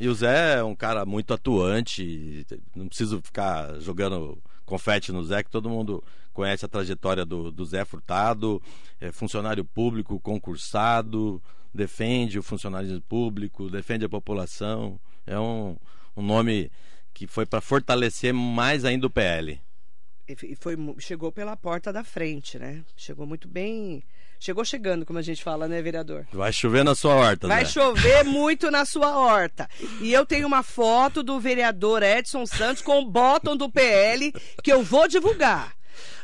E 0.00 0.08
o 0.08 0.14
Zé 0.14 0.58
é 0.58 0.64
um 0.64 0.74
cara 0.74 1.04
muito 1.04 1.34
atuante. 1.34 2.46
Não 2.74 2.88
preciso 2.88 3.20
ficar 3.22 3.78
jogando 3.80 4.42
confete 4.64 5.12
no 5.12 5.22
Zé, 5.22 5.42
que 5.42 5.50
todo 5.50 5.68
mundo 5.68 6.02
conhece 6.32 6.64
a 6.64 6.68
trajetória 6.68 7.24
do, 7.26 7.52
do 7.52 7.64
Zé 7.64 7.84
Furtado. 7.84 8.60
É 8.98 9.12
funcionário 9.12 9.64
público, 9.64 10.18
concursado, 10.18 11.42
defende 11.72 12.38
o 12.38 12.42
funcionalismo 12.42 13.02
público, 13.02 13.68
defende 13.70 14.06
a 14.06 14.08
população. 14.08 14.98
É 15.26 15.38
um, 15.38 15.76
um 16.16 16.22
nome 16.22 16.72
que 17.12 17.26
foi 17.26 17.44
para 17.44 17.60
fortalecer 17.60 18.32
mais 18.32 18.84
ainda 18.84 19.06
o 19.06 19.10
PL. 19.10 19.60
E 20.26 20.56
foi, 20.56 20.76
chegou 20.98 21.30
pela 21.30 21.56
porta 21.56 21.92
da 21.92 22.02
frente, 22.02 22.58
né? 22.58 22.82
Chegou 22.96 23.26
muito 23.26 23.46
bem. 23.46 24.02
Chegou 24.40 24.64
chegando, 24.64 25.06
como 25.06 25.18
a 25.18 25.22
gente 25.22 25.42
fala, 25.42 25.68
né, 25.68 25.80
vereador? 25.80 26.26
Vai 26.32 26.52
chover 26.52 26.84
na 26.84 26.94
sua 26.94 27.14
horta, 27.14 27.46
Vai 27.46 27.64
chover 27.64 28.24
muito 28.28 28.70
na 28.70 28.84
sua 28.84 29.16
horta. 29.16 29.68
E 30.00 30.12
eu 30.12 30.26
tenho 30.26 30.46
uma 30.46 30.62
foto 30.62 31.22
do 31.22 31.38
vereador 31.38 32.02
Edson 32.02 32.44
Santos 32.46 32.82
com 32.82 33.00
o 33.00 33.10
bottom 33.10 33.56
do 33.56 33.70
PL 33.70 34.32
que 34.62 34.72
eu 34.72 34.82
vou 34.82 35.08
divulgar. 35.08 35.74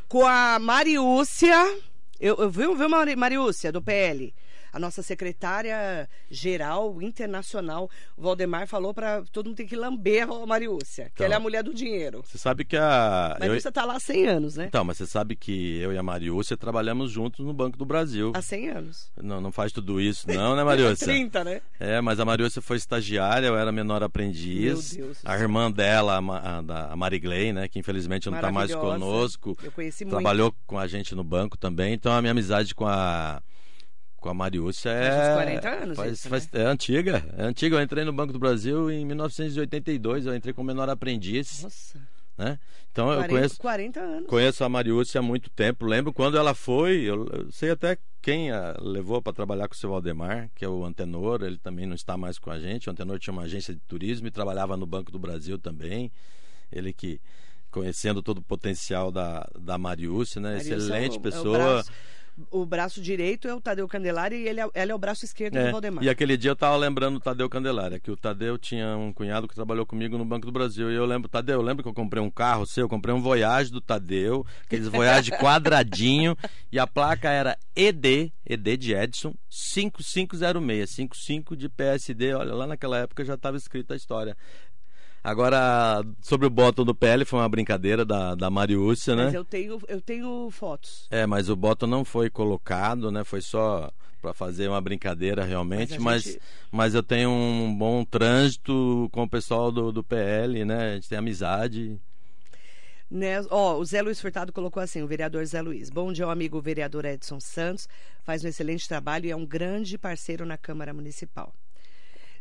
Com 0.08 0.26
a 0.26 0.58
Mariúcia. 0.58 1.56
Eu, 2.18 2.36
eu 2.36 2.50
vi, 2.50 2.66
viu, 2.74 2.88
Mariúcia, 3.16 3.70
do 3.72 3.80
PL? 3.80 4.34
A 4.72 4.78
nossa 4.78 5.02
secretária 5.02 6.08
geral 6.30 7.00
internacional, 7.00 7.90
Valdemar, 8.16 8.66
falou 8.66 8.92
para 8.92 9.22
todo 9.32 9.46
mundo 9.46 9.56
ter 9.56 9.64
que 9.64 9.76
lamber 9.76 10.22
a 10.22 10.46
Mariúcia, 10.46 11.06
que 11.06 11.10
Então, 11.14 11.26
ela 11.26 11.34
é 11.34 11.36
a 11.36 11.40
mulher 11.40 11.62
do 11.62 11.72
dinheiro. 11.72 12.22
Você 12.24 12.38
sabe 12.38 12.64
que 12.64 12.76
a. 12.76 13.36
Mariúcia 13.38 13.68
está 13.68 13.84
lá 13.84 13.96
há 13.96 14.00
100 14.00 14.26
anos, 14.26 14.56
né? 14.56 14.66
Então, 14.66 14.84
mas 14.84 14.98
você 14.98 15.06
sabe 15.06 15.36
que 15.36 15.78
eu 15.78 15.92
e 15.92 15.98
a 15.98 16.02
Mariúcia 16.02 16.56
trabalhamos 16.56 17.10
juntos 17.10 17.44
no 17.44 17.52
Banco 17.52 17.78
do 17.78 17.84
Brasil. 17.84 18.32
Há 18.34 18.42
100 18.42 18.68
anos. 18.68 19.10
Não, 19.16 19.40
não 19.40 19.52
faz 19.52 19.72
tudo 19.72 20.00
isso, 20.00 20.26
não, 20.28 20.54
né, 20.56 20.62
Mariúcia? 20.64 21.06
30, 21.06 21.44
né? 21.44 21.62
É, 21.78 22.00
mas 22.00 22.20
a 22.20 22.24
Mariúcia 22.24 22.60
foi 22.60 22.76
estagiária, 22.76 23.46
eu 23.46 23.56
era 23.56 23.72
menor 23.72 24.02
aprendiz. 24.02 24.96
Meu 24.96 25.06
Deus 25.06 25.20
a 25.24 25.38
irmã 25.38 25.70
dela, 25.70 26.18
a, 26.18 26.92
a, 26.92 26.96
Marigley, 26.96 27.52
né, 27.52 27.68
que 27.68 27.78
infelizmente 27.78 28.28
não 28.28 28.36
está 28.36 28.50
mais 28.50 28.74
conosco, 28.74 29.56
Eu 29.62 29.72
conheci 29.72 30.04
muito. 30.04 30.14
trabalhou 30.14 30.54
com 30.66 30.78
a 30.78 30.86
gente 30.86 31.14
no 31.14 31.24
banco 31.24 31.56
também. 31.56 31.94
Então 31.94 32.12
a 32.12 32.20
minha 32.20 32.32
amizade 32.32 32.74
com 32.74 32.86
a 32.86 33.42
com 34.20 34.28
a 34.28 34.34
Mariúcia 34.34 34.92
Faz 34.92 35.06
é 35.14 35.30
uns 35.30 35.34
40 35.34 35.68
anos 35.70 35.96
faz- 35.96 36.12
isso, 36.12 36.28
faz- 36.28 36.48
é 36.52 36.62
antiga, 36.62 37.24
é 37.36 37.42
antiga. 37.44 37.76
Eu 37.76 37.82
entrei 37.82 38.04
no 38.04 38.12
Banco 38.12 38.32
do 38.32 38.38
Brasil 38.38 38.90
em 38.90 39.04
1982, 39.04 40.26
eu 40.26 40.34
entrei 40.34 40.52
como 40.54 40.66
menor 40.68 40.88
aprendiz, 40.88 41.62
Nossa, 41.62 41.98
né? 42.38 42.58
Então 42.92 43.08
eu 43.10 43.16
40, 43.18 43.28
conheço 43.34 43.58
40 43.58 44.00
anos. 44.00 44.28
Conheço 44.28 44.64
a 44.64 44.68
Mariúcia 44.68 45.20
há 45.20 45.22
muito 45.22 45.48
tempo. 45.50 45.86
Lembro 45.86 46.12
quando 46.12 46.36
ela 46.36 46.54
foi, 46.54 47.02
eu, 47.02 47.26
eu 47.28 47.50
sei 47.52 47.70
até 47.70 47.96
quem 48.20 48.50
a 48.50 48.76
levou 48.80 49.22
para 49.22 49.32
trabalhar 49.32 49.68
com 49.68 49.74
o 49.74 49.76
seu 49.78 49.90
Valdemar, 49.90 50.50
que 50.54 50.64
é 50.64 50.68
o 50.68 50.84
Antenor, 50.84 51.42
ele 51.42 51.56
também 51.56 51.86
não 51.86 51.94
está 51.94 52.16
mais 52.16 52.38
com 52.38 52.50
a 52.50 52.58
gente. 52.58 52.88
O 52.88 52.92
Antenor 52.92 53.18
tinha 53.18 53.32
uma 53.32 53.42
agência 53.42 53.72
de 53.72 53.80
turismo 53.86 54.26
e 54.26 54.30
trabalhava 54.30 54.76
no 54.76 54.86
Banco 54.86 55.12
do 55.12 55.18
Brasil 55.18 55.56
também. 55.58 56.10
Ele 56.72 56.92
que, 56.92 57.20
conhecendo 57.70 58.22
todo 58.22 58.38
o 58.38 58.42
potencial 58.42 59.10
da, 59.12 59.48
da 59.58 59.78
Mariúcia, 59.78 60.40
né? 60.40 60.50
Mariúcia 60.54 60.74
é 60.74 60.76
Excelente 60.78 61.14
é 61.16 61.18
o 61.18 61.22
pessoa. 61.22 61.58
braço- 61.58 61.92
O 62.50 62.64
braço 62.64 63.00
direito 63.00 63.48
é 63.48 63.54
o 63.54 63.60
Tadeu 63.60 63.86
Candelária 63.86 64.36
e 64.36 64.48
ele 64.48 64.60
é, 64.60 64.68
ela 64.74 64.92
é 64.92 64.94
o 64.94 64.98
braço 64.98 65.24
esquerdo 65.24 65.56
É, 65.56 65.66
do 65.66 65.72
Valdemar. 65.72 66.02
E 66.02 66.08
aquele 66.08 66.36
dia 66.36 66.50
eu 66.50 66.56
tava 66.56 66.76
lembrando 66.76 67.16
o 67.16 67.20
Tadeu 67.20 67.48
Candelária, 67.48 68.00
que 68.00 68.10
o 68.10 68.16
Tadeu 68.16 68.56
tinha 68.56 68.96
um 68.96 69.12
cunhado 69.12 69.46
que 69.46 69.54
trabalhou 69.54 69.84
comigo 69.84 70.16
no 70.16 70.24
Banco 70.24 70.46
do 70.46 70.52
Brasil. 70.52 70.90
E 70.90 70.94
eu 70.94 71.04
lembro, 71.04 71.28
Tadeu, 71.28 71.56
eu 71.56 71.62
lembro 71.62 71.82
que 71.82 71.88
eu 71.88 71.94
comprei 71.94 72.22
um 72.22 72.30
carro 72.30 72.66
seu, 72.66 72.84
eu 72.84 72.88
comprei 72.88 73.14
um 73.14 73.20
Voyage 73.20 73.70
do 73.70 73.80
Tadeu, 73.80 74.46
aqueles 74.64 74.88
Voyage 74.88 75.30
quadradinho, 75.38 76.36
e 76.72 76.78
a 76.78 76.86
placa 76.86 77.30
era 77.30 77.58
ED, 77.76 78.32
ED 78.46 78.76
de 78.76 78.94
Edson, 78.94 79.34
5506, 79.48 80.90
55 80.90 81.56
de 81.56 81.68
PSD. 81.68 82.34
Olha, 82.34 82.54
lá 82.54 82.66
naquela 82.66 82.98
época 82.98 83.24
já 83.24 83.34
estava 83.34 83.56
escrita 83.56 83.94
a 83.94 83.96
história. 83.96 84.36
Agora, 85.22 86.02
sobre 86.22 86.46
o 86.46 86.50
bottom 86.50 86.84
do 86.84 86.94
PL, 86.94 87.24
foi 87.24 87.38
uma 87.40 87.48
brincadeira 87.48 88.04
da, 88.04 88.34
da 88.34 88.48
Mariúcia, 88.48 89.14
né? 89.14 89.24
Mas 89.26 89.34
eu 89.34 89.44
tenho, 89.44 89.78
eu 89.86 90.00
tenho 90.00 90.50
fotos. 90.50 91.06
É, 91.10 91.26
mas 91.26 91.48
o 91.50 91.56
bottom 91.56 91.86
não 91.86 92.04
foi 92.04 92.30
colocado, 92.30 93.10
né? 93.10 93.22
Foi 93.22 93.40
só 93.42 93.90
para 94.22 94.32
fazer 94.34 94.68
uma 94.68 94.80
brincadeira 94.80 95.44
realmente, 95.44 95.92
Mas 95.92 96.00
a 96.00 96.04
mas, 96.04 96.22
gente- 96.24 96.40
mas 96.70 96.94
eu 96.94 97.02
tenho 97.02 97.30
um 97.30 97.74
bom 97.76 98.04
trânsito 98.04 99.08
com 99.12 99.22
o 99.24 99.28
pessoal 99.28 99.70
do, 99.70 99.92
do 99.92 100.02
PL, 100.04 100.64
né? 100.64 100.92
A 100.92 100.94
gente 100.94 101.08
tem 101.08 101.18
amizade. 101.18 101.98
Né? 103.10 103.42
Ó, 103.50 103.76
o 103.78 103.84
Zé 103.84 104.00
Luiz 104.02 104.20
Furtado 104.20 104.52
colocou 104.52 104.82
assim, 104.82 105.02
o 105.02 105.06
vereador 105.06 105.44
Zé 105.44 105.60
Luiz. 105.60 105.90
Bom 105.90 106.12
dia, 106.12 106.26
amigo 106.26 106.60
vereador 106.60 107.04
Edson 107.04 107.40
Santos. 107.40 107.88
Faz 108.24 108.44
um 108.44 108.48
excelente 108.48 108.86
trabalho 108.86 109.26
e 109.26 109.30
é 109.30 109.36
um 109.36 109.44
grande 109.46 109.98
parceiro 109.98 110.46
na 110.46 110.56
Câmara 110.56 110.94
Municipal. 110.94 111.52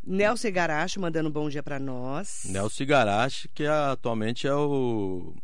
Nelson 0.10 0.52
Garacho 0.52 1.00
mandando 1.00 1.30
um 1.30 1.32
bom 1.32 1.48
dia 1.48 1.62
para 1.62 1.78
nós. 1.78 2.42
Nelson 2.46 2.82
Igarashi, 2.82 3.48
que 3.50 3.64
é- 3.64 3.70
atualmente 3.70 4.48
é 4.48 4.54
o, 4.56 5.36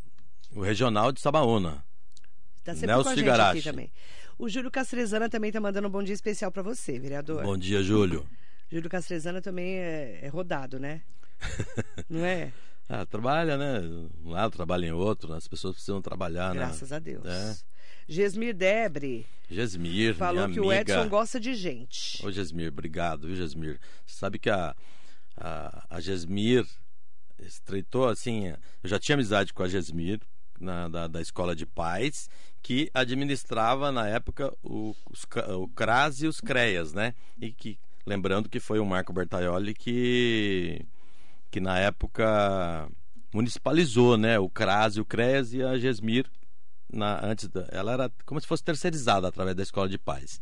o 0.55 0.61
regional 0.61 1.11
de 1.11 1.21
Sabaúna. 1.21 1.85
Tá 2.63 2.73
sempre 2.73 2.87
Nelson 2.87 3.03
com 3.03 3.09
a 3.09 3.15
gente 3.15 3.23
Igarashi. 3.25 3.59
aqui 3.59 3.69
também. 3.69 3.91
O 4.39 4.49
Júlio 4.49 4.71
Castrezana 4.71 5.29
também 5.29 5.51
tá 5.51 5.59
mandando 5.59 5.87
um 5.87 5.91
bom 5.91 6.01
dia 6.01 6.15
especial 6.15 6.51
para 6.51 6.63
você, 6.63 6.97
vereador. 6.97 7.43
Bom 7.43 7.55
dia, 7.55 7.83
Júlio. 7.83 8.27
Júlio 8.71 8.89
Castrezana 8.89 9.39
também 9.39 9.75
é, 9.77 10.19
é 10.23 10.27
rodado, 10.29 10.79
né? 10.79 11.03
Não 12.09 12.25
é? 12.25 12.51
Ah, 12.87 13.05
trabalha, 13.05 13.57
né? 13.57 13.81
Um 14.23 14.29
lado 14.29 14.51
trabalha 14.51 14.85
em 14.85 14.91
outro, 14.91 15.31
né? 15.31 15.37
as 15.37 15.47
pessoas 15.47 15.73
precisam 15.75 16.01
trabalhar, 16.01 16.53
Graças 16.53 16.91
né? 16.91 16.97
a 16.97 16.99
Deus. 16.99 17.25
É. 17.25 17.57
Gesmir 18.07 18.53
Debre 18.55 19.25
Gesmir, 19.49 20.13
falou 20.15 20.47
minha 20.47 20.53
que 20.53 20.59
o 20.59 20.69
amiga. 20.71 20.93
Edson 20.93 21.09
gosta 21.09 21.39
de 21.39 21.55
gente. 21.55 22.23
Ô, 22.23 22.31
Gesmir, 22.31 22.69
obrigado, 22.69 23.27
viu, 23.27 23.35
Gesmir? 23.35 23.79
Você 24.05 24.19
sabe 24.19 24.37
que 24.37 24.49
a, 24.49 24.75
a, 25.35 25.85
a 25.89 25.99
Gesmir 25.99 26.65
estreitou, 27.39 28.07
assim, 28.07 28.49
eu 28.49 28.89
já 28.89 28.99
tinha 28.99 29.15
amizade 29.15 29.53
com 29.53 29.63
a 29.63 29.67
Gesmir, 29.67 30.19
na, 30.59 30.87
da, 30.87 31.07
da 31.07 31.21
escola 31.21 31.55
de 31.55 31.65
pais, 31.65 32.29
que 32.61 32.89
administrava, 32.93 33.91
na 33.91 34.07
época, 34.07 34.53
o, 34.63 34.95
os, 35.11 35.25
o 35.57 35.67
CRAS 35.69 36.21
e 36.21 36.27
os 36.27 36.39
CREAS, 36.39 36.93
né? 36.93 37.13
E 37.39 37.51
que, 37.51 37.77
lembrando 38.05 38.49
que 38.49 38.59
foi 38.59 38.79
o 38.79 38.85
Marco 38.85 39.13
Bertaioli 39.13 39.73
que, 39.73 40.85
que 41.55 41.61
na 41.61 41.79
época, 41.79 42.85
municipalizou, 43.33 44.17
né? 44.17 44.37
O 44.37 44.49
CRAS 44.49 44.97
o 44.97 45.05
CREAS 45.05 45.53
e 45.53 45.63
a 45.63 45.77
Gesmir, 45.77 46.29
na, 46.91 47.25
antes 47.25 47.47
da, 47.47 47.65
ela 47.71 47.93
era 47.93 48.11
como 48.25 48.41
se 48.41 48.45
fosse 48.45 48.61
terceirizada 48.61 49.29
através 49.29 49.55
da 49.55 49.63
escola 49.63 49.87
de 49.87 49.97
pais. 49.97 50.41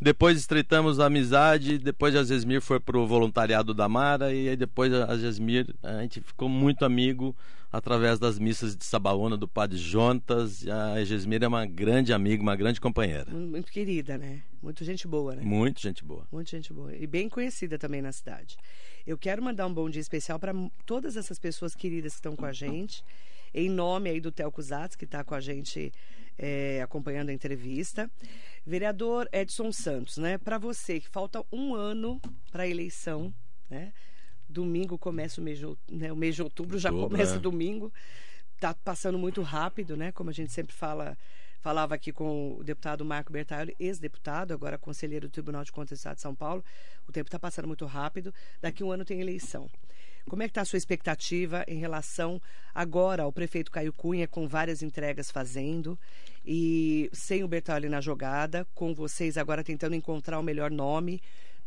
Depois 0.00 0.36
estreitamos 0.38 0.98
a 0.98 1.06
amizade, 1.06 1.78
depois 1.78 2.14
a 2.16 2.24
Gesmir 2.24 2.60
foi 2.60 2.80
pro 2.80 3.06
voluntariado 3.06 3.72
da 3.72 3.88
Mara 3.88 4.34
e 4.34 4.48
aí 4.48 4.56
depois 4.56 4.92
a 4.92 5.16
Gesmir, 5.16 5.72
a 5.82 6.02
gente 6.02 6.20
ficou 6.20 6.48
muito 6.48 6.84
amigo 6.84 7.34
através 7.70 8.18
das 8.18 8.38
missas 8.38 8.76
de 8.76 8.84
Sabaúna 8.84 9.36
do 9.36 9.48
Padre 9.48 9.78
Jontas. 9.78 10.66
A 10.68 11.04
Gesmir 11.04 11.42
é 11.42 11.48
uma 11.48 11.64
grande 11.64 12.12
amiga, 12.12 12.42
uma 12.42 12.54
grande 12.54 12.80
companheira. 12.80 13.30
Muito 13.32 13.70
querida, 13.72 14.18
né? 14.18 14.42
Muito 14.62 14.84
gente 14.84 15.08
boa, 15.08 15.34
né? 15.34 15.42
Muito 15.42 15.80
gente 15.80 16.04
boa. 16.04 16.26
Muita 16.30 16.50
gente 16.50 16.72
boa. 16.72 16.94
E 16.94 17.06
bem 17.06 17.28
conhecida 17.28 17.78
também 17.78 18.02
na 18.02 18.12
cidade. 18.12 18.56
Eu 19.06 19.18
quero 19.18 19.42
mandar 19.42 19.66
um 19.66 19.74
bom 19.74 19.90
dia 19.90 20.00
especial 20.00 20.38
para 20.38 20.52
todas 20.86 21.16
essas 21.16 21.38
pessoas 21.38 21.74
queridas 21.74 22.12
que 22.12 22.18
estão 22.18 22.36
com 22.36 22.46
a 22.46 22.52
gente. 22.52 23.04
Em 23.52 23.68
nome 23.68 24.10
aí 24.10 24.20
do 24.20 24.32
Telco 24.32 24.60
Zatz, 24.60 24.96
que 24.96 25.04
está 25.04 25.22
com 25.22 25.34
a 25.34 25.40
gente 25.40 25.92
é, 26.38 26.80
acompanhando 26.82 27.30
a 27.30 27.32
entrevista. 27.32 28.10
Vereador 28.66 29.28
Edson 29.32 29.70
Santos, 29.72 30.16
né? 30.16 30.38
Para 30.38 30.58
você 30.58 31.00
que 31.00 31.08
falta 31.08 31.44
um 31.52 31.74
ano 31.74 32.20
para 32.50 32.62
a 32.62 32.68
eleição, 32.68 33.32
né? 33.68 33.92
Domingo 34.48 34.98
começa 34.98 35.40
o 35.40 35.44
mês 35.44 35.58
de, 35.58 35.66
né? 35.90 36.12
o 36.12 36.16
mês 36.16 36.34
de 36.34 36.42
outubro, 36.42 36.78
já 36.78 36.90
Outubro, 36.90 37.10
começa 37.10 37.36
é. 37.36 37.38
domingo. 37.38 37.92
Tá 38.60 38.74
passando 38.74 39.18
muito 39.18 39.42
rápido, 39.42 39.96
né? 39.96 40.12
Como 40.12 40.30
a 40.30 40.32
gente 40.32 40.52
sempre 40.52 40.74
fala, 40.74 41.18
falava 41.60 41.94
aqui 41.94 42.12
com 42.12 42.56
o 42.58 42.64
deputado 42.64 43.04
Marco 43.04 43.32
Bertaioli, 43.32 43.74
ex-deputado, 43.78 44.52
agora 44.52 44.78
conselheiro 44.78 45.28
do 45.28 45.32
Tribunal 45.32 45.64
de 45.64 45.72
Contas 45.72 45.90
do 45.90 46.00
Estado 46.00 46.16
de 46.16 46.22
São 46.22 46.34
Paulo. 46.34 46.64
O 47.06 47.12
tempo 47.12 47.28
está 47.28 47.38
passando 47.38 47.66
muito 47.66 47.84
rápido. 47.84 48.32
Daqui 48.60 48.84
um 48.84 48.92
ano 48.92 49.04
tem 49.04 49.20
eleição. 49.20 49.68
Como 50.28 50.42
é 50.42 50.46
que 50.46 50.50
está 50.50 50.62
a 50.62 50.64
sua 50.64 50.78
expectativa 50.78 51.64
em 51.68 51.78
relação 51.78 52.40
agora 52.74 53.22
ao 53.22 53.32
prefeito 53.32 53.70
Caio 53.70 53.92
Cunha, 53.92 54.26
com 54.26 54.48
várias 54.48 54.82
entregas 54.82 55.30
fazendo, 55.30 55.98
e 56.44 57.10
sem 57.12 57.44
o 57.44 57.48
Bertaioli 57.48 57.88
na 57.88 58.00
jogada, 58.00 58.66
com 58.74 58.94
vocês 58.94 59.36
agora 59.36 59.62
tentando 59.62 59.94
encontrar 59.94 60.38
o 60.38 60.42
melhor 60.42 60.70
nome 60.70 61.20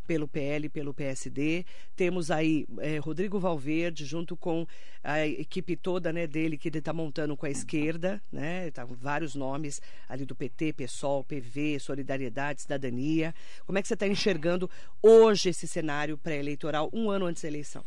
pelo 0.08 0.28
PL 0.28 0.70
pelo 0.70 0.94
PSD. 0.94 1.66
Temos 1.96 2.32
aí 2.32 2.66
eh, 2.80 2.98
Rodrigo 2.98 3.40
Valverde, 3.40 4.06
junto 4.06 4.38
com 4.38 4.66
a 5.04 5.28
equipe 5.28 5.76
toda 5.76 6.14
né, 6.14 6.26
dele, 6.26 6.58
que 6.58 6.70
ele 6.70 6.80
está 6.80 6.94
montando 6.94 7.36
com 7.36 7.46
a 7.46 7.50
esquerda, 7.50 8.22
né? 8.32 8.72
Tá, 8.72 8.86
vários 8.86 9.36
nomes 9.36 9.82
ali 10.08 10.26
do 10.26 10.34
PT, 10.34 10.74
PSOL, 10.74 11.24
PV, 11.26 11.80
Solidariedade, 11.80 12.62
Cidadania. 12.62 13.36
Como 13.66 13.78
é 13.78 13.82
que 13.82 13.88
você 13.88 13.96
está 13.96 14.08
enxergando 14.08 14.70
hoje 15.04 15.50
esse 15.50 15.68
cenário 15.68 16.18
pré-eleitoral, 16.18 16.90
um 16.94 17.12
ano 17.12 17.26
antes 17.26 17.42
da 17.42 17.50
eleição? 17.50 17.84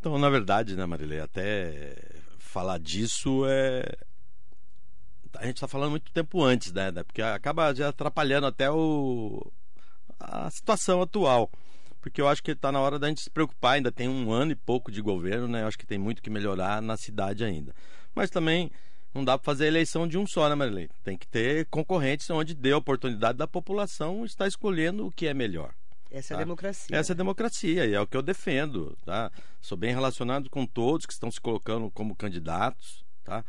Então, 0.00 0.16
na 0.18 0.30
verdade, 0.30 0.74
né, 0.76 0.86
Marilei, 0.86 1.20
até 1.20 1.94
falar 2.38 2.78
disso 2.78 3.44
é. 3.46 3.84
A 5.36 5.44
gente 5.44 5.56
está 5.56 5.68
falando 5.68 5.90
muito 5.90 6.10
tempo 6.10 6.42
antes, 6.42 6.72
né? 6.72 6.90
né, 6.90 7.04
Porque 7.04 7.20
acaba 7.20 7.72
já 7.74 7.90
atrapalhando 7.90 8.46
até 8.46 8.70
o... 8.70 9.52
a 10.18 10.50
situação 10.50 11.02
atual. 11.02 11.50
Porque 12.00 12.20
eu 12.20 12.26
acho 12.26 12.42
que 12.42 12.52
está 12.52 12.72
na 12.72 12.80
hora 12.80 12.98
da 12.98 13.08
gente 13.08 13.20
se 13.20 13.30
preocupar. 13.30 13.74
Ainda 13.74 13.92
tem 13.92 14.08
um 14.08 14.32
ano 14.32 14.52
e 14.52 14.56
pouco 14.56 14.90
de 14.90 15.02
governo, 15.02 15.46
né? 15.46 15.62
Eu 15.62 15.66
acho 15.66 15.78
que 15.78 15.86
tem 15.86 15.98
muito 15.98 16.22
que 16.22 16.30
melhorar 16.30 16.80
na 16.80 16.96
cidade 16.96 17.44
ainda. 17.44 17.74
Mas 18.14 18.30
também 18.30 18.72
não 19.14 19.22
dá 19.22 19.36
para 19.36 19.44
fazer 19.44 19.66
eleição 19.66 20.08
de 20.08 20.16
um 20.16 20.26
só, 20.26 20.48
né, 20.48 20.54
Marilei? 20.54 20.88
Tem 21.04 21.16
que 21.16 21.28
ter 21.28 21.66
concorrentes 21.66 22.28
onde 22.30 22.54
dê 22.54 22.72
a 22.72 22.78
oportunidade 22.78 23.36
da 23.36 23.46
população 23.46 24.24
estar 24.24 24.48
escolhendo 24.48 25.06
o 25.06 25.12
que 25.12 25.26
é 25.26 25.34
melhor. 25.34 25.74
Essa 26.10 26.34
é 26.34 26.36
a 26.36 26.38
tá? 26.38 26.44
democracia. 26.44 26.96
Essa 26.96 27.12
é 27.12 27.14
a 27.14 27.16
democracia 27.16 27.86
e 27.86 27.94
é 27.94 28.00
o 28.00 28.06
que 28.06 28.16
eu 28.16 28.22
defendo, 28.22 28.96
tá? 29.04 29.30
Sou 29.60 29.78
bem 29.78 29.94
relacionado 29.94 30.50
com 30.50 30.66
todos 30.66 31.06
que 31.06 31.12
estão 31.12 31.30
se 31.30 31.40
colocando 31.40 31.90
como 31.90 32.16
candidatos, 32.16 33.04
tá? 33.24 33.44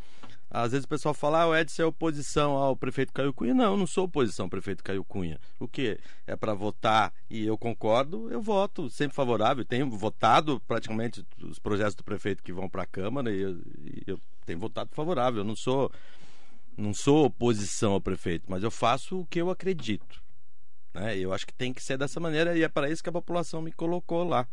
Às 0.54 0.74
vezes 0.74 0.84
o 0.84 0.90
pessoal 0.90 1.14
fala, 1.14 1.44
ah, 1.44 1.48
o 1.48 1.56
Edson 1.56 1.82
é 1.82 1.86
oposição 1.86 2.58
ao 2.58 2.76
prefeito 2.76 3.14
Caio 3.14 3.34
Cunha. 3.34 3.54
Não, 3.54 3.72
eu 3.72 3.78
não 3.78 3.88
sou 3.88 4.04
oposição 4.04 4.48
ao 4.48 4.50
prefeito 4.50 4.84
Caio 4.84 5.04
Cunha. 5.06 5.40
O 5.58 5.66
que 5.66 5.98
é 6.28 6.36
para 6.36 6.54
votar 6.54 7.14
e 7.30 7.46
eu 7.46 7.58
concordo, 7.58 8.30
eu 8.30 8.42
voto, 8.42 8.90
sempre 8.90 9.16
favorável. 9.16 9.64
Tenho 9.64 9.90
votado 9.90 10.60
praticamente 10.68 11.26
os 11.42 11.58
projetos 11.58 11.96
do 11.96 12.04
prefeito 12.04 12.44
que 12.44 12.52
vão 12.52 12.70
para 12.70 12.84
a 12.84 12.86
Câmara 12.86 13.32
e 13.32 13.40
eu, 13.40 13.52
e 13.52 14.04
eu 14.06 14.20
tenho 14.46 14.60
votado 14.60 14.90
favorável. 14.94 15.40
Eu 15.40 15.46
não 15.46 15.56
sou, 15.56 15.90
não 16.76 16.94
sou 16.94 17.28
oposição 17.28 17.94
ao 17.94 18.02
prefeito, 18.02 18.44
mas 18.50 18.62
eu 18.62 18.70
faço 18.70 19.22
o 19.22 19.26
que 19.26 19.40
eu 19.40 19.50
acredito. 19.50 20.22
Né? 20.94 21.18
Eu 21.18 21.34
acho 21.34 21.46
que 21.46 21.54
tem 21.54 21.74
que 21.74 21.82
ser 21.84 21.98
dessa 21.98 22.20
maneira 22.20 22.58
e 22.58 22.64
é 22.64 22.68
para 22.70 22.90
isso 22.90 23.04
que 23.04 23.10
a 23.10 23.14
população 23.14 23.62
me 23.62 23.72
colocou 23.72 24.24
lá. 24.24 24.48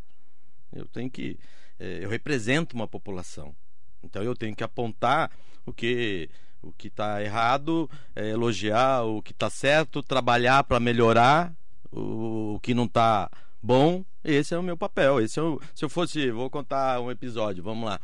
Eu 0.72 0.86
tenho 0.86 1.10
que. 1.10 1.38
eh, 1.78 2.00
Eu 2.02 2.08
represento 2.08 2.74
uma 2.76 2.86
população. 2.86 3.54
Então 4.02 4.22
eu 4.22 4.34
tenho 4.36 4.54
que 4.54 4.64
apontar 4.64 5.30
o 5.66 5.72
que 5.72 6.28
o 6.60 6.72
que 6.72 6.88
está 6.88 7.22
errado, 7.22 7.88
eh, 8.16 8.30
elogiar 8.30 9.04
o 9.04 9.22
que 9.22 9.32
está 9.32 9.48
certo, 9.48 10.02
trabalhar 10.02 10.64
para 10.64 10.80
melhorar 10.80 11.52
o, 11.90 12.54
o 12.56 12.60
que 12.60 12.74
não 12.74 12.84
está 12.84 13.30
bom. 13.62 14.04
Esse 14.24 14.54
é 14.54 14.58
o 14.58 14.62
meu 14.62 14.76
papel. 14.76 15.20
Esse 15.20 15.38
é 15.38 15.42
o, 15.42 15.60
se 15.74 15.84
eu 15.84 15.88
fosse, 15.88 16.30
vou 16.30 16.50
contar 16.50 17.00
um 17.00 17.10
episódio. 17.10 17.62
Vamos 17.62 17.88
lá. 17.88 18.00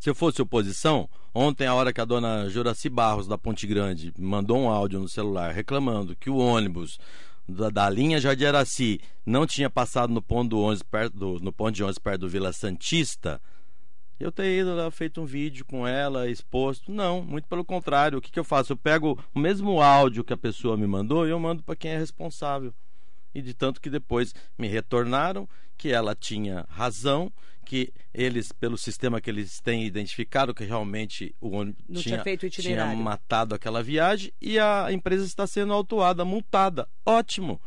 Se 0.00 0.08
eu 0.10 0.14
fosse 0.14 0.40
oposição, 0.42 1.08
ontem, 1.34 1.66
a 1.66 1.74
hora 1.74 1.92
que 1.92 2.00
a 2.00 2.04
dona 2.04 2.48
Juraci 2.48 2.88
Barros, 2.88 3.26
da 3.26 3.36
Ponte 3.36 3.66
Grande, 3.66 4.12
mandou 4.18 4.58
um 4.58 4.68
áudio 4.68 5.00
no 5.00 5.08
celular 5.08 5.52
reclamando 5.52 6.14
que 6.14 6.30
o 6.30 6.36
ônibus 6.36 6.98
da, 7.48 7.68
da 7.68 7.90
linha 7.90 8.20
Jardim 8.20 8.44
Araci 8.44 9.00
não 9.26 9.46
tinha 9.46 9.68
passado 9.68 10.12
no 10.12 10.22
ponto, 10.22 10.50
do 10.50 10.60
ônibus, 10.60 10.82
perto 10.82 11.16
do, 11.16 11.38
no 11.40 11.52
ponto 11.52 11.72
de 11.72 11.82
ônibus 11.82 11.98
perto 11.98 12.20
do 12.20 12.28
Vila 12.28 12.52
Santista, 12.52 13.40
eu 14.18 14.30
teria 14.30 14.60
ido 14.60 14.74
lá, 14.74 14.90
feito 14.90 15.20
um 15.20 15.26
vídeo 15.26 15.64
com 15.64 15.86
ela, 15.86 16.28
exposto. 16.30 16.92
Não, 16.92 17.22
muito 17.22 17.48
pelo 17.48 17.64
contrário. 17.64 18.18
O 18.18 18.20
que, 18.20 18.30
que 18.30 18.38
eu 18.38 18.44
faço? 18.44 18.72
Eu 18.72 18.76
pego 18.76 19.18
o 19.34 19.38
mesmo 19.38 19.82
áudio 19.82 20.24
que 20.24 20.32
a 20.32 20.36
pessoa 20.36 20.76
me 20.76 20.86
mandou 20.86 21.26
e 21.26 21.30
eu 21.30 21.40
mando 21.40 21.62
para 21.62 21.74
quem 21.74 21.90
é 21.90 21.98
responsável. 21.98 22.72
E 23.34 23.42
de 23.42 23.52
tanto 23.52 23.80
que 23.80 23.90
depois 23.90 24.34
me 24.56 24.68
retornaram 24.68 25.48
que 25.76 25.90
ela 25.90 26.14
tinha 26.14 26.64
razão, 26.68 27.32
que 27.64 27.92
eles, 28.12 28.52
pelo 28.52 28.76
sistema 28.76 29.20
que 29.20 29.30
eles 29.30 29.60
têm 29.60 29.84
identificado, 29.84 30.54
que 30.54 30.64
realmente 30.64 31.34
o 31.40 31.56
ônibus 31.56 32.02
tinha 32.02 32.22
tinha 32.22 32.36
itinerário. 32.46 32.96
matado 32.96 33.54
aquela 33.54 33.82
viagem 33.82 34.32
e 34.40 34.58
a 34.58 34.92
empresa 34.92 35.24
está 35.24 35.46
sendo 35.46 35.72
autuada, 35.72 36.24
multada. 36.24 36.88
Ótimo. 37.04 37.60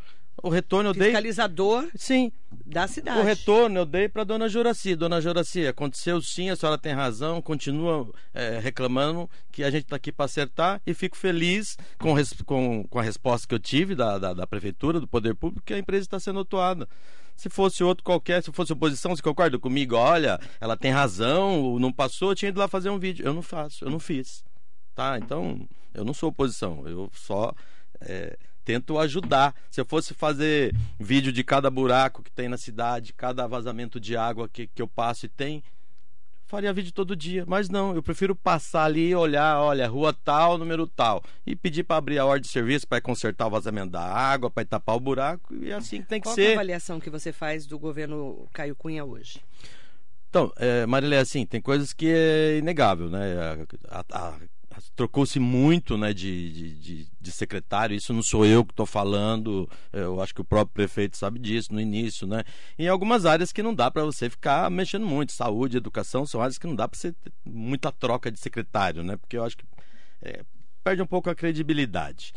O 0.44 0.50
retorno 0.50 0.90
eu 0.90 0.94
dei. 0.94 1.06
Fiscalizador 1.06 1.88
Sim, 1.96 2.32
da 2.66 2.88
cidade. 2.88 3.20
o 3.20 3.24
retorno 3.24 3.80
eu 3.80 3.86
dei 3.86 4.08
para 4.08 4.24
dona 4.24 4.48
Juraci. 4.48 4.96
Dona 4.96 5.20
Juraci, 5.20 5.66
aconteceu 5.66 6.22
sim, 6.22 6.50
a 6.50 6.56
senhora 6.56 6.78
tem 6.78 6.94
razão, 6.94 7.42
continua 7.42 8.08
eh, 8.34 8.60
reclamando 8.62 9.28
que 9.52 9.64
a 9.64 9.72
gente 9.72 9.84
está 9.86 9.96
aqui 9.96 10.12
para 10.12 10.26
acertar 10.26 10.80
e 10.86 10.94
fico 10.94 11.18
feliz 11.18 11.76
com, 11.98 12.14
res- 12.14 12.34
com, 12.46 12.84
com 12.88 13.00
a 13.00 13.02
resposta 13.02 13.48
que 13.48 13.56
eu 13.56 13.60
tive 13.60 13.96
da, 13.96 14.20
da, 14.20 14.34
da 14.34 14.46
prefeitura, 14.46 15.00
do 15.00 15.08
poder 15.08 15.34
público, 15.34 15.66
que 15.66 15.74
a 15.74 15.80
empresa 15.80 16.04
está 16.04 16.20
sendo 16.20 16.40
atuada. 16.42 16.88
Se 17.36 17.50
fosse 17.50 17.84
outro 17.84 18.04
qualquer, 18.04 18.42
se 18.44 18.52
fosse 18.52 18.74
oposição, 18.74 19.16
você 19.16 19.22
concorda 19.22 19.58
comigo? 19.60 19.96
Olha, 19.96 20.40
ela 20.62 20.76
tem 20.78 20.92
razão, 20.92 21.78
não 21.80 21.92
passou, 21.92 22.32
eu 22.32 22.36
tinha 22.36 22.50
ido 22.50 22.60
lá 22.60 22.68
fazer 22.68 22.90
um 22.90 22.98
vídeo. 23.00 23.26
Eu 23.26 23.34
não 23.34 23.42
faço, 23.44 23.86
eu 23.86 23.90
não 23.92 24.00
fiz. 24.00 24.44
Tá? 24.96 25.18
Então, 25.20 25.68
eu 25.94 26.04
não 26.06 26.14
sou 26.14 26.30
oposição, 26.30 26.88
eu 26.88 27.10
só 27.14 27.54
é, 28.02 28.36
tento 28.68 29.00
ajudar. 29.00 29.56
Se 29.72 29.80
eu 29.80 29.86
fosse 29.86 30.14
fazer 30.14 30.76
vídeo 31.00 31.32
de 31.32 31.42
cada 31.42 31.70
buraco 31.72 32.22
que 32.22 32.30
tem 32.30 32.50
na 32.50 32.58
cidade, 32.58 33.14
cada 33.14 33.48
vazamento 33.48 33.98
de 33.98 34.18
água 34.18 34.50
que, 34.50 34.68
que 34.68 34.82
eu 34.82 34.88
passo 34.90 35.26
e 35.26 35.30
tem, 35.30 35.64
faria 36.46 36.74
vídeo 36.74 36.92
todo 36.92 37.16
dia. 37.16 37.46
Mas 37.48 37.70
não, 37.70 37.96
eu 37.96 38.04
prefiro 38.04 38.36
passar 38.36 38.84
ali 38.84 39.08
e 39.12 39.16
olhar, 39.16 39.62
olha, 39.62 39.88
rua 39.88 40.12
tal, 40.14 40.58
número 40.58 40.86
tal, 40.86 41.24
e 41.46 41.56
pedir 41.56 41.84
para 41.86 41.96
abrir 41.96 42.20
a 42.20 42.26
ordem 42.26 42.42
de 42.42 42.50
serviço 42.50 42.86
para 42.86 43.00
consertar 43.00 43.48
o 43.48 43.52
vazamento 43.52 43.92
da 43.92 44.02
água, 44.04 44.52
para 44.52 44.66
tapar 44.66 44.98
o 44.98 45.00
buraco, 45.00 45.56
e 45.56 45.72
é 45.72 45.74
assim 45.76 46.02
que 46.02 46.08
tem 46.10 46.20
que 46.20 46.28
Qual 46.28 46.38
é 46.38 46.42
a 46.42 46.46
ser. 46.48 46.54
avaliação 46.54 47.00
que 47.00 47.10
você 47.10 47.32
faz 47.32 47.66
do 47.66 47.80
governo 47.80 48.48
Caio 48.52 48.76
Cunha 48.76 49.06
hoje? 49.06 49.40
Então, 50.30 50.52
é, 50.58 50.86
Marilé, 50.86 51.20
assim, 51.20 51.46
tem 51.46 51.62
coisas 51.62 51.94
que 51.94 52.08
é 52.10 52.58
inegável, 52.58 53.10
né? 53.10 53.34
A- 53.90 54.00
a- 54.02 54.28
a- 54.28 54.40
Trocou-se 54.96 55.40
muito 55.40 55.98
né, 55.98 56.14
de, 56.14 56.52
de, 56.52 56.74
de- 56.76 57.08
de 57.20 57.32
secretário, 57.32 57.96
isso 57.96 58.14
não 58.14 58.22
sou 58.24 58.46
eu 58.46 58.64
que 58.64 58.72
estou 58.72 58.86
falando, 58.86 59.70
eu 59.92 60.22
acho 60.22 60.34
que 60.34 60.42
o 60.42 60.46
próprio 60.46 60.74
prefeito 60.74 61.18
sabe 61.18 61.40
disso 61.40 61.74
no 61.74 61.82
início, 61.82 62.26
né? 62.28 62.44
Em 62.78 62.88
algumas 62.88 63.26
áreas 63.26 63.52
que 63.52 63.62
não 63.64 63.74
dá 63.74 63.90
para 63.92 64.04
você 64.06 64.30
ficar 64.30 64.70
mexendo 64.72 65.06
muito, 65.06 65.32
saúde, 65.34 65.78
educação, 65.78 66.26
são 66.26 66.42
áreas 66.42 66.58
que 66.58 66.68
não 66.68 66.76
dá 66.76 66.88
para 66.88 66.98
você 66.98 67.12
ter 67.12 67.32
muita 67.46 67.92
troca 67.92 68.32
de 68.32 68.40
secretário, 68.40 69.04
né? 69.04 69.18
Porque 69.18 69.38
eu 69.38 69.44
acho 69.44 69.58
que 69.58 69.66
é, 70.22 70.44
perde 70.84 71.02
um 71.02 71.08
pouco 71.08 71.30
a 71.30 71.36
credibilidade. 71.36 72.34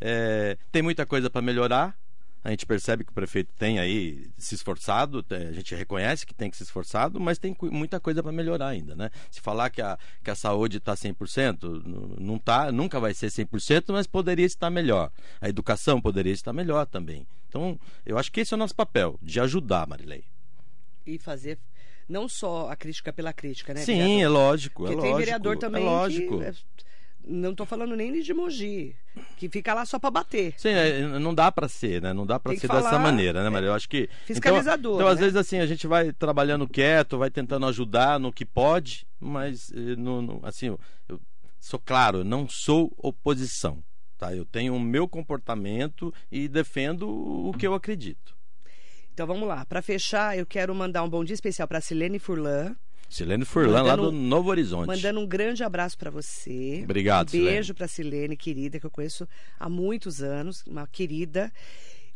É, 0.00 0.56
tem 0.70 0.82
muita 0.82 1.04
coisa 1.04 1.28
para 1.28 1.42
melhorar. 1.42 1.96
A 2.44 2.50
gente 2.50 2.64
percebe 2.64 3.04
que 3.04 3.10
o 3.10 3.14
prefeito 3.14 3.52
tem 3.58 3.78
aí 3.78 4.30
se 4.38 4.54
esforçado, 4.54 5.24
a 5.30 5.52
gente 5.52 5.74
reconhece 5.74 6.24
que 6.24 6.32
tem 6.32 6.48
que 6.50 6.56
se 6.56 6.62
esforçado, 6.62 7.18
mas 7.20 7.36
tem 7.38 7.54
muita 7.62 7.98
coisa 7.98 8.22
para 8.22 8.30
melhorar 8.32 8.68
ainda, 8.68 8.94
né? 8.94 9.10
Se 9.30 9.40
falar 9.40 9.70
que 9.70 9.82
a, 9.82 9.98
que 10.22 10.30
a 10.30 10.34
saúde 10.34 10.76
está 10.78 10.94
100%, 10.94 11.64
n- 11.84 12.16
não 12.18 12.38
tá, 12.38 12.70
nunca 12.70 13.00
vai 13.00 13.12
ser 13.12 13.26
100%, 13.26 13.86
mas 13.92 14.06
poderia 14.06 14.46
estar 14.46 14.70
melhor. 14.70 15.10
A 15.40 15.48
educação 15.48 16.00
poderia 16.00 16.32
estar 16.32 16.52
melhor 16.52 16.86
também. 16.86 17.26
Então, 17.48 17.78
eu 18.06 18.16
acho 18.16 18.30
que 18.30 18.40
esse 18.40 18.54
é 18.54 18.56
o 18.56 18.58
nosso 18.58 18.74
papel, 18.74 19.18
de 19.20 19.40
ajudar, 19.40 19.86
Marilei. 19.86 20.24
E 21.06 21.18
fazer 21.18 21.58
não 22.08 22.28
só 22.28 22.70
a 22.70 22.76
crítica 22.76 23.12
pela 23.12 23.32
crítica, 23.32 23.74
né? 23.74 23.80
Sim, 23.80 23.96
vereador? 23.98 24.22
é 24.22 24.28
lógico, 24.28 24.82
é 24.84 24.86
Porque 24.86 24.96
lógico. 24.96 25.16
tem 25.16 25.24
vereador 25.24 25.56
também 25.58 25.82
é 25.82 25.86
lógico. 25.86 26.38
que 26.38 26.44
é, 26.44 26.54
não 27.24 27.50
estou 27.50 27.66
falando 27.66 27.94
nem 27.96 28.20
de 28.20 28.32
Mogi, 28.32 28.94
que 29.36 29.48
fica 29.48 29.74
lá 29.74 29.84
só 29.84 29.98
para 29.98 30.10
bater. 30.10 30.54
Sim, 30.56 30.70
é, 30.70 31.00
não 31.18 31.34
dá 31.34 31.50
pra 31.52 31.68
ser, 31.68 32.00
né? 32.02 32.12
Não 32.12 32.24
dá 32.26 32.38
que 32.38 32.56
ser 32.58 32.68
dessa 32.68 32.98
maneira, 32.98 33.42
né? 33.42 33.50
Mas 33.50 33.64
eu 33.64 33.72
acho 33.74 33.88
que 33.88 34.08
Fiscalizador, 34.24 34.94
Então, 34.94 35.06
então 35.06 35.08
às 35.08 35.16
né? 35.16 35.20
vezes 35.22 35.36
assim 35.36 35.58
a 35.58 35.66
gente 35.66 35.86
vai 35.86 36.12
trabalhando 36.12 36.66
quieto, 36.68 37.18
vai 37.18 37.30
tentando 37.30 37.66
ajudar 37.66 38.18
no 38.18 38.32
que 38.32 38.44
pode, 38.46 39.06
mas 39.20 39.70
eh, 39.72 39.96
no- 39.96 40.40
assim 40.42 40.66
eu, 41.08 41.20
sou 41.60 41.78
claro, 41.78 42.24
não 42.24 42.48
sou 42.48 42.92
oposição, 42.96 43.82
tá? 44.16 44.34
Eu 44.34 44.44
tenho 44.44 44.74
o 44.74 44.80
meu 44.80 45.06
comportamento 45.08 46.12
e 46.32 46.48
defendo 46.48 47.08
o 47.08 47.52
que 47.52 47.66
eu 47.66 47.74
acredito. 47.74 48.36
Então 49.12 49.26
vamos 49.26 49.48
lá. 49.48 49.64
Para 49.66 49.82
fechar, 49.82 50.38
eu 50.38 50.46
quero 50.46 50.72
mandar 50.74 51.02
um 51.02 51.08
bom 51.08 51.24
dia 51.24 51.34
especial 51.34 51.66
para 51.66 51.80
Silene 51.80 52.18
Furlan, 52.20 52.76
Silene 53.08 53.44
Furlan 53.44 53.82
lá 53.82 53.96
Mandando- 53.96 54.10
do 54.10 54.16
Novo 54.16 54.50
Horizonte. 54.50 54.86
mandando 54.86 55.20
um 55.20 55.26
grande 55.26 55.64
abraço 55.64 55.96
para 55.96 56.10
você. 56.10 56.80
Obrigado, 56.84 57.28
Um 57.28 57.30
beijo 57.44 57.74
para 57.74 57.88
Silene, 57.88 58.36
querida, 58.36 58.78
que 58.78 58.86
eu 58.86 58.90
conheço 58.90 59.26
há 59.58 59.68
muitos 59.68 60.22
anos, 60.22 60.62
uma 60.66 60.86
querida. 60.86 61.50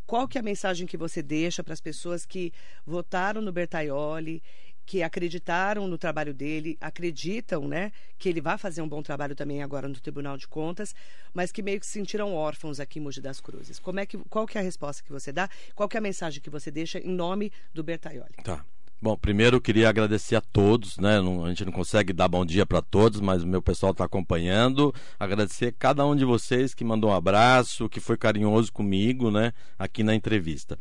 Qual 0.06 0.28
que 0.28 0.36
é 0.36 0.40
a 0.40 0.44
mensagem 0.44 0.86
que 0.86 0.96
você 0.96 1.22
deixa 1.22 1.64
para 1.64 1.72
as 1.72 1.80
pessoas 1.80 2.26
que 2.26 2.52
votaram 2.86 3.40
no 3.40 3.50
Bertaioli, 3.52 4.42
que 4.84 5.00
acreditaram 5.02 5.86
no 5.86 5.96
trabalho 5.96 6.34
dele, 6.34 6.76
acreditam, 6.80 7.66
né, 7.68 7.92
que 8.18 8.28
ele 8.28 8.40
vai 8.40 8.58
fazer 8.58 8.82
um 8.82 8.88
bom 8.88 9.00
trabalho 9.00 9.34
também 9.34 9.62
agora 9.62 9.88
no 9.88 9.94
Tribunal 9.94 10.36
de 10.36 10.46
Contas, 10.48 10.92
mas 11.32 11.52
que 11.52 11.62
meio 11.62 11.78
que 11.80 11.86
se 11.86 11.92
sentiram 11.92 12.34
órfãos 12.34 12.80
aqui 12.80 12.98
em 12.98 13.02
Mogi 13.02 13.20
das 13.20 13.40
Cruzes. 13.40 13.78
Como 13.78 14.00
é 14.00 14.04
que, 14.04 14.18
qual 14.28 14.44
que 14.46 14.58
é 14.58 14.60
a 14.60 14.64
resposta 14.64 15.02
que 15.02 15.12
você 15.12 15.32
dá? 15.32 15.48
Qual 15.74 15.88
que 15.88 15.96
é 15.96 16.00
a 16.00 16.02
mensagem 16.02 16.42
que 16.42 16.50
você 16.50 16.70
deixa 16.70 16.98
em 16.98 17.08
nome 17.14 17.50
do 17.72 17.82
Bertaioli? 17.82 18.34
Tá. 18.42 18.64
Bom, 19.02 19.16
primeiro 19.16 19.56
eu 19.56 19.60
queria 19.60 19.88
agradecer 19.88 20.36
a 20.36 20.40
todos, 20.40 20.96
né? 20.96 21.20
Não- 21.20 21.44
a 21.44 21.48
gente 21.48 21.64
não 21.64 21.72
consegue 21.72 22.12
dar 22.12 22.28
bom 22.28 22.46
dia 22.46 22.64
para 22.64 22.80
todos, 22.80 23.20
mas 23.20 23.42
o 23.42 23.46
meu 23.48 23.60
pessoal 23.60 23.90
está 23.90 24.04
acompanhando. 24.04 24.94
Agradecer 25.18 25.66
a 25.66 25.72
cada 25.72 26.06
um 26.06 26.14
de 26.14 26.24
vocês 26.24 26.72
que 26.72 26.84
mandou 26.84 27.10
um 27.10 27.12
abraço, 27.12 27.88
que 27.88 27.98
foi 27.98 28.16
carinhoso 28.16 28.72
comigo, 28.72 29.28
né? 29.28 29.52
Aqui 29.76 30.04
na 30.04 30.14
entrevista. 30.14 30.78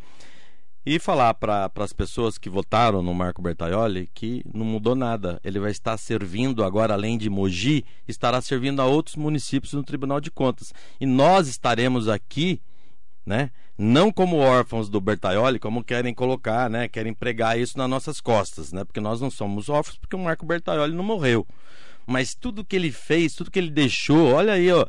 E 0.86 1.00
falar 1.00 1.34
para 1.34 1.72
as 1.78 1.94
pessoas 1.94 2.38
que 2.38 2.48
votaram 2.48 3.02
no 3.02 3.12
Marco 3.12 3.42
Bertaioli 3.42 4.08
que 4.14 4.44
não 4.54 4.66
mudou 4.66 4.94
nada. 4.94 5.40
Ele 5.44 5.60
vai 5.60 5.72
estar 5.72 5.98
servindo 5.98 6.64
agora, 6.64 6.94
além 6.94 7.18
de 7.18 7.28
Mogi, 7.28 7.84
estará 8.08 8.40
servindo 8.40 8.84
a 8.84 8.86
outros 8.86 9.16
municípios 9.16 9.74
no 9.74 9.84
Tribunal 9.84 10.22
de 10.22 10.30
Contas. 10.30 10.72
E 11.00 11.08
nós 11.08 11.48
estaremos 11.48 12.08
aqui 12.08 12.62
né? 13.32 13.50
Não 13.78 14.12
como 14.12 14.36
órfãos 14.36 14.90
do 14.90 15.00
Bertaioli, 15.00 15.58
como 15.58 15.82
querem 15.82 16.14
colocar, 16.14 16.70
né? 16.70 16.90
Querem 16.90 17.14
pregar 17.14 17.58
isso 17.58 17.78
nas 17.78 17.90
nossas 17.90 18.20
costas, 18.20 18.74
né? 18.74 18.84
Porque 18.84 19.00
nós 19.00 19.22
não 19.22 19.32
somos 19.32 19.70
órfãos, 19.70 19.98
porque 19.98 20.18
o 20.18 20.20
Marco 20.20 20.46
Bertaioli 20.46 20.94
não 20.94 21.04
morreu. 21.04 21.48
Mas 22.06 22.36
tudo 22.36 22.66
que 22.66 22.76
ele 22.76 22.92
fez, 22.92 23.34
tudo 23.34 23.50
que 23.50 23.58
ele 23.58 23.70
deixou, 23.70 24.34
olha 24.34 24.54
aí, 24.54 24.68
ó, 24.70 24.86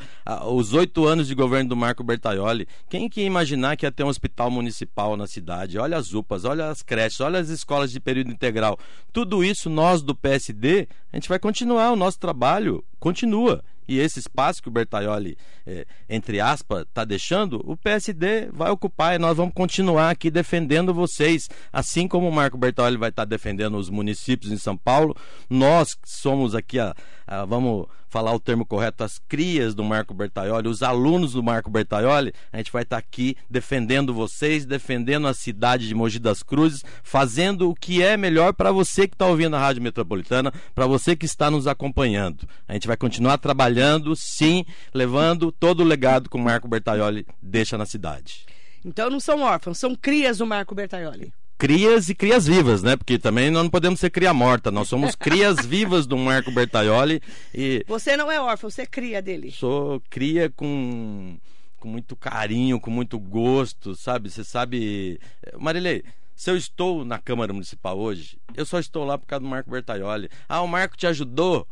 os 0.52 0.72
oito 0.72 1.06
anos 1.06 1.28
de 1.28 1.36
governo 1.36 1.68
do 1.68 1.76
Marco 1.76 2.02
Bertaioli. 2.02 2.66
Quem 2.90 3.08
que 3.08 3.20
ia 3.20 3.26
imaginar 3.26 3.76
que 3.76 3.86
ia 3.86 3.92
ter 3.92 4.02
um 4.02 4.08
hospital 4.08 4.50
municipal 4.50 5.16
na 5.16 5.28
cidade? 5.28 5.78
Olha 5.78 5.96
as 5.96 6.12
UPAs, 6.12 6.44
olha 6.44 6.68
as 6.68 6.82
creches, 6.82 7.20
olha 7.20 7.38
as 7.38 7.48
escolas 7.48 7.92
de 7.92 8.00
período 8.00 8.32
integral. 8.32 8.76
Tudo 9.12 9.44
isso, 9.44 9.70
nós 9.70 10.02
do 10.02 10.16
PSD, 10.16 10.88
a 11.12 11.16
gente 11.16 11.28
vai 11.28 11.38
continuar, 11.38 11.92
o 11.92 11.96
nosso 11.96 12.18
trabalho 12.18 12.84
continua. 13.02 13.64
e 13.88 13.98
esse 13.98 14.20
espaço 14.20 14.62
que 14.62 14.68
o 14.68 14.70
Bertaioli, 14.70 15.36
é, 15.66 15.84
entre 16.08 16.40
aspas, 16.40 16.82
está 16.82 17.04
deixando, 17.04 17.60
o 17.64 17.76
PSD 17.76 18.48
vai 18.52 18.70
ocupar 18.70 19.16
e 19.16 19.18
nós 19.18 19.36
vamos 19.36 19.52
continuar 19.52 20.10
aqui 20.10 20.30
defendendo 20.30 20.94
vocês, 20.94 21.48
assim 21.72 22.06
como 22.06 22.28
o 22.28 22.32
Marco 22.32 22.56
Bertaioli 22.56 22.96
vai 22.96 23.10
estar 23.10 23.22
tá 23.22 23.28
defendendo 23.28 23.76
os 23.76 23.90
municípios 23.90 24.52
em 24.52 24.56
São 24.56 24.76
Paulo, 24.76 25.16
nós 25.50 25.98
somos 26.06 26.54
aqui 26.54 26.78
a, 26.78 26.94
a 27.26 27.44
vamos 27.44 27.88
falar 28.12 28.34
o 28.34 28.38
termo 28.38 28.66
correto, 28.66 29.02
as 29.02 29.18
crias 29.18 29.74
do 29.74 29.82
Marco 29.82 30.12
Bertaioli, 30.12 30.68
os 30.68 30.82
alunos 30.82 31.32
do 31.32 31.42
Marco 31.42 31.70
Bertaioli, 31.70 32.34
a 32.52 32.58
gente 32.58 32.70
vai 32.70 32.82
estar 32.82 32.96
tá 32.96 33.00
aqui 33.00 33.34
defendendo 33.48 34.12
vocês, 34.12 34.66
defendendo 34.66 35.26
a 35.26 35.32
cidade 35.32 35.88
de 35.88 35.94
Mogi 35.94 36.18
das 36.18 36.42
Cruzes, 36.42 36.84
fazendo 37.02 37.70
o 37.70 37.74
que 37.74 38.02
é 38.02 38.18
melhor 38.18 38.52
para 38.52 38.70
você 38.70 39.08
que 39.08 39.14
está 39.14 39.26
ouvindo 39.26 39.56
a 39.56 39.58
Rádio 39.58 39.82
Metropolitana, 39.82 40.52
para 40.74 40.86
você 40.86 41.16
que 41.16 41.24
está 41.24 41.50
nos 41.50 41.66
acompanhando. 41.66 42.46
A 42.68 42.74
gente 42.74 42.86
vai 42.86 42.98
continuar 42.98 43.38
trabalhando, 43.38 44.14
sim, 44.14 44.66
levando 44.92 45.50
todo 45.50 45.80
o 45.80 45.84
legado 45.84 46.28
que 46.28 46.36
o 46.36 46.40
Marco 46.40 46.68
Bertaioli 46.68 47.26
deixa 47.40 47.78
na 47.78 47.86
cidade. 47.86 48.44
Então 48.84 49.08
não 49.08 49.20
são 49.20 49.40
órfãos, 49.40 49.78
são 49.78 49.94
crias 49.94 50.36
do 50.36 50.46
Marco 50.46 50.74
Bertaioli 50.74 51.32
crias 51.62 52.08
e 52.08 52.14
crias 52.16 52.44
vivas, 52.44 52.82
né? 52.82 52.96
Porque 52.96 53.16
também 53.20 53.48
nós 53.48 53.62
não 53.62 53.70
podemos 53.70 54.00
ser 54.00 54.10
cria 54.10 54.34
morta, 54.34 54.68
nós 54.68 54.88
somos 54.88 55.14
crias 55.14 55.60
vivas 55.64 56.08
do 56.08 56.18
Marco 56.18 56.50
Bertaioli 56.50 57.22
e 57.54 57.84
Você 57.86 58.16
não 58.16 58.32
é 58.32 58.40
órfão, 58.40 58.68
você 58.68 58.82
é 58.82 58.86
cria 58.86 59.22
dele. 59.22 59.52
Sou 59.52 60.02
cria 60.10 60.50
com 60.50 61.38
com 61.78 61.86
muito 61.86 62.16
carinho, 62.16 62.80
com 62.80 62.90
muito 62.90 63.16
gosto, 63.16 63.94
sabe? 63.94 64.28
Você 64.28 64.42
sabe, 64.42 65.20
Marilei, 65.56 66.02
se 66.34 66.50
eu 66.50 66.56
estou 66.56 67.04
na 67.04 67.18
Câmara 67.18 67.52
Municipal 67.52 67.96
hoje, 67.96 68.38
eu 68.56 68.66
só 68.66 68.80
estou 68.80 69.04
lá 69.04 69.16
por 69.16 69.26
causa 69.26 69.44
do 69.44 69.48
Marco 69.48 69.70
Bertaioli. 69.70 70.28
Ah, 70.48 70.62
o 70.62 70.68
Marco 70.68 70.96
te 70.96 71.06
ajudou? 71.06 71.66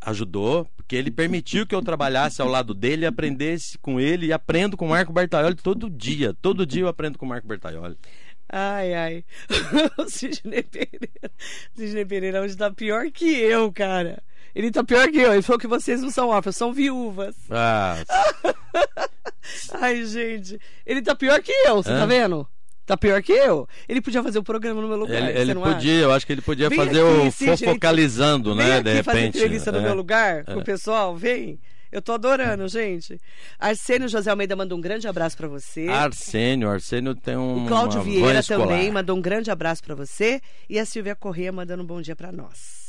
Ajudou, 0.00 0.68
porque 0.76 0.96
ele 0.96 1.10
permitiu 1.10 1.66
que 1.66 1.74
eu 1.74 1.82
trabalhasse 1.82 2.42
ao 2.42 2.48
lado 2.48 2.74
dele, 2.74 3.06
aprendesse 3.06 3.78
com 3.78 4.00
ele 4.00 4.26
e 4.26 4.32
aprendo 4.32 4.76
com 4.76 4.86
o 4.86 4.90
Marco 4.90 5.12
Bertaioli 5.12 5.54
todo 5.54 5.88
dia. 5.90 6.34
Todo 6.40 6.66
dia 6.66 6.82
eu 6.82 6.88
aprendo 6.88 7.16
com 7.16 7.26
o 7.26 7.28
Marco 7.28 7.46
Bertaioli. 7.46 7.96
Ai, 8.48 8.94
ai. 8.94 9.24
o 9.98 10.08
Sidney 10.08 10.62
Pereira. 10.62 11.30
Sidney 11.74 12.04
Pereira 12.04 12.40
hoje 12.40 12.56
tá 12.56 12.70
pior 12.70 13.10
que 13.10 13.34
eu, 13.34 13.72
cara. 13.72 14.22
Ele 14.54 14.70
tá 14.70 14.84
pior 14.84 15.10
que 15.10 15.18
eu. 15.18 15.32
Ele 15.32 15.42
falou 15.42 15.58
que 15.58 15.66
vocês 15.66 16.00
não 16.00 16.10
são 16.10 16.28
órfãos, 16.28 16.56
são 16.56 16.72
viúvas. 16.72 17.34
Ah. 17.50 17.96
ai, 19.80 20.04
gente. 20.04 20.60
Ele 20.86 21.02
tá 21.02 21.14
pior 21.14 21.42
que 21.42 21.50
eu, 21.50 21.76
você 21.76 21.90
tá 21.90 22.06
vendo? 22.06 22.46
Tá 22.86 22.96
pior 22.96 23.22
que 23.22 23.32
eu. 23.32 23.66
Ele 23.88 24.00
podia 24.02 24.22
fazer 24.22 24.38
o 24.38 24.42
programa 24.42 24.80
no 24.82 24.88
meu 24.88 24.98
lugar. 24.98 25.30
Ele, 25.30 25.40
ele 25.40 25.54
podia, 25.54 25.94
acha? 25.94 26.04
eu 26.04 26.12
acho 26.12 26.26
que 26.26 26.32
ele 26.32 26.42
podia 26.42 26.68
vem 26.68 26.78
fazer 26.78 27.00
aqui, 27.00 27.28
o 27.28 27.32
Sidney, 27.32 27.56
focalizando, 27.56 28.54
né? 28.54 28.82
de 28.82 28.90
repente. 28.90 29.04
Fazer 29.04 29.26
entrevista 29.26 29.72
no 29.72 29.78
é, 29.78 29.82
meu 29.82 29.94
lugar 29.94 30.40
é. 30.40 30.42
com 30.44 30.60
o 30.60 30.64
pessoal, 30.64 31.16
vem. 31.16 31.58
Eu 31.94 32.02
tô 32.02 32.10
adorando, 32.10 32.66
gente. 32.66 33.20
Arsênio 33.56 34.08
José 34.08 34.28
Almeida 34.28 34.56
mandou 34.56 34.76
um 34.76 34.80
grande 34.80 35.06
abraço 35.06 35.36
para 35.36 35.46
você. 35.46 35.86
Arsênio, 35.86 36.68
Arsênio 36.68 37.14
tem 37.14 37.36
um. 37.36 37.66
O 37.66 37.68
Cláudio 37.68 38.02
Vieira 38.02 38.42
também 38.42 38.90
mandou 38.90 39.16
um 39.16 39.22
grande 39.22 39.48
abraço 39.48 39.80
para 39.80 39.94
você. 39.94 40.40
E 40.68 40.76
a 40.76 40.84
Silvia 40.84 41.14
Corrêa 41.14 41.52
mandando 41.52 41.84
um 41.84 41.86
bom 41.86 42.02
dia 42.02 42.16
para 42.16 42.32
nós. 42.32 42.84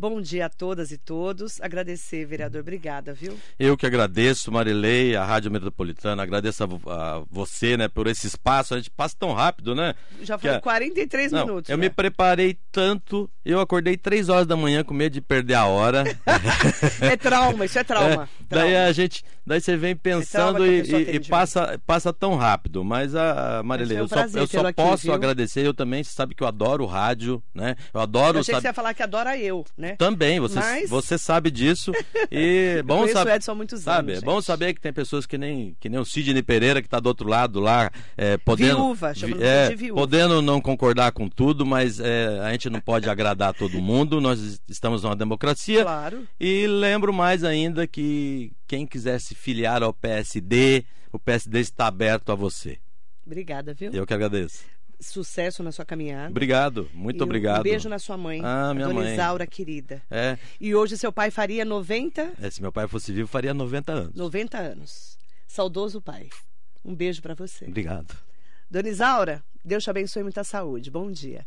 Bom 0.00 0.20
dia 0.20 0.46
a 0.46 0.48
todas 0.48 0.92
e 0.92 0.96
todos. 0.96 1.60
Agradecer, 1.60 2.24
vereador. 2.24 2.60
Obrigada, 2.60 3.12
viu? 3.12 3.36
Eu 3.58 3.76
que 3.76 3.84
agradeço, 3.84 4.52
Marilei, 4.52 5.16
a 5.16 5.24
Rádio 5.24 5.50
Metropolitana. 5.50 6.22
Agradeço 6.22 6.62
a, 6.62 6.68
a 7.16 7.22
você, 7.28 7.76
né, 7.76 7.88
por 7.88 8.06
esse 8.06 8.28
espaço. 8.28 8.74
A 8.74 8.76
gente 8.76 8.92
passa 8.92 9.16
tão 9.18 9.32
rápido, 9.32 9.74
né? 9.74 9.96
Já 10.22 10.38
foi 10.38 10.60
43 10.60 11.32
Não, 11.32 11.44
minutos. 11.44 11.68
Eu 11.68 11.76
né? 11.76 11.86
me 11.86 11.90
preparei 11.90 12.56
tanto. 12.70 13.28
Eu 13.44 13.58
acordei 13.58 13.96
3 13.96 14.28
horas 14.28 14.46
da 14.46 14.56
manhã 14.56 14.84
com 14.84 14.94
medo 14.94 15.14
de 15.14 15.20
perder 15.20 15.54
a 15.54 15.66
hora. 15.66 16.04
é 17.02 17.16
trauma, 17.16 17.64
isso 17.64 17.80
é 17.80 17.82
trauma. 17.82 18.28
É, 18.50 18.54
trauma. 18.54 18.66
Daí 18.66 18.76
a 18.76 18.92
gente. 18.92 19.24
Daí 19.46 19.60
você 19.60 19.76
vem 19.76 19.92
é 19.92 19.94
pensando 19.94 20.62
é 20.64 20.68
e, 20.68 20.80
e, 20.80 21.16
e, 21.16 21.20
passa, 21.20 21.80
passa 21.86 22.12
tão 22.12 22.36
rápido. 22.36 22.84
Mas 22.84 23.14
a, 23.14 23.58
a 23.58 23.62
Marilei, 23.62 23.96
um 23.96 24.00
eu 24.00 24.08
só, 24.08 24.20
eu 24.20 24.46
só 24.46 24.72
posso 24.72 25.04
viu? 25.04 25.14
agradecer. 25.14 25.66
Eu 25.66 25.72
também, 25.72 26.04
você 26.04 26.10
sabe 26.12 26.34
que 26.34 26.42
eu 26.42 26.46
adoro 26.46 26.84
rádio, 26.84 27.42
né? 27.54 27.76
Eu 27.94 28.00
adoro. 28.00 28.36
Eu 28.36 28.40
achei 28.40 28.52
sabe... 28.52 28.60
que 28.60 28.62
você 28.62 28.68
ia 28.68 28.74
falar 28.74 28.92
que 28.92 29.02
adora 29.02 29.38
eu, 29.38 29.64
né? 29.76 29.96
Também, 29.96 30.38
você, 30.38 30.58
Mas... 30.58 30.90
você 30.90 31.16
sabe 31.16 31.50
disso. 31.50 31.92
E 32.30 32.82
bom 32.84 33.06
saber. 33.08 33.36
Edson 33.36 33.52
há 33.52 33.54
muitos 33.54 33.80
sabe, 33.80 34.12
anos. 34.12 34.22
É 34.22 34.26
bom 34.26 34.40
saber 34.40 34.74
que 34.74 34.80
tem 34.80 34.92
pessoas 34.92 35.24
que 35.24 35.38
nem, 35.38 35.74
que 35.80 35.88
nem 35.88 35.98
o 35.98 36.04
Sidney 36.04 36.42
Pereira, 36.42 36.82
que 36.82 36.86
está 36.86 37.00
do 37.00 37.06
outro 37.06 37.28
lado 37.28 37.58
lá, 37.60 37.90
é, 38.16 38.36
podendo. 38.36 38.76
Viúva, 38.76 39.12
é, 39.40 39.68
de 39.68 39.76
viúva. 39.76 40.00
Podendo 40.00 40.42
não 40.42 40.60
concordar 40.60 41.12
com 41.12 41.28
tudo, 41.28 41.64
mas 41.64 42.00
é, 42.00 42.40
a 42.40 42.52
gente 42.52 42.68
não 42.68 42.80
pode 42.80 43.08
agradar 43.08 43.54
todo 43.54 43.80
mundo. 43.80 44.20
Nós 44.20 44.60
estamos 44.68 45.02
numa 45.02 45.16
democracia. 45.16 45.82
Claro. 45.82 46.26
E 46.38 46.66
lembro 46.66 47.12
mais 47.12 47.44
ainda 47.44 47.86
que 47.86 48.37
quem 48.66 48.86
quiser 48.86 49.20
se 49.20 49.34
filiar 49.34 49.82
ao 49.82 49.92
PSD, 49.92 50.84
o 51.12 51.18
PSD 51.18 51.60
está 51.60 51.86
aberto 51.86 52.32
a 52.32 52.34
você. 52.34 52.78
Obrigada, 53.26 53.74
viu? 53.74 53.92
Eu 53.92 54.06
que 54.06 54.14
agradeço 54.14 54.64
sucesso 55.00 55.62
na 55.62 55.70
sua 55.72 55.84
caminhada. 55.84 56.30
Obrigado, 56.30 56.90
muito 56.92 57.20
e 57.20 57.22
obrigado. 57.22 57.60
Um 57.60 57.62
beijo 57.62 57.88
na 57.88 57.98
sua 57.98 58.16
mãe, 58.16 58.40
ah, 58.42 58.72
minha 58.74 58.86
Dona 58.88 59.00
mãe. 59.00 59.14
Isaura 59.14 59.46
querida. 59.46 60.02
É. 60.10 60.36
E 60.60 60.74
hoje 60.74 60.98
seu 60.98 61.12
pai 61.12 61.30
faria 61.30 61.64
90? 61.64 62.34
É, 62.40 62.50
se 62.50 62.60
meu 62.60 62.72
pai 62.72 62.88
fosse 62.88 63.12
vivo, 63.12 63.28
faria 63.28 63.54
90 63.54 63.92
anos. 63.92 64.14
90 64.14 64.58
anos. 64.58 65.18
Saudoso 65.46 66.00
pai. 66.02 66.28
Um 66.84 66.94
beijo 66.94 67.22
para 67.22 67.34
você. 67.34 67.66
Obrigado. 67.66 68.16
Dona 68.70 68.88
Isaura, 68.88 69.42
Deus 69.64 69.84
te 69.84 69.90
abençoe 69.90 70.22
muita 70.22 70.44
saúde. 70.44 70.90
Bom 70.90 71.10
dia. 71.10 71.46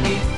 You. 0.00 0.31